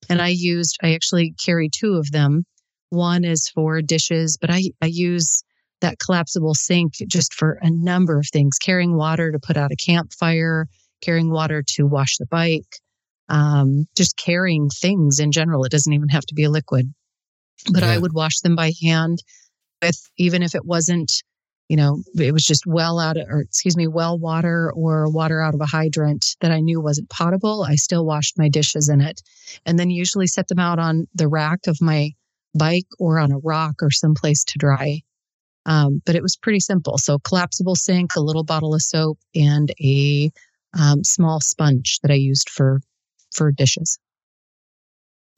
[0.08, 2.44] And I used, I actually carry two of them.
[2.88, 5.42] One is for dishes, but I, I use
[5.80, 9.76] that collapsible sink just for a number of things carrying water to put out a
[9.76, 10.66] campfire,
[11.00, 12.76] carrying water to wash the bike,
[13.28, 15.64] um, just carrying things in general.
[15.64, 16.92] It doesn't even have to be a liquid,
[17.72, 19.18] but I would wash them by hand
[19.82, 21.10] with, even if it wasn't,
[21.70, 25.40] you know, it was just well out of, or excuse me, well water or water
[25.40, 27.62] out of a hydrant that I knew wasn't potable.
[27.62, 29.22] I still washed my dishes in it
[29.64, 32.10] and then usually set them out on the rack of my
[32.58, 35.02] bike or on a rock or someplace to dry.
[35.64, 36.98] Um, but it was pretty simple.
[36.98, 40.32] So collapsible sink, a little bottle of soap, and a
[40.76, 42.80] um, small sponge that I used for
[43.32, 43.96] for dishes.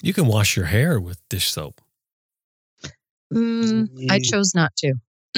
[0.02, 1.82] you can wash your hair with dish soap.
[3.30, 4.94] Mm, I chose not to.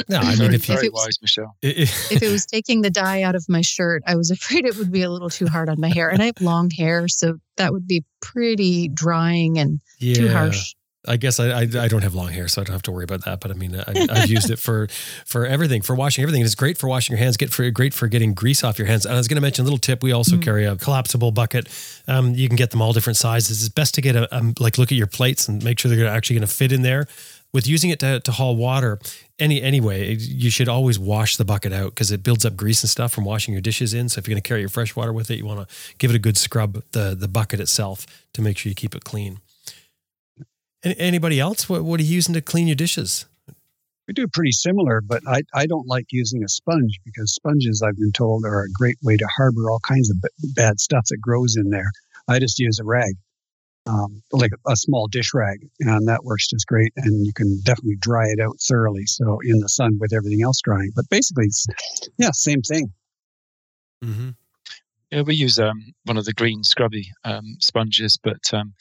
[0.09, 1.57] No, I mean very, if you very it was- wise, Michelle.
[1.62, 4.93] If it was taking the dye out of my shirt, I was afraid it would
[4.93, 6.09] be a little too hard on my hair.
[6.11, 10.75] And I have long hair, so that would be pretty drying and yeah, too harsh.
[11.07, 13.05] I guess I, I I don't have long hair, so I don't have to worry
[13.05, 13.39] about that.
[13.41, 14.89] But I mean, I, I've used it for
[15.27, 16.43] for everything, for washing everything.
[16.43, 17.37] It's great for washing your hands.
[17.37, 19.05] Get for great for getting grease off your hands.
[19.05, 20.03] And I was going to mention a little tip.
[20.03, 20.43] We also Mm.
[20.43, 21.69] carry a collapsible bucket.
[22.09, 23.61] Um, you can get them all different sizes.
[23.62, 26.09] It's best to get a um, like look at your plates and make sure they're
[26.09, 27.07] actually going to fit in there.
[27.53, 28.99] With using it to, to haul water,
[29.39, 32.90] any anyway, you should always wash the bucket out because it builds up grease and
[32.90, 34.09] stuff from washing your dishes in.
[34.09, 36.11] So if you're going to carry your fresh water with it, you want to give
[36.11, 39.39] it a good scrub the the bucket itself to make sure you keep it clean.
[40.82, 41.69] Any- Anybody else?
[41.69, 43.27] What, what are you using to clean your dishes?
[44.06, 47.97] We do pretty similar, but I, I don't like using a sponge because sponges, I've
[47.97, 51.23] been told, are a great way to harbor all kinds of b- bad stuff that
[51.23, 51.90] grows in there.
[52.28, 53.15] I just use a rag,
[53.86, 56.93] um, like a, a small dish rag, and that works just great.
[56.97, 59.06] And you can definitely dry it out thoroughly.
[59.06, 60.93] So in the sun with everything else drying.
[60.94, 61.66] But basically, it's,
[62.19, 62.93] yeah, same thing.
[64.05, 64.31] Mm-hmm.
[65.11, 68.74] Yeah, we use um, one of the green scrubby um, sponges, but um,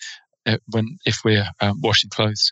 [0.45, 2.51] uh, when if we're um, washing clothes,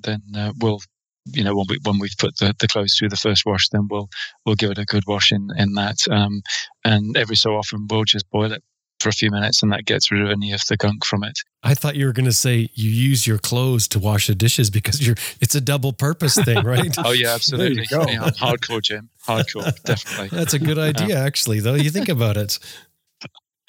[0.00, 0.80] then uh, we'll,
[1.26, 3.88] you know, when we when we've put the, the clothes through the first wash, then
[3.90, 4.08] we'll
[4.44, 6.42] we'll give it a good wash in in that, um,
[6.84, 8.62] and every so often we'll just boil it
[9.02, 11.38] for a few minutes, and that gets rid of any of the gunk from it.
[11.62, 14.70] I thought you were going to say you use your clothes to wash the dishes
[14.70, 16.94] because you're it's a double purpose thing, right?
[16.98, 17.86] Oh yeah, absolutely.
[17.86, 18.04] go.
[18.08, 19.10] Yeah, I'm hardcore, Jim.
[19.26, 20.36] Hardcore, definitely.
[20.36, 21.60] That's a good idea, actually.
[21.60, 22.58] Though you think about it.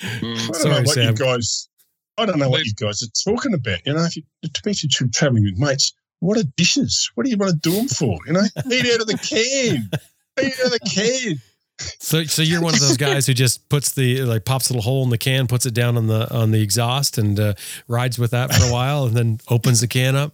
[0.02, 0.34] Mm.
[0.34, 1.10] I don't Sorry, know what Sam.
[1.10, 1.70] you guys.
[2.18, 3.80] I don't know what you guys are talking about.
[3.86, 7.12] You know, if you especially to traveling with mates, what are dishes?
[7.16, 8.18] What do you want to do them for?
[8.28, 9.90] You know, eat out of the can.
[10.42, 11.42] Eat out of the can.
[11.80, 14.84] So, so you're one of those guys who just puts the like pops a little
[14.84, 17.54] hole in the can, puts it down on the on the exhaust, and uh,
[17.88, 20.34] rides with that for a while, and then opens the can up.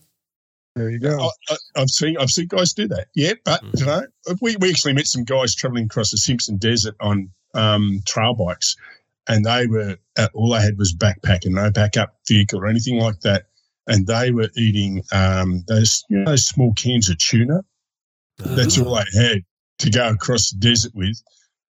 [0.75, 1.17] There you go.
[1.17, 3.07] I, I, I've seen I've seen guys do that.
[3.15, 4.05] Yeah, but you know,
[4.41, 8.75] we, we actually met some guys traveling across the Simpson Desert on um, trail bikes,
[9.27, 12.99] and they were uh, all they had was backpack and no backup vehicle or anything
[12.99, 13.45] like that.
[13.87, 17.63] And they were eating um, those you know, those small cans of tuna.
[18.37, 19.43] That's all they had
[19.80, 21.22] to go across the desert with.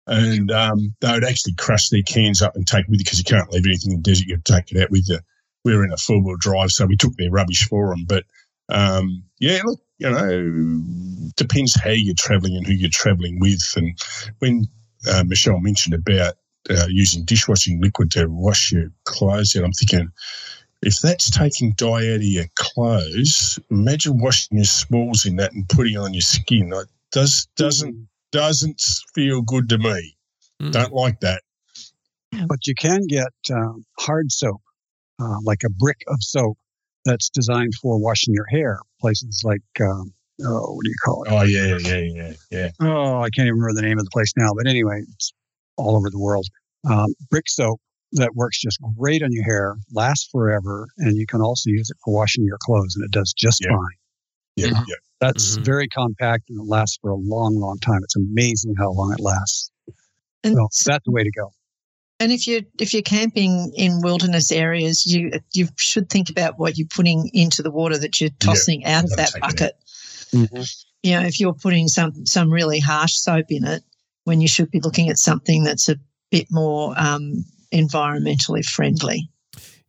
[0.07, 3.19] And um, they would actually crush their cans up and take it with you because
[3.19, 4.27] you can't leave anything in the desert.
[4.27, 5.19] You have to take it out with you.
[5.63, 8.05] We were in a four wheel drive, so we took their rubbish for them.
[8.07, 8.25] But
[8.69, 13.61] um, yeah, look, you know, depends how you're traveling and who you're traveling with.
[13.75, 13.97] And
[14.39, 14.65] when
[15.07, 16.33] uh, Michelle mentioned about
[16.69, 20.09] uh, using dishwashing liquid to wash your clothes out, I'm thinking,
[20.81, 25.69] if that's taking dye out of your clothes, imagine washing your smalls in that and
[25.69, 26.69] putting it on your skin.
[26.69, 28.07] Like, does doesn't mm.
[28.31, 28.81] doesn't
[29.13, 30.15] feel good to me.
[30.61, 30.71] Mm.
[30.71, 31.41] Don't like that.
[32.47, 34.61] But you can get um, hard soap,
[35.21, 36.57] uh, like a brick of soap
[37.03, 38.79] that's designed for washing your hair.
[39.01, 40.13] Places like um,
[40.45, 41.31] oh, what do you call it?
[41.31, 42.69] Oh yeah, yeah, yeah, yeah.
[42.79, 44.51] Oh, I can't even remember the name of the place now.
[44.55, 45.33] But anyway, it's
[45.77, 46.47] all over the world.
[46.89, 47.81] Um, brick soap
[48.13, 51.97] that works just great on your hair, lasts forever, and you can also use it
[52.03, 53.71] for washing your clothes, and it does just yeah.
[53.71, 53.97] fine.
[54.55, 54.83] Yeah, mm-hmm.
[54.87, 54.95] yeah.
[55.21, 55.63] That's mm-hmm.
[55.63, 58.01] very compact and it lasts for a long, long time.
[58.03, 59.71] It's amazing how long it lasts.
[60.43, 61.51] And so that's the way to go.
[62.19, 66.77] And if you're if you're camping in wilderness areas, you you should think about what
[66.77, 69.73] you're putting into the water that you're tossing yeah, out of that bucket.
[70.31, 70.61] Mm-hmm.
[71.03, 73.83] You know, if you're putting some some really harsh soap in it,
[74.25, 75.95] when you should be looking at something that's a
[76.29, 77.43] bit more um,
[77.73, 79.30] environmentally friendly.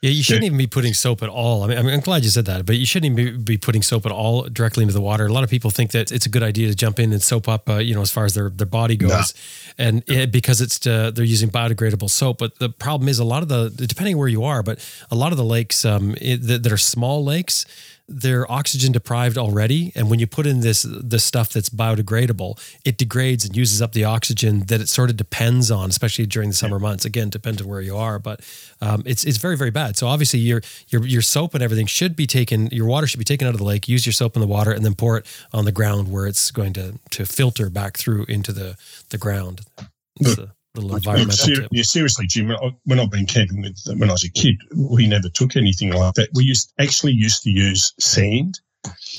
[0.02, 1.62] Yeah, you shouldn't even be putting soap at all.
[1.62, 4.10] I mean, I'm glad you said that, but you shouldn't even be putting soap at
[4.10, 5.26] all directly into the water.
[5.26, 7.48] A lot of people think that it's a good idea to jump in and soap
[7.48, 9.32] up, uh, you know, as far as their, their body goes,
[9.78, 12.38] and it, because it's uh, they're using biodegradable soap.
[12.38, 15.30] But the problem is, a lot of the depending where you are, but a lot
[15.30, 17.64] of the lakes um, it, that are small lakes,
[18.08, 22.98] they're oxygen deprived already and when you put in this this stuff that's biodegradable it
[22.98, 26.54] degrades and uses up the oxygen that it sort of depends on especially during the
[26.54, 27.04] summer months.
[27.04, 28.40] Again depends on where you are but
[28.80, 29.96] um, it's it's very very bad.
[29.96, 33.24] So obviously your your your soap and everything should be taken your water should be
[33.24, 35.26] taken out of the lake use your soap in the water and then pour it
[35.52, 38.76] on the ground where it's going to to filter back through into the
[39.10, 39.62] the ground
[40.74, 42.50] little environmental ser- Yeah, seriously, Jim.
[42.84, 46.14] When I've been camping with when I was a kid, we never took anything like
[46.14, 46.30] that.
[46.34, 48.60] We used actually used to use sand.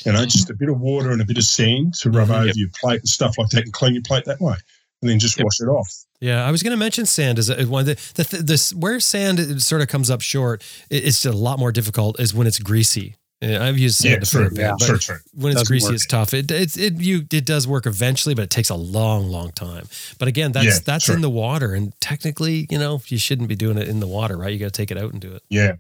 [0.06, 2.36] You know, just a bit of water and a bit of sand to rub mm-hmm,
[2.36, 2.56] over yep.
[2.58, 4.56] your plate and stuff like that, and clean your plate that way,
[5.02, 5.46] and then just yep.
[5.46, 5.88] wash it off.
[6.20, 9.82] Yeah, I was going to mention sand as one the, the, the, where sand sort
[9.82, 10.64] of comes up short.
[10.90, 13.16] It's a lot more difficult is when it's greasy.
[13.42, 14.76] I've used sand yeah, sure, yeah.
[14.80, 15.22] but sure, sure.
[15.34, 15.96] when it's Doesn't greasy, work.
[15.96, 16.34] it's tough.
[16.34, 19.88] It, it it you it does work eventually, but it takes a long, long time.
[20.18, 21.16] But again, that's yeah, that's sure.
[21.16, 24.38] in the water, and technically, you know, you shouldn't be doing it in the water,
[24.38, 24.54] right?
[24.54, 25.44] You got to take it out and do it.
[25.50, 25.74] Yeah,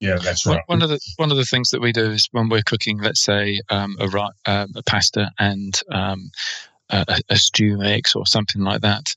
[0.00, 0.62] yeah, that's right.
[0.66, 3.22] One of the one of the things that we do is when we're cooking, let's
[3.22, 6.30] say um, a, uh, a pasta and um,
[6.88, 9.14] a, a, stew mix or something like that.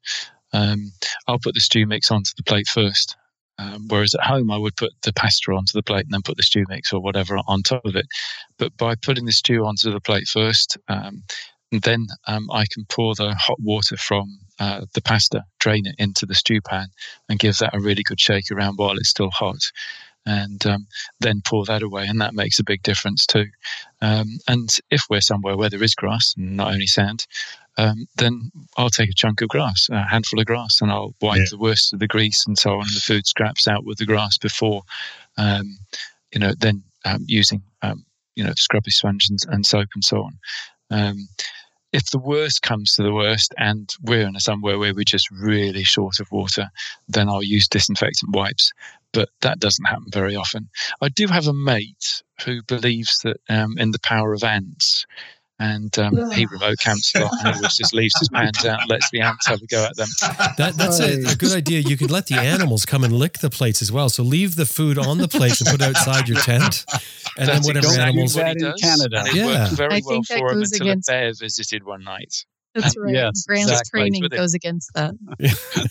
[0.51, 0.91] Um,
[1.27, 3.15] I'll put the stew mix onto the plate first,
[3.57, 6.37] um, whereas at home, I would put the pasta onto the plate and then put
[6.37, 8.07] the stew mix or whatever on top of it.
[8.57, 11.23] But by putting the stew onto the plate first, um,
[11.71, 16.25] then um, I can pour the hot water from uh, the pasta, drain it into
[16.25, 16.87] the stew pan,
[17.29, 19.59] and give that a really good shake around while it's still hot.
[20.25, 20.87] And um,
[21.19, 23.47] then pour that away, and that makes a big difference too.
[24.01, 27.27] Um, and if we're somewhere where there is grass, and not only sand,
[27.77, 31.39] um, then I'll take a chunk of grass, a handful of grass, and I'll wipe
[31.39, 31.45] yeah.
[31.49, 34.05] the worst of the grease and so on, and the food scraps out with the
[34.05, 34.83] grass before,
[35.37, 35.77] um,
[36.31, 38.05] you know, then um, using, um,
[38.35, 40.39] you know, scrubby sponge and, and, soap and so on.
[40.91, 41.27] Um,
[41.91, 45.29] if the worst comes to the worst and we're in a somewhere where we're just
[45.29, 46.69] really short of water,
[47.07, 48.71] then I'll use disinfectant wipes.
[49.13, 50.69] But that doesn't happen very often.
[51.01, 55.05] I do have a mate who believes that um, in the power of ants,
[55.59, 58.89] and um, he remote camps a lot and always just leaves his pans out and
[58.89, 60.07] lets the ants have a go at them.
[60.57, 61.79] That, that's a, a, good idea.
[61.79, 64.09] You could let the animals come and lick the plates as well.
[64.09, 66.85] So leave the food on the plates and put it outside your tent.
[67.37, 68.35] And that's then whatever animals.
[68.35, 69.19] That in Canada.
[69.19, 69.63] And it yeah.
[69.63, 71.09] worked very I well for him until against...
[71.09, 72.45] a bear visited one night.
[72.73, 73.13] That's right.
[73.13, 74.01] Yes, Grant's exactly.
[74.01, 75.13] training goes against that.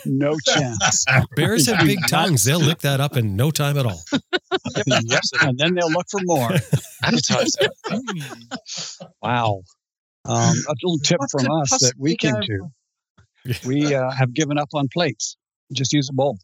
[0.07, 1.05] no chance.
[1.37, 2.45] Bears have big tongues.
[2.45, 4.03] They'll lick that up in no time at all.
[4.87, 5.21] yep.
[5.41, 6.51] And then they'll look for more.
[9.23, 9.63] Wow.
[10.25, 12.69] Um, a little tip what from us that we came to.
[13.67, 15.37] We uh, have given up on plates.
[15.73, 16.39] Just use a bowl.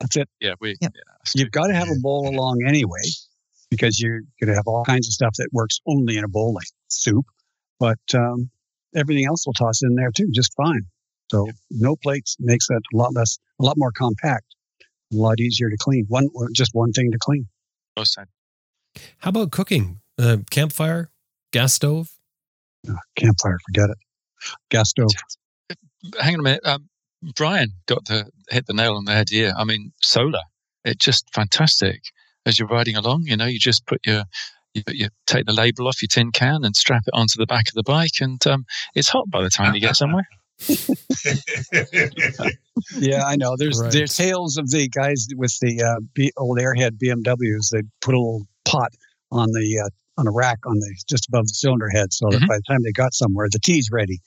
[0.00, 0.28] That's it.
[0.40, 0.76] Yeah, we.
[0.80, 0.92] Yep.
[0.94, 1.00] Yeah,
[1.34, 3.02] You've got to have a bowl along anyway,
[3.70, 6.54] because you're going to have all kinds of stuff that works only in a bowl,
[6.54, 7.26] like soup.
[7.80, 8.50] But um,
[8.94, 10.82] everything else will toss in there too, just fine.
[11.30, 11.54] So yep.
[11.70, 14.46] no plates makes that a lot less, a lot more compact,
[15.12, 16.06] a lot easier to clean.
[16.08, 17.46] One, just one thing to clean.
[17.94, 18.30] Both sides.
[19.18, 20.00] How about cooking?
[20.18, 21.10] Uh, campfire,
[21.52, 22.10] gas stove?
[22.88, 23.98] Uh, campfire, forget it.
[24.70, 25.10] Gas stove.
[26.20, 26.60] Hang on a minute.
[26.64, 26.88] Um,
[27.34, 29.52] Brian got the hit the nail on the head here.
[29.56, 30.42] I mean, solar,
[30.84, 32.00] it's just fantastic.
[32.46, 34.24] As you're riding along, you know, you just put your
[34.74, 37.68] you, you take the label off your tin can and strap it onto the back
[37.68, 38.64] of the bike, and um,
[38.94, 40.26] it's hot by the time you get somewhere.
[43.00, 43.56] Yeah, I know.
[43.56, 43.92] There's Right.
[43.92, 47.70] there's tales of the guys with the uh, B, old airhead BMWs.
[47.72, 48.90] They put a little pot
[49.32, 52.40] on the uh, on a rack on the just above the cylinder head, so that
[52.40, 52.46] Mhm.
[52.46, 54.20] by the time they got somewhere, the tea's ready.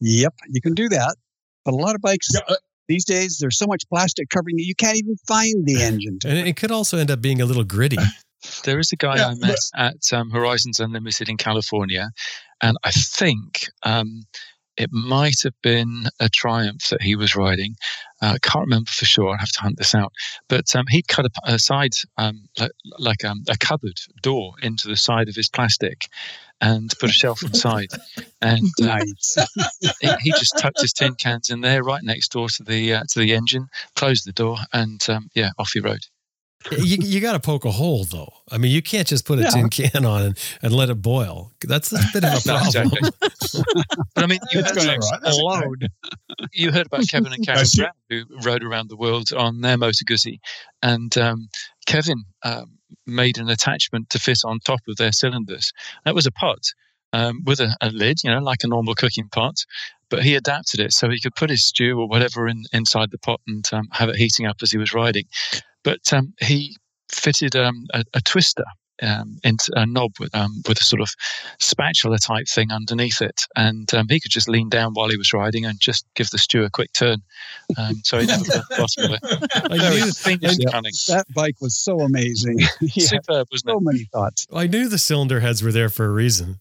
[0.00, 1.14] Yep, you can do that.
[1.64, 2.56] But a lot of bikes Yeah, uh,
[2.88, 6.18] these days, there's so much plastic covering it, you can't even find the engine.
[6.24, 7.98] And it could also end up being a little gritty.
[8.64, 12.10] There is a guy Yeah, I met at um, Horizons Unlimited in California,
[12.60, 14.24] and I think um,
[14.76, 17.76] it might have been a Triumph that he was riding.
[18.22, 19.30] Uh, I can't remember for sure.
[19.34, 20.12] I have to hunt this out.
[20.48, 24.88] But um, he'd cut a, a side, um, like, like um, a cupboard door into
[24.88, 26.08] the side of his plastic,
[26.60, 27.88] and put a shelf inside.
[28.40, 29.04] And uh,
[30.00, 33.02] he, he just tucked his tin cans in there, right next door to the uh,
[33.10, 33.68] to the engine.
[33.96, 36.06] Closed the door, and um, yeah, off he rode.
[36.70, 38.32] You you got to poke a hole though.
[38.50, 39.50] I mean, you can't just put a Yeah.
[39.50, 41.52] tin can on and, and let it boil.
[41.60, 43.10] That's a bit of a No, problem.
[44.14, 45.20] But I mean, you, heard, all right.
[45.22, 45.38] That's
[46.52, 50.04] you heard about Kevin and Karen Brown, who rode around the world on their Moto
[50.08, 50.38] Guzzi,
[50.82, 51.48] and um,
[51.86, 55.72] Kevin um, made an attachment to fit on top of their cylinders.
[56.04, 56.60] That was a pot
[57.12, 59.56] um, with a, a lid, you know, like a normal cooking pot.
[60.08, 63.18] But he adapted it so he could put his stew or whatever in, inside the
[63.18, 65.24] pot and um, have it heating up as he was riding.
[65.84, 66.76] But um, he
[67.10, 68.64] fitted um, a, a twister
[69.02, 71.08] um, into a knob with, um, with a sort of
[71.58, 75.32] spatula type thing underneath it, and um, he could just lean down while he was
[75.32, 77.18] riding and just give the stew a quick turn.
[77.76, 79.70] Um, so he never got the bottom of it.
[79.72, 80.70] I Very knew, fiendish Yeah.
[80.70, 80.92] cunning.
[81.08, 82.58] That bike was so amazing.
[82.80, 83.82] he had Superb, wasn't so it?
[83.82, 84.46] many thoughts.
[84.52, 86.60] I knew the cylinder heads were there for a reason.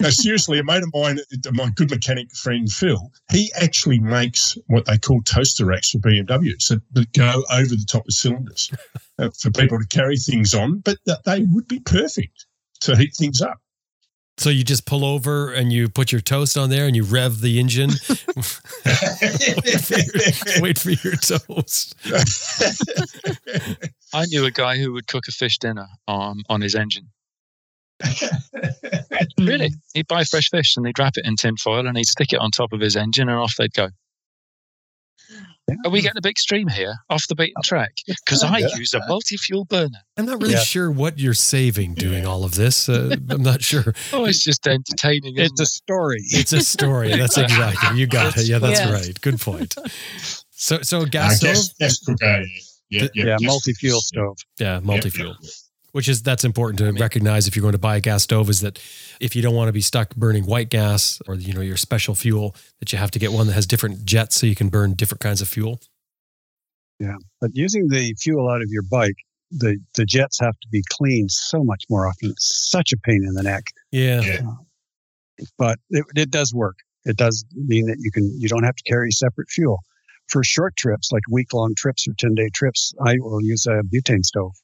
[0.00, 1.18] No, seriously, a mate of mine,
[1.52, 6.68] my good mechanic friend Phil, he actually makes what they call toaster racks for BMWs
[6.68, 8.70] that, that go over the top of cylinders
[9.18, 12.46] uh, for people to carry things on, but th- they would be perfect
[12.80, 13.58] to heat things up.
[14.38, 17.40] So you just pull over and you put your toast on there and you rev
[17.40, 17.90] the engine.
[18.06, 18.44] wait,
[19.80, 21.96] for your, wait for your toast.
[24.14, 27.08] I knew a guy who would cook a fish dinner on, on his engine.
[29.38, 29.70] Really?
[29.94, 32.40] He'd buy fresh fish and he'd wrap it in tin foil and he'd stick it
[32.40, 33.88] on top of his engine and off they'd go.
[35.84, 37.90] Are we getting a big stream here off the beaten track?
[38.06, 38.68] Because I Yeah.
[38.76, 39.98] use a multi fuel burner.
[40.16, 40.60] I'm not really Yeah.
[40.64, 42.88] sure what you're saving doing all of this.
[42.88, 43.92] Uh, I'm not sure.
[44.14, 45.34] Oh, it's just entertaining.
[45.36, 46.22] Isn't It's a story.
[46.30, 47.10] It's a story.
[47.16, 47.98] That's exactly.
[47.98, 48.46] You got it.
[48.46, 48.90] Yeah, that's Yes.
[49.06, 49.20] right.
[49.20, 49.74] Good point.
[50.50, 51.54] So, so Uh, gas stove.
[51.54, 52.44] gas, gas cooker, yeah.
[52.90, 54.38] Yeah, Th- yeah, yeah, multi-fuel stove.
[54.58, 55.36] Yeah, multi-fuel.
[55.38, 55.50] Yeah, yeah.
[55.98, 58.60] Which is that's important to recognize if you're going to buy a gas stove is
[58.60, 58.78] that
[59.18, 62.14] if you don't want to be stuck burning white gas or you know your special
[62.14, 64.94] fuel that you have to get one that has different jets so you can burn
[64.94, 65.80] different kinds of fuel
[67.00, 69.16] yeah But using the fuel out of your bike,
[69.50, 72.30] the, the jets have to be cleaned so much more often.
[72.30, 73.64] It's such a pain in the neck.
[73.90, 74.40] yeah, Yeah.
[74.46, 74.54] Uh,
[75.58, 76.76] but it, it does work.
[77.04, 79.78] It does mean that you can you don't have to carry separate fuel.
[80.28, 83.82] For short trips, like week long trips or ten day trips, I will use a
[83.82, 84.54] butane stove.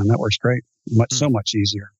[0.00, 0.64] And that works great.
[0.88, 1.92] Much so much easier.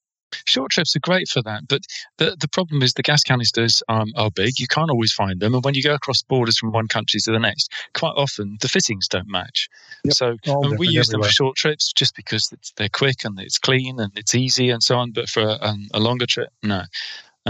[0.45, 1.83] Short trips are great for that, but
[2.19, 4.59] the the problem is the gas canisters um, are big.
[4.61, 7.33] You can't always find them, and when you go across borders from one country to
[7.33, 9.69] the next, quite often the fittings don't match.
[10.05, 13.39] Yep, so and we use them for short trips just because it's, they're quick and
[13.41, 15.11] it's clean and it's easy and so on.
[15.11, 16.83] But for um, a longer trip, no.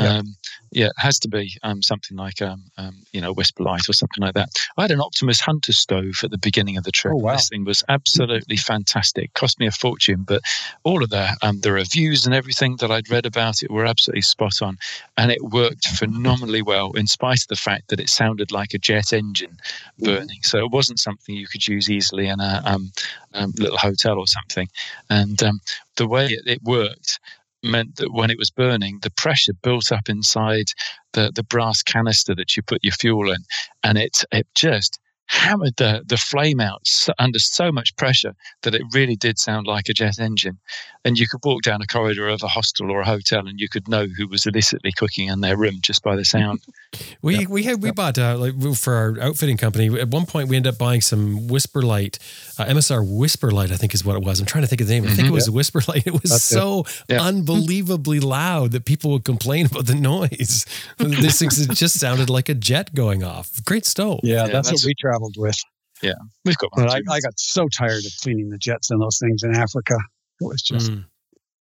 [0.01, 0.19] Yeah.
[0.19, 0.37] Um,
[0.73, 4.23] yeah, it has to be um, something like um, um, you know WhisperLite or something
[4.23, 4.51] like that.
[4.77, 7.15] I had an Optimus Hunter stove at the beginning of the trip.
[7.15, 7.33] Oh, wow.
[7.33, 9.35] This thing was absolutely fantastic.
[9.35, 10.43] Cost me a fortune, but
[10.85, 14.23] all of the um, the reviews and everything that I'd read about it were absolutely
[14.23, 14.79] spot on,
[15.17, 18.79] and it worked phenomenally well in spite of the fact that it sounded like a
[18.79, 19.57] jet engine
[19.99, 20.39] burning.
[20.43, 22.93] So it wasn't something you could use easily in a um,
[23.35, 24.69] um, little hotel or something.
[25.09, 25.61] And um,
[25.97, 27.19] the way it, it worked
[27.63, 30.67] meant that when it was burning, the pressure built up inside
[31.13, 33.43] the, the brass canister that you put your fuel in,
[33.85, 34.99] and it it just
[35.31, 36.83] hammered the, the flame out
[37.21, 40.59] under so much pressure that it really did sound like a jet engine.
[41.05, 43.69] And you could walk down a corridor of a hostel or a hotel, and you
[43.71, 46.61] could know who was illicitly cooking in their room just by the sound.
[47.23, 50.57] we we had we bought uh, like for our outfitting company at one point we
[50.57, 52.19] ended up buying some WhisperLite
[52.59, 54.41] uh, MSR WhisperLite I think is what it was.
[54.41, 55.05] I'm trying to think of the name.
[55.11, 56.55] I think it was a WhisperLite it was That's it.
[56.55, 57.23] so Yeah.
[57.23, 60.67] unbelievably loud that people would complain about the noise.
[60.99, 63.65] This thing just sounded like a jet going off.
[63.65, 64.21] Great stove.
[64.23, 65.57] Yeah, Yeah, that's, that's- what we traveled with.
[66.03, 66.13] Yeah,
[66.45, 66.87] we've got one.
[66.87, 67.05] But I, too.
[67.11, 69.97] I got so tired of cleaning the jets and those things in Africa.
[70.41, 71.05] It was just, Mm.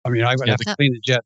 [0.05, 1.23] I mean, I would Yeah, have to clean the jet.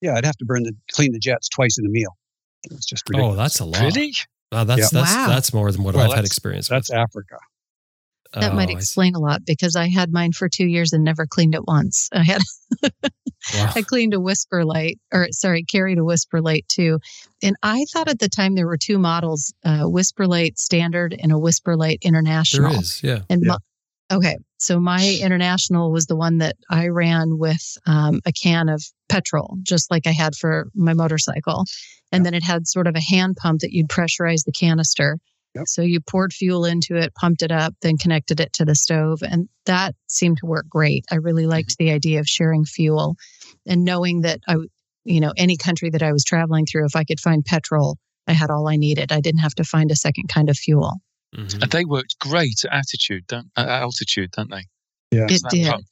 [0.00, 2.16] Yeah, I'd have to burn the clean the jets twice in a meal.
[2.64, 4.12] It was just oh that's a lot really?
[4.52, 5.00] Wow, that's Yeah.
[5.00, 5.28] that's Wow.
[5.28, 7.36] that's more than what Well, I've had that's- experience That's Africa.
[8.34, 11.26] That Oh, might explain a lot because I had mine for two years and never
[11.26, 12.08] cleaned it once.
[12.12, 12.42] I had
[13.54, 13.72] Wow.
[13.74, 16.98] I cleaned a WhisperLite, or sorry, carried a WhisperLite too.
[17.42, 21.36] And I thought at the time there were two models, uh, WhisperLite standard and a
[21.36, 22.72] WhisperLite international.
[22.80, 23.20] is, yeah.
[23.30, 23.56] And Yeah.
[24.10, 28.68] my, okay, so my international was the one that I ran with um, a can
[28.68, 31.64] of petrol, just like I had for my motorcycle.
[32.10, 35.18] And then it had sort of a hand pump that you'd pressurize the canister.
[35.54, 35.64] Yep.
[35.66, 39.20] So you poured fuel into it, pumped it up, then connected it to the stove.
[39.22, 41.04] And that seemed to work great.
[41.10, 43.16] I really liked the idea of sharing fuel
[43.66, 44.56] and knowing that I,
[45.04, 47.96] you know, any country that I was traveling through, if I could find petrol,
[48.26, 49.10] I had all I needed.
[49.10, 51.00] I didn't have to find a second kind of fuel.
[51.34, 51.62] Mhm.
[51.62, 54.66] And they worked great at attitude, don't uh, altitude, don't they?
[55.10, 55.26] Yeah.
[55.28, 55.66] It did.
[55.66, 55.84] pump.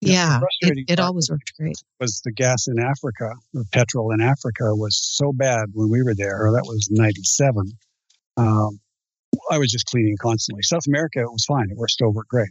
[0.00, 1.76] Yeah, Yeah, it, it always worked great.
[2.00, 6.14] was the gas in Africa, or petrol in Africa was so bad when we were
[6.14, 6.50] there.
[6.52, 7.72] That was 97.
[8.36, 8.80] Um,
[9.50, 10.62] I was just cleaning constantly.
[10.62, 11.70] South America, it was fine.
[11.70, 12.50] It worked still worked great,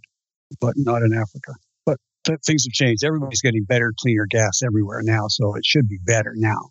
[0.60, 1.53] but not in Africa.
[1.86, 3.03] But th- things have changed.
[3.03, 5.28] Everybody's getting better, cleaner gas everywhere now.
[5.28, 6.70] So it should be better now.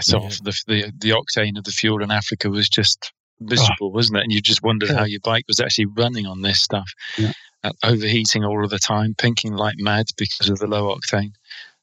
[0.00, 0.28] So Yeah.
[0.42, 4.22] the, the the octane of the fuel in Africa was just miserable, wasn't it?
[4.24, 4.98] And you just wondered Yeah.
[4.98, 7.32] how your bike was actually running on this stuff, Yeah.
[7.62, 11.32] uh, overheating all of the time, pinking like mad because of the low octane.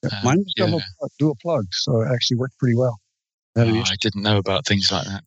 [0.04, 0.82] Uh, Mine was double
[1.20, 3.00] dual plug, so it actually worked pretty well.
[3.56, 3.62] Oh.
[3.62, 5.24] I didn't know about things like that.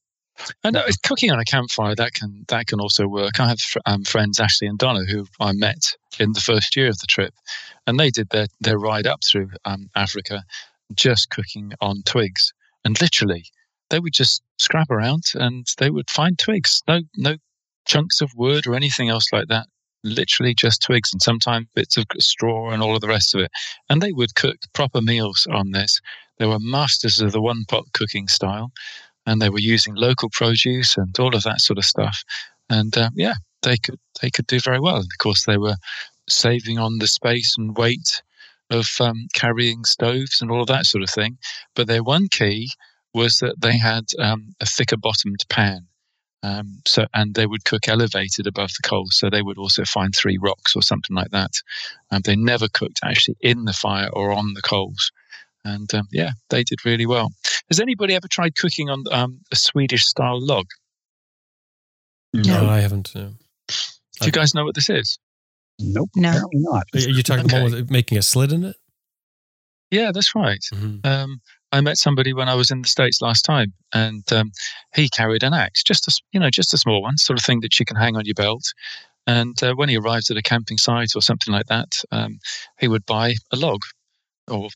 [0.65, 3.39] Know it's cooking on a campfire that can that can also work.
[3.39, 6.99] I have um, friends Ashley and Donna who I met in the first year of
[6.99, 7.35] the trip,
[7.87, 10.43] and they did their their ride up through um, Africa,
[10.95, 12.53] just cooking on twigs,
[12.85, 13.45] and literally
[13.91, 17.37] they would just scrap around and they would find twigs, no no
[17.87, 19.67] chunks of wood or anything else like that.
[20.03, 23.51] Literally just twigs and sometimes bits of straw and all of the rest of it.
[23.89, 26.01] And they would cook proper meals on this.
[26.39, 28.73] They were masters of the one pot cooking style
[29.27, 32.25] and they were using local produce and all of that sort of stuff.
[32.69, 34.97] And um, yeah, they could they could do very well.
[34.97, 35.77] And of course, they were
[36.29, 38.23] saving on the space and weight
[38.71, 41.39] of um, carrying stoves and all of that sort of thing.
[41.75, 42.71] But their one key
[43.13, 45.87] was that they had um, a thicker bottomed pan.
[46.43, 50.15] Um, so and they would cook elevated above the coals, so they would also find
[50.15, 51.53] three rocks or something like that.
[52.11, 55.11] Um, they never cooked actually in the fire or on the coals,
[55.65, 57.31] and um, yeah, they did really well.
[57.69, 60.67] Has anybody ever tried cooking on um, a Swedish style log?
[62.33, 63.15] No, I haven't.
[63.15, 63.33] No.
[64.21, 65.19] Do you guys know what this is?
[65.79, 66.29] Nope, No.
[66.31, 66.85] apparently not.
[66.95, 67.67] Are you talking Okay.
[67.67, 68.77] about making a slit in it?
[69.91, 70.61] Yeah, that's right.
[70.73, 71.05] Mhm.
[71.07, 71.41] Um,
[71.73, 74.53] I met somebody when I was in the states last time, and um,
[74.95, 77.45] he carried an axe, just a s- you know, just a small one, sort of
[77.45, 78.73] thing that you can hang on your belt.
[79.27, 82.39] And uh, when he arrived at a camping site or something like that, um,
[82.79, 83.81] he would buy a log,
[84.49, 84.69] or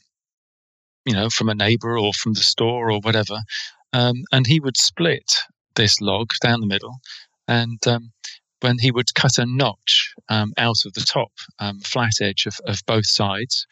[1.09, 3.39] you know, from a neighbor or from the store or whatever,
[3.95, 5.33] um, and he would split
[5.75, 6.97] this log down the middle,
[7.47, 8.13] and um,
[8.61, 12.59] when he would cut a notch um, out of the top um, flat edge of,
[12.67, 13.67] of both sides,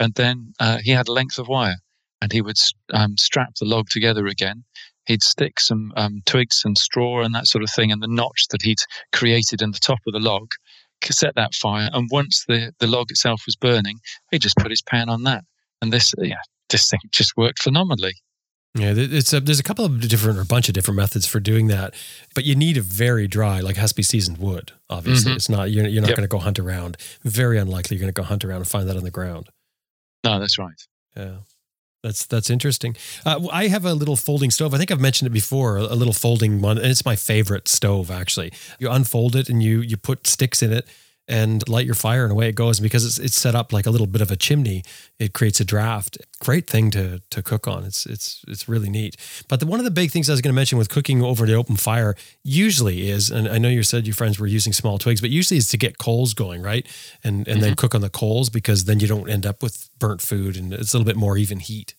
[0.00, 1.76] and then uh, he had a length of wire,
[2.20, 2.58] and he would
[2.92, 4.64] um, strap the log together again.
[5.06, 8.46] He'd stick some um, twigs and straw and that sort of thing in the notch
[8.50, 8.80] that he'd
[9.12, 10.52] created in the top of the log,
[11.02, 14.00] set that fire, and once the, the log itself was burning,
[14.30, 15.44] he just put his pan on that,
[15.80, 16.36] and this yeah,
[16.70, 18.14] this thing just worked phenomenally.
[18.76, 21.40] Yeah, it's a, there's a couple of different, or a bunch of different methods for
[21.40, 21.92] doing that,
[22.36, 24.70] but you need a very dry, like has to be seasoned wood.
[24.88, 25.36] Obviously, Mhm.
[25.36, 26.16] it's not you're, you're not Yep.
[26.18, 26.96] going to go hunt around.
[27.24, 29.48] Very unlikely you're going to go hunt around and find that on the ground.
[30.22, 30.80] No, that's right.
[31.16, 31.38] Yeah,
[32.04, 32.96] that's that's interesting.
[33.26, 34.72] Uh, I have a little folding stove.
[34.72, 35.76] I think I've mentioned it before.
[35.76, 38.08] A, a little folding one, and it's my favorite stove.
[38.08, 40.86] Actually, you unfold it and you you put sticks in it
[41.30, 42.78] and light your fire, and away it goes.
[42.78, 44.82] And because it's it's set up like a little bit of a chimney,
[45.18, 46.18] it creates a draft.
[46.40, 47.84] Great thing to to cook on.
[47.84, 49.16] It's it's it's really neat.
[49.48, 51.46] But the, one of the big things I was going to mention with cooking over
[51.46, 54.98] the open fire usually is, and I know you said your friends were using small
[54.98, 56.86] twigs, but usually is to get coals going, right?
[57.22, 57.74] And and then mm-hmm.
[57.74, 60.92] cook on the coals because then you don't end up with burnt food and it's
[60.92, 61.94] a little bit more even heat.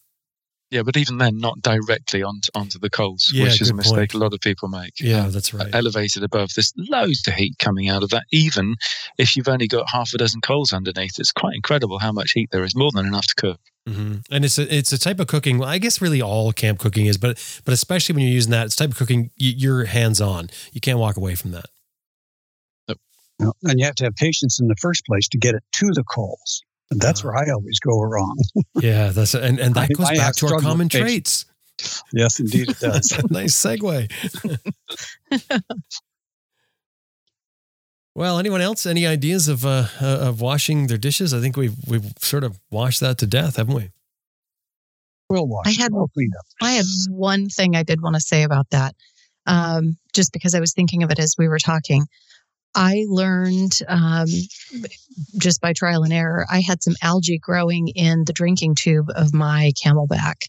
[0.72, 3.95] Yeah, but even then, not directly onto onto the coals, Yeah, which is a mistake
[4.11, 4.14] point.
[4.14, 4.93] a lot of people make.
[5.02, 5.69] Yeah, Um, that's right.
[5.73, 6.52] elevated above.
[6.56, 8.23] There's loads of heat coming out of that.
[8.31, 8.76] Even
[9.18, 12.49] if you've only got half a dozen coals underneath, it's quite incredible how much heat
[12.52, 12.73] there is.
[12.76, 13.60] More than enough to cook.
[13.85, 15.57] hmm And it's a it's a type of cooking.
[15.57, 18.65] Well, I guess really all camp cooking is, but but especially when you're using that,
[18.68, 20.49] it's type of cooking you, you're hands on.
[20.72, 21.65] You can't walk away from that.
[22.88, 22.95] You
[23.48, 25.88] know, And you have to have patience in the first place to get it to
[25.93, 26.61] the coals.
[26.91, 28.38] And that's where I always go wrong.
[28.81, 31.45] Yeah, that's and and that I- goes I back to our common traits.
[32.13, 33.11] yes, indeed it does.
[33.31, 34.09] nice segue.
[38.15, 38.85] well, anyone else?
[38.85, 41.34] Any ideas of uh, uh, of washing their dishes?
[41.34, 43.89] I think we've we've sort of washed that to death, haven't we?
[45.30, 45.69] Well washed.
[45.80, 46.45] I had- all cleaned up.
[46.61, 48.95] I have one thing I did want to say about that,
[49.47, 52.05] um, just because I was thinking of it as we were talking.
[52.73, 54.27] I learned um,
[55.38, 59.34] just by trial and error, I had some algae growing in the drinking tube of
[59.34, 60.48] my CamelBak.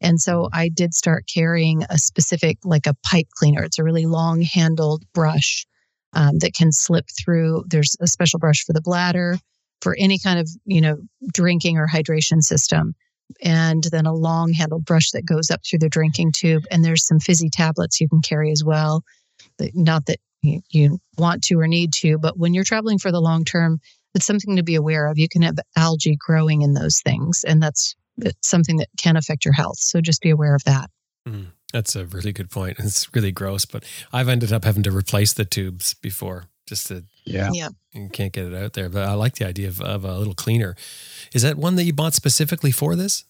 [0.00, 3.64] And so I did start carrying a specific, like a pipe cleaner.
[3.64, 5.66] It's a really long handled brush
[6.14, 7.64] um, that can slip through.
[7.68, 9.38] There's a special brush for the bladder,
[9.82, 10.96] for any kind of, you know,
[11.32, 12.94] drinking or hydration system
[13.42, 16.64] and then a long handled brush that goes up through the drinking tube.
[16.70, 19.02] And there's some fizzy tablets you can carry as well.
[19.74, 23.20] Not that you, you want to or need to, but when you're traveling for the
[23.20, 23.80] long term,
[24.14, 25.18] it's something to be aware of.
[25.18, 27.94] You can have algae growing in those things, and that's
[28.42, 29.78] something that can affect your health.
[29.78, 30.90] So just be aware of that.
[31.28, 32.78] Mm, that's a really good point.
[32.78, 37.04] It's really gross, but I've ended up having to replace the tubes before just to
[37.24, 37.50] Yeah.
[37.52, 38.88] yeah you can't get it out there.
[38.88, 40.76] But I like the idea of, of a little cleaner.
[41.34, 43.24] Is that one that you bought specifically for this?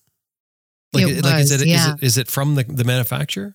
[0.93, 1.95] Like, It like is was, it, is yeah.
[1.95, 3.55] it is it from the, the manufacturer?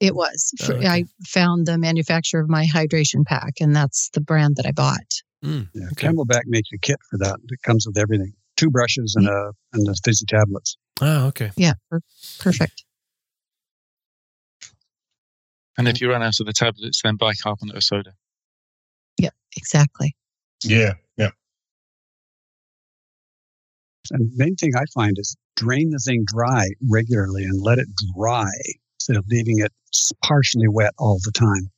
[0.00, 0.52] It was.
[0.62, 0.86] Oh, okay.
[0.86, 5.10] I found the manufacturer of my hydration pack, and that's the brand that I bought.
[5.44, 5.86] Mm, Yeah.
[5.92, 6.08] Okay.
[6.08, 7.36] CamelBak makes a kit for that.
[7.48, 8.32] It comes with everything.
[8.56, 10.76] Two brushes and a and the fizzy tablets.
[11.00, 11.50] Oh, okay.
[11.56, 12.00] Yeah, per-
[12.38, 12.84] perfect.
[15.78, 18.12] And if you run out of the tablets, then buy carbonate of soda.
[19.18, 20.16] Yeah, exactly.
[20.64, 21.30] Yeah, yeah.
[24.10, 27.88] And the main thing I find is drain the thing dry regularly and let it
[28.16, 28.50] dry
[29.08, 29.72] instead of leaving it
[30.24, 31.70] partially wet all the time.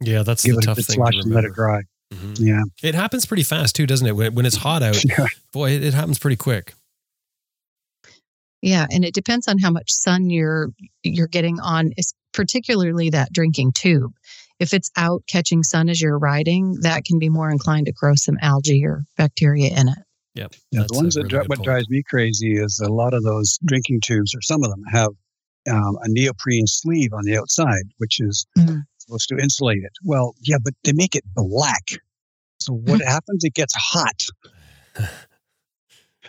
[0.00, 1.54] Yeah, that's Give the it tough good thing flush to and let it remember.
[1.54, 1.82] dry.
[2.12, 2.36] Mhm.
[2.40, 2.62] Yeah.
[2.82, 4.12] It happens pretty fast too, doesn't it?
[4.16, 5.26] When, when it's hot out, Yeah.
[5.52, 6.74] boy, it, it happens pretty quick.
[8.62, 10.70] Yeah, and it depends on how much sun you're
[11.02, 14.12] you're getting on, is particularly that drinking tube.
[14.58, 18.14] If it's out catching sun as you're riding, that can be more inclined to grow
[18.14, 19.98] some algae or bacteria in it.
[20.34, 20.54] Yep.
[20.70, 23.58] Yeah, the ones that really dri- what drives me crazy is a lot of those
[23.64, 25.10] drinking tubes, or some of them, have
[25.70, 28.82] um, a neoprene sleeve on the outside, which is Mm.
[28.98, 29.92] supposed to insulate it.
[30.02, 31.84] Well, yeah, but they make it black.
[32.60, 33.44] So what happens?
[33.44, 34.22] It gets hot.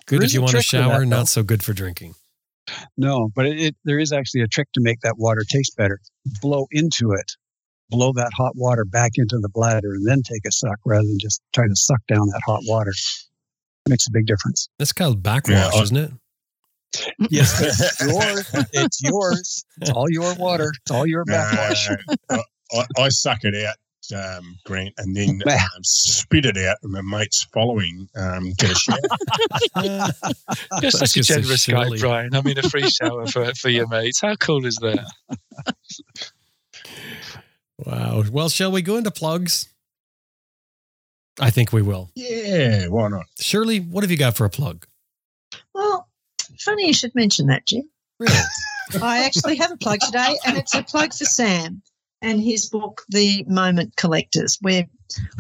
[0.08, 1.06] Good There if you want to trick to that, shower, though.
[1.06, 2.16] not so good for drinking.
[2.98, 6.00] No, but it, it, there is actually a trick to make that water taste better.
[6.42, 7.32] Blow into it,
[7.90, 11.18] blow that hot water back into the bladder, and then take a suck rather than
[11.20, 12.94] just try to suck down that hot water.
[13.88, 14.68] makes a big difference.
[14.80, 16.12] That's called backwash, Yeah, isn't it?
[17.30, 17.62] Yes,
[18.02, 18.68] it's yours.
[18.74, 19.66] It's yours.
[19.82, 20.72] It's all your water.
[20.82, 21.90] It's all your backwash.
[22.30, 22.44] No,
[22.74, 23.76] I, I suck it out,
[24.18, 28.76] um, Grant, and then um, spit it out, and my mates following um, get a
[28.76, 28.98] shower.
[30.82, 31.90] You're such a just so generous guy.
[32.00, 32.36] Brian.
[32.36, 34.22] I mean, a free shower for, for your mates.
[34.22, 35.06] How cool is that?
[37.78, 38.24] Wow.
[38.32, 39.70] Well, shall we go into plugs?
[41.40, 42.12] I think we will.
[42.16, 43.26] yeah, why not?
[43.40, 44.86] Shirley, what have you got for a plug?
[46.66, 47.88] Funny you should mention that, Jim.
[48.18, 48.34] Really?
[49.02, 51.84] I actually have a plug today, and it's a plug for Sam
[52.24, 54.58] and his book, The Moment Collectors.
[54.64, 54.88] We're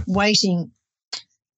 [0.05, 0.69] waiting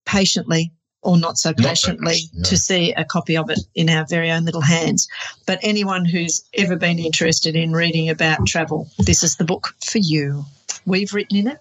[0.05, 0.71] patiently,
[1.01, 2.57] or not so Not so patiently—to no.
[2.57, 5.09] see a copy of it in our very own little hands.
[5.45, 9.97] But anyone who's ever been interested in reading about travel, this is the book for
[9.97, 10.45] you.
[10.85, 11.59] We've written in it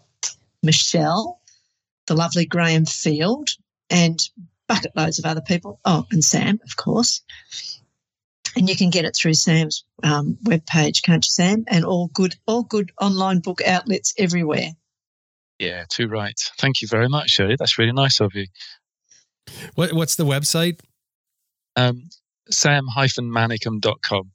[0.62, 1.40] Michelle,
[2.06, 3.48] the lovely Graham Field,
[3.90, 4.20] and
[4.68, 5.80] bucket loads of other people.
[5.84, 7.20] Oh, and Sam, of course
[8.56, 11.64] and you can get it through Sam's um, webpage, can't you, Sam?
[11.68, 14.70] And all good, all good online book outlets everywhere.
[15.58, 16.38] Yeah, too right.
[16.58, 17.56] Thank you very much, Shirley.
[17.58, 18.46] That's really nice of you.
[19.74, 20.80] What, what's the website?
[21.76, 22.08] Um,
[22.50, 24.30] sam-manicom.com.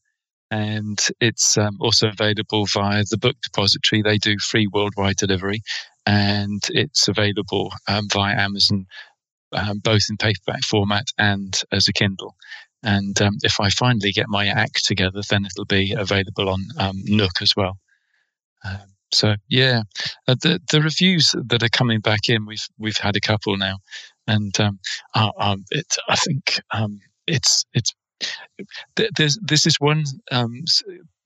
[0.52, 4.02] And it's um, also available via the book depository.
[4.02, 5.62] They do free worldwide delivery.
[6.06, 8.86] And it's available um, via Amazon,
[9.54, 12.36] um, both in paperback format and as a Kindle.
[12.84, 17.02] And um, if I finally get my act together, then it'll be available on um,
[17.06, 17.78] Nook as well.
[18.64, 19.84] Um, so yeah,
[20.28, 23.80] uh, the the reviews that are coming back in, we've we've had a couple now,
[24.28, 24.80] and um,
[25.16, 27.94] uh, um, it, I think um, it's it's
[28.96, 30.64] th- there's this is one um,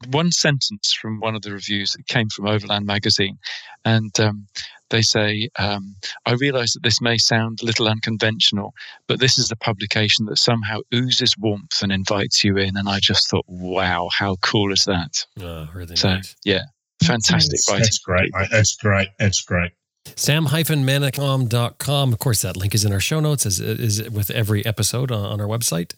[0.09, 3.37] one sentence from one of the reviews that came from Overland magazine,
[3.83, 4.47] and um,
[4.89, 5.95] they say, um,
[6.25, 8.73] "I realise that this may sound a little unconventional,
[9.07, 12.99] but this is a publication that somehow oozes warmth and invites you in." And I
[12.99, 16.35] just thought, "Wow, how cool is that?" Oh, really So nice.
[16.45, 16.63] yeah,
[17.03, 17.83] fantastic That's- writing.
[17.83, 18.31] That's great.
[18.51, 19.07] That's great.
[19.19, 19.71] That's great.
[20.15, 22.13] sam-manicom.com.
[22.13, 25.25] Of course, that link is in our show notes, as is with every episode on,
[25.25, 25.93] on our website.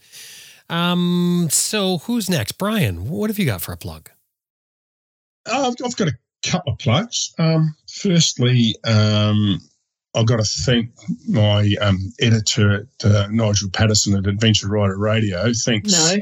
[0.69, 2.53] Um, so who's next?
[2.53, 4.09] Brian, what have you got for a plug?
[5.45, 6.17] Oh, I've, I've got a
[6.49, 7.33] couple of plugs.
[7.39, 9.59] Um, firstly, um,
[10.15, 10.89] I've got to thank
[11.27, 15.51] my um, editor, at, uh, Nigel Patterson at Adventure Rider Radio.
[15.53, 16.17] Thanks, No,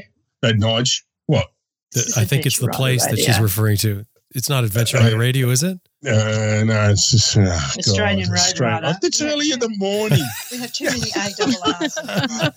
[0.48, 1.02] uh, Nige.
[1.26, 1.46] What?
[1.94, 4.04] It's I think it's the Adventure place Rider, that she's referring to.
[4.34, 5.78] It's not Adventure Rider Radio, is it?
[6.06, 7.40] Uh, no, it's just uh,
[7.78, 8.98] Australian God, Road Australian- Rider.
[9.02, 9.28] It's Yeah.
[9.32, 10.20] early in the morning.
[10.52, 12.52] We have too many ARRs.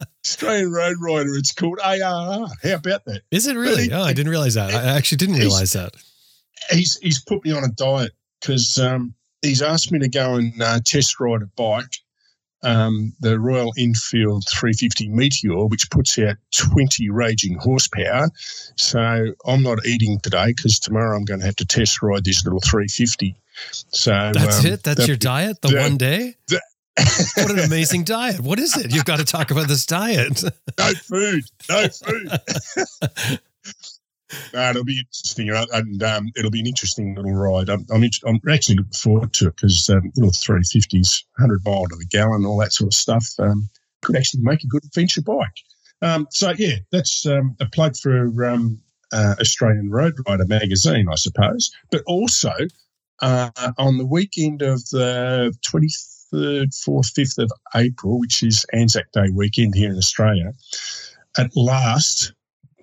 [0.26, 1.34] Australian Road Rider.
[1.36, 1.98] It's called ARR.
[2.62, 3.22] How about that?
[3.30, 3.84] Is it really?
[3.84, 4.74] he- Oh, I didn't realize that.
[4.74, 5.94] I actually didn't he's- realize that.
[6.70, 10.52] He's he's put me on a diet because um, he's asked me to go and
[10.62, 11.96] uh, test ride a bike,
[12.62, 18.28] um, the Royal Enfield 350 Meteor, which puts out 20 raging horsepower.
[18.76, 19.00] So
[19.46, 22.60] I'm not eating today because tomorrow I'm going to have to test ride this little
[22.60, 23.34] 350.
[23.70, 24.82] So That's um, it.
[24.82, 25.62] That's that- your diet.
[25.62, 26.36] The that- one day.
[26.48, 26.62] that-
[27.36, 28.40] What an amazing diet.
[28.40, 28.92] What is it?
[28.92, 30.42] You've got to talk about this diet.
[30.78, 32.30] no food, no food.
[34.52, 37.68] no, it'll be interesting, and um, it'll be an interesting little ride.
[37.68, 41.96] I'm, I'm, I'm actually looking forward to it because um, little 350s, 100 mile to
[41.96, 43.68] the gallon, all that sort of stuff, um,
[44.02, 45.56] could actually make a good adventure bike.
[46.02, 48.80] Um, so yeah, that's um, a plug for um,
[49.12, 51.70] uh, Australian Road Rider magazine, I suppose.
[51.90, 52.52] But also
[53.20, 59.30] uh, on the weekend of the 23rd, 4th, 5th of April, which is Anzac Day
[59.32, 60.52] weekend here in Australia,
[61.38, 62.32] at last,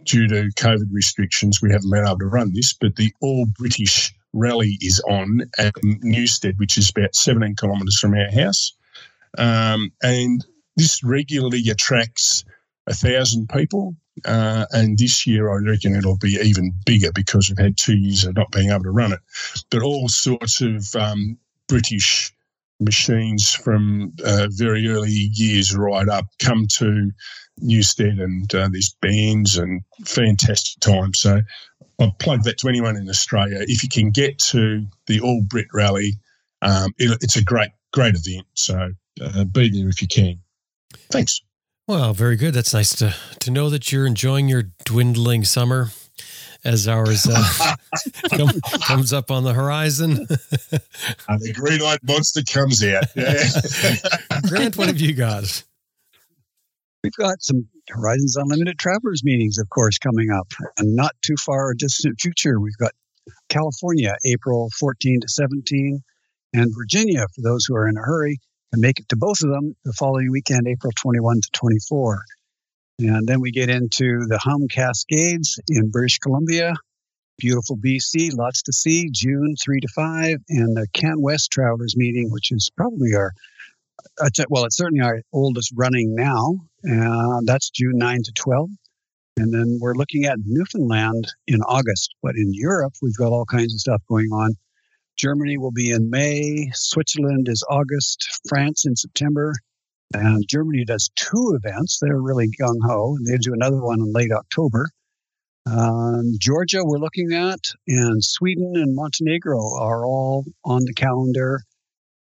[0.03, 4.13] due to COVID restrictions, we haven't been able to run this, but the All British
[4.33, 8.73] Rally is on at Newstead, which is about 17 kilometres from our house.
[9.37, 10.45] Um, and
[10.75, 12.43] this regularly attracts
[12.87, 13.95] a thousand people.
[14.25, 18.25] Uh, and this year, I reckon it'll be even bigger because we've had two years
[18.25, 19.19] of not being able to run it.
[19.69, 21.37] But all sorts of um,
[21.67, 22.33] British
[22.79, 27.11] machines from uh, very early years right up come to
[27.59, 31.13] Newstead, and uh, there's bands and fantastic time.
[31.13, 31.41] So
[31.99, 33.59] I'll plug that to anyone in Australia.
[33.61, 36.13] If you can get to the All Brit Rally,
[36.61, 38.45] um, it, it's a great, great event.
[38.53, 38.91] So
[39.21, 40.39] uh, be there if you can.
[41.11, 41.41] Thanks.
[41.87, 42.53] Well, very good.
[42.53, 45.91] That's nice to to know that you're enjoying your dwindling summer
[46.63, 47.75] as ours uh,
[48.29, 48.49] come,
[48.83, 50.27] comes up on the horizon.
[51.29, 53.03] Uh, the green eyed monster comes out.
[53.15, 53.43] Yeah.
[54.47, 55.63] Grant, what have you got?
[57.03, 60.47] We've got some Horizons Unlimited Travelers meetings, of course, coming up,
[60.77, 62.59] and not too far a distant future.
[62.59, 62.91] We've got
[63.49, 66.01] California, April 14 to 17,
[66.53, 68.39] and Virginia, for those who are in a hurry,
[68.73, 72.21] can make it to both of them the following weekend, April 21 to 24.
[72.99, 76.73] And then we get into the Hum Cascades in British Columbia,
[77.37, 82.31] beautiful BC, lots to see, June 3 to 5, and the Can West Travelers meeting,
[82.31, 83.33] which is probably our
[84.49, 86.55] well, it's certainly our oldest running now.
[86.89, 88.69] Uh, that's June 9 to 12.
[89.37, 92.15] And then we're looking at Newfoundland in August.
[92.23, 94.55] But in Europe, we've got all kinds of stuff going on.
[95.17, 96.69] Germany will be in May.
[96.73, 98.39] Switzerland is August.
[98.47, 99.53] France in September.
[100.13, 101.99] And Germany does two events.
[102.01, 103.15] They're really gung ho.
[103.17, 104.89] And they do another one in late October.
[105.65, 111.61] Um, Georgia, we're looking at, and Sweden and Montenegro are all on the calendar.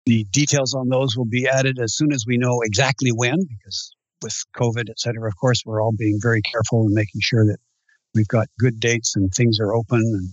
[0.07, 3.95] The details on those will be added as soon as we know exactly when, because
[4.23, 7.59] with COVID, et cetera, of course, we're all being very careful and making sure that
[8.15, 9.99] we've got good dates and things are open.
[9.99, 10.29] And,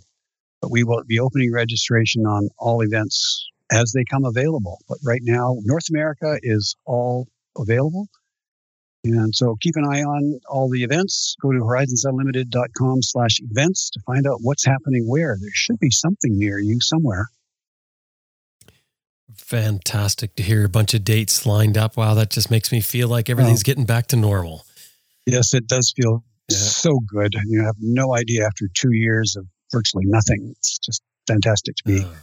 [0.62, 4.78] but we will be opening registration on all events as they come available.
[4.88, 8.08] But right now, North America is all available.
[9.06, 11.36] And so keep an eye on all the events.
[11.42, 15.36] Go to horizonsunlimited.com slash events to find out what's happening where.
[15.38, 17.26] There should be something near you somewhere.
[19.36, 21.96] Fantastic to hear a bunch of dates lined up.
[21.96, 24.64] Wow, that just makes me feel like everything's getting back to normal.
[25.26, 26.56] Yes, it does feel Yeah.
[26.58, 27.34] so good.
[27.46, 30.54] You have no idea after two years of virtually nothing.
[30.58, 32.00] It's just fantastic to be.
[32.04, 32.14] Oh,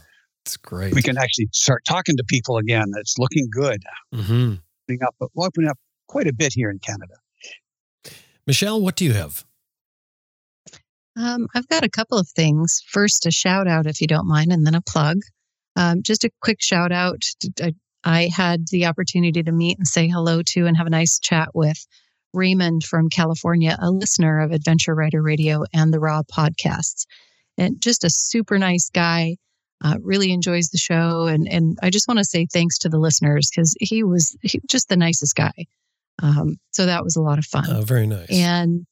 [0.46, 0.94] it's great.
[0.94, 2.92] we can actually start talking to people again.
[2.96, 3.82] It's looking good.
[4.12, 4.54] hmm
[4.84, 5.78] Opening up, opening up
[6.08, 7.14] quite a bit here in Canada.
[8.46, 9.44] Michelle, what do you have?
[11.16, 12.82] Um, I've got a couple of things.
[12.88, 15.18] First, a shout out, if you don't mind, and then a plug.
[15.76, 17.22] Um, just a quick shout out.
[17.60, 21.18] I, I had the opportunity to meet and say hello to and have a nice
[21.18, 21.86] chat with
[22.32, 27.06] Raymond from California, a listener of Adventure Rider Radio and the Raw podcasts.
[27.58, 29.36] And just a super nice guy.
[29.82, 31.26] Uh, really enjoys the show.
[31.26, 34.60] And, and I just want to say thanks to the listeners because he was he,
[34.70, 35.52] just the nicest guy.
[36.22, 37.64] Um, so that was a lot of fun.
[37.68, 38.30] Oh, very nice.
[38.30, 38.86] And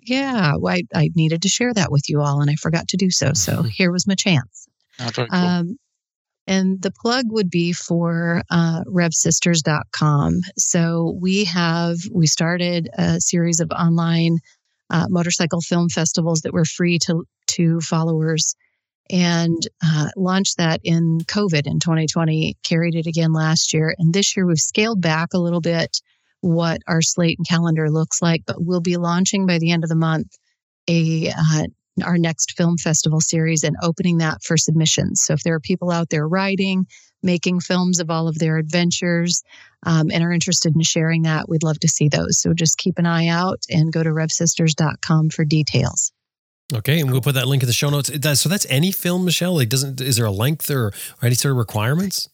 [0.00, 2.96] yeah, well, I, I needed to share that with you all, and I forgot to
[2.96, 3.32] do so.
[3.34, 4.66] So here was my chance.
[4.98, 5.38] Oh, very cool.
[5.38, 5.76] Um,
[6.48, 10.40] and the plug would be for uh, revsisters.com.
[10.58, 14.38] So we have, we started a series of online
[14.90, 18.56] uh, motorcycle film festivals that were free to, to followers
[19.10, 23.94] and uh, launched that in COVID in 2020, carried it again last year.
[23.98, 26.00] And this year we've scaled back a little bit
[26.40, 29.90] what our slate and calendar looks like, but we'll be launching by the end of
[29.90, 30.28] the month
[30.88, 31.66] a uh,
[32.02, 35.22] our next film festival series and opening that for submissions.
[35.22, 36.86] So if there are people out there writing,
[37.22, 39.42] making films of all of their adventures,
[39.84, 42.40] um, and are interested in sharing that, we'd love to see those.
[42.40, 46.12] So just keep an eye out and go to revsisters.com for details.
[46.74, 48.10] Okay, and we'll put that link in the show notes.
[48.40, 49.54] So that's any film, Michelle.
[49.54, 50.92] Like, doesn't is there a length or, or
[51.22, 52.28] any sort of requirements?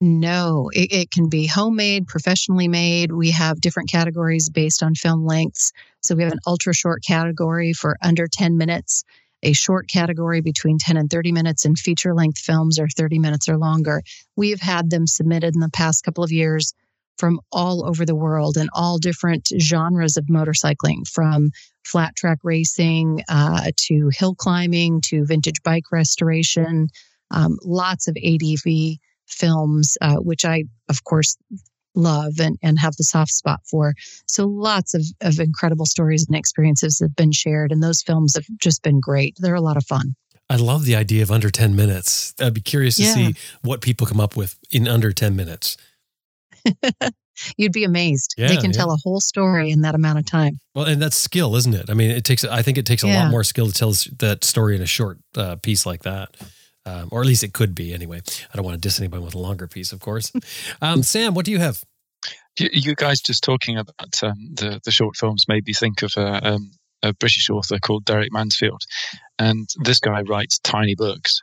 [0.00, 3.10] No, it, it, can be homemade, professionally made.
[3.10, 5.72] We have different categories based on film lengths.
[6.02, 9.02] So we have an ultra short category for under 10 minutes,
[9.42, 13.48] a short category between 10 and 30 minutes, and feature length films are 30 minutes
[13.48, 14.02] or longer.
[14.36, 16.74] We have had them submitted in the past couple of years
[17.18, 21.50] from all over the world and all different genres of motorcycling, from
[21.84, 26.88] flat track racing uh, to hill climbing to vintage bike restoration,
[27.30, 31.36] um, lots of ADV films, uh, which I, of course,
[31.94, 33.94] love and, and have the soft spot for.
[34.26, 38.46] So lots of, of incredible stories and experiences have been shared, and those films have
[38.58, 39.36] just been great.
[39.38, 40.14] They're a lot of fun.
[40.50, 42.34] I love the idea of under 10 minutes.
[42.40, 43.14] I'd be curious to yeah.
[43.14, 45.76] see what people come up with in under 10 minutes.
[47.56, 48.34] You'd be amazed.
[48.36, 48.78] Yeah, they can yeah.
[48.78, 50.58] tell a whole story in that amount of time.
[50.74, 51.88] Well, and that's skill, isn't it?
[51.88, 53.22] I mean, it takes, I think it takes a yeah.
[53.24, 56.34] lot more skill to tell that story in a short uh, piece like that
[56.88, 58.20] um, or at least it could be anyway.
[58.52, 60.32] I don't want to diss anybody with a longer piece, of course.
[60.80, 61.82] Um, Sam, what do you have?
[62.58, 66.54] You, guys just talking about um, the the short films made me think of a,
[66.54, 66.70] um,
[67.02, 68.82] a British author called Derek Mansfield,
[69.38, 71.40] and this guy writes tiny books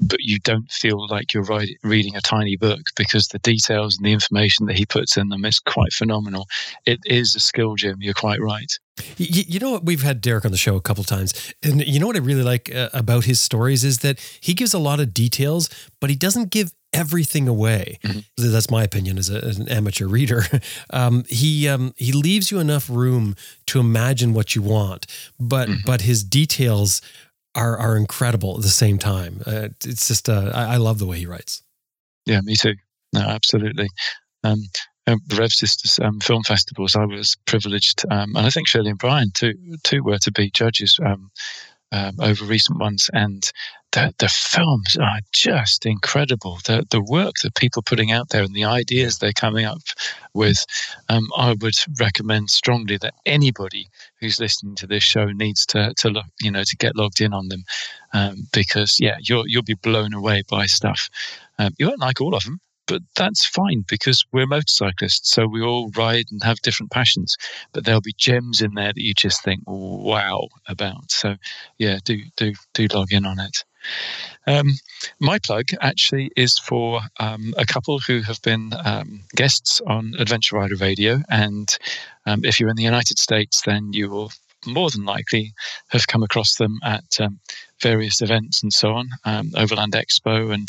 [0.00, 4.04] but you don't feel like you're writing, reading a tiny book because the details and
[4.04, 6.46] the information that he puts in them is quite phenomenal.
[6.86, 7.98] It is a skill, Jim.
[8.00, 8.72] You're quite right.
[9.16, 9.84] You, you know what?
[9.84, 12.44] We've had Derek on the show a couple times, and you know what I really
[12.44, 15.68] like uh, about his stories is that he gives a lot of details,
[16.00, 17.98] but he doesn't give everything away.
[18.04, 18.52] Mm-hmm.
[18.52, 20.44] That's my opinion as, a, as an amateur reader.
[20.90, 23.34] Um, he um, he leaves you enough room
[23.66, 25.06] to imagine what you want,
[25.40, 25.80] but mm-hmm.
[25.84, 27.00] but his details
[27.54, 29.42] are are incredible at the same time.
[29.46, 31.62] Uh, it's just uh, I, I, love the way he writes.
[32.26, 32.74] Yeah, me too.
[33.12, 33.88] No, absolutely.
[34.42, 34.60] Um,
[35.06, 38.98] um, Rev Sisters um, film festivals, I was privileged, um, and I think Shirley and
[38.98, 41.30] Brian too, too were to be judges um,
[41.92, 43.42] um, over recent ones, and
[43.94, 46.58] the the films are just incredible.
[46.64, 49.82] The the work that people are putting out there and the ideas they're coming up
[50.34, 50.64] with,
[51.08, 53.88] um, I would recommend strongly that anybody
[54.20, 57.32] who's listening to this show needs to to look, you know, to get logged in
[57.32, 57.64] on them,
[58.12, 61.08] um, because yeah, you'll you'll be blown away by stuff.
[61.58, 65.62] Um, you won't like all of them, but that's fine because we're motorcyclists, so we
[65.62, 67.36] all ride and have different passions.
[67.72, 71.12] But there'll be gems in there that you just think wow about.
[71.12, 71.36] So,
[71.78, 73.64] yeah, do do do log in on it.
[74.46, 74.72] Um,
[75.20, 80.56] my plug actually is for um, a couple who have been um, guests on Adventure
[80.56, 81.76] Rider Radio, and
[82.26, 84.32] um, if you're in the United States, then you will
[84.66, 85.52] more than likely
[85.88, 87.38] have come across them at um,
[87.82, 90.68] various events and so on, um, Overland Expo and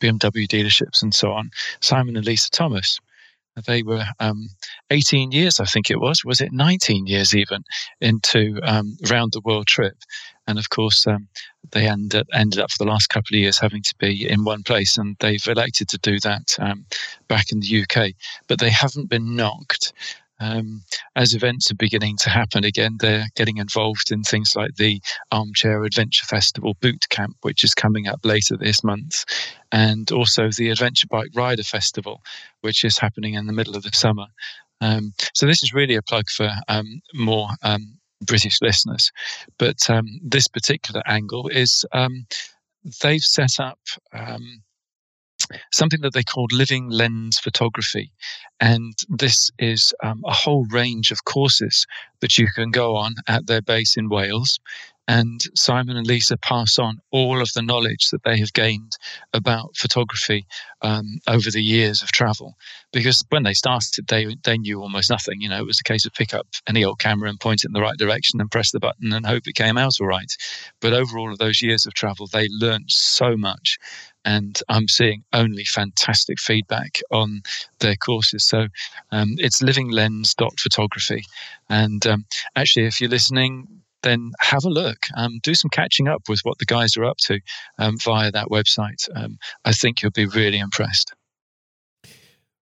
[0.00, 1.50] BMW dealerships and so on.
[1.80, 2.98] Simon and Lisa Thomas.
[3.64, 4.48] They were um,
[4.90, 6.24] 18 years, I think it was.
[6.24, 7.64] Was it 19 years even
[8.00, 9.96] into um, round the world trip?
[10.46, 11.28] And of course, um,
[11.72, 14.62] they ended ended up for the last couple of years having to be in one
[14.62, 16.86] place, and they've elected to do that um,
[17.28, 18.12] back in the UK.
[18.46, 19.92] But they haven't been knocked
[20.40, 20.82] um,
[21.14, 25.00] as events are beginning to happen again, they're getting involved in things like the
[25.32, 29.24] Armchair Adventure Festival Boot Camp, which is coming up later this month,
[29.72, 32.22] and also the Adventure Bike Rider Festival,
[32.60, 34.26] which is happening in the middle of the summer.
[34.80, 39.10] Um, so this is really a plug for um, more um, British listeners.
[39.58, 42.26] But um, this particular angle is um,
[43.02, 43.78] they've set up
[45.72, 48.12] something that they called living lens photography.
[48.60, 51.86] And this is um, a whole range of courses
[52.20, 54.58] that you can go on at their base in Wales.
[55.08, 58.96] And Simon and Lisa pass on all of the knowledge that they have gained
[59.32, 60.46] about photography
[60.82, 62.54] um, over the years of travel.
[62.92, 65.40] Because when they started, they, they knew almost nothing.
[65.40, 67.68] You know, it was a case of pick up any old camera and point it
[67.68, 70.32] in the right direction and press the button and hope it came out all right.
[70.80, 73.78] But over all of those years of travel, they learned so much
[74.26, 77.42] and I'm seeing only fantastic feedback on
[77.78, 78.44] their courses.
[78.44, 78.66] So
[79.12, 81.24] um, it's livinglens.photography.
[81.70, 82.26] And um,
[82.56, 83.68] actually, if you're listening,
[84.02, 84.98] then have a look.
[85.16, 87.40] Um, do some catching up with what the guys are up to
[87.78, 89.08] um, via that website.
[89.14, 91.14] Um, I think you'll be really impressed.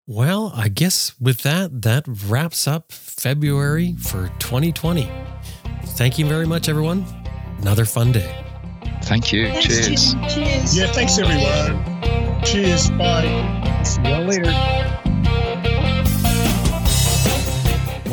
[0.07, 5.11] Well, I guess with that, that wraps up February for 2020.
[5.97, 7.07] Thank you very much, everyone.
[7.59, 8.44] Another fun day.
[9.03, 9.47] Thank you.
[9.47, 10.15] Thanks, Cheers.
[10.33, 10.77] Cheers.
[10.77, 12.43] Yeah, thanks everyone.
[12.45, 12.91] Cheers.
[12.91, 13.83] Bye.
[13.85, 14.91] See you all later.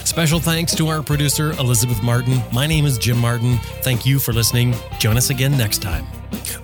[0.05, 2.41] Special thanks to our producer, Elizabeth Martin.
[2.51, 3.57] My name is Jim Martin.
[3.81, 4.75] Thank you for listening.
[4.99, 6.05] Join us again next time.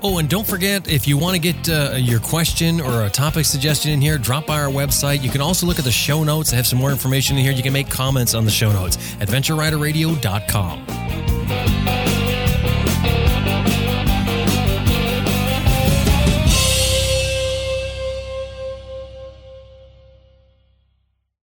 [0.02, 3.46] Oh, and don't forget if you want to get uh, your question or a topic
[3.46, 5.24] suggestion in here, drop by our website.
[5.24, 6.54] You can also look at the show notes.
[6.54, 7.54] I have some more information in here.
[7.54, 8.98] You can make comments on the show notes.
[8.98, 11.97] AdventureRiderRadio.com.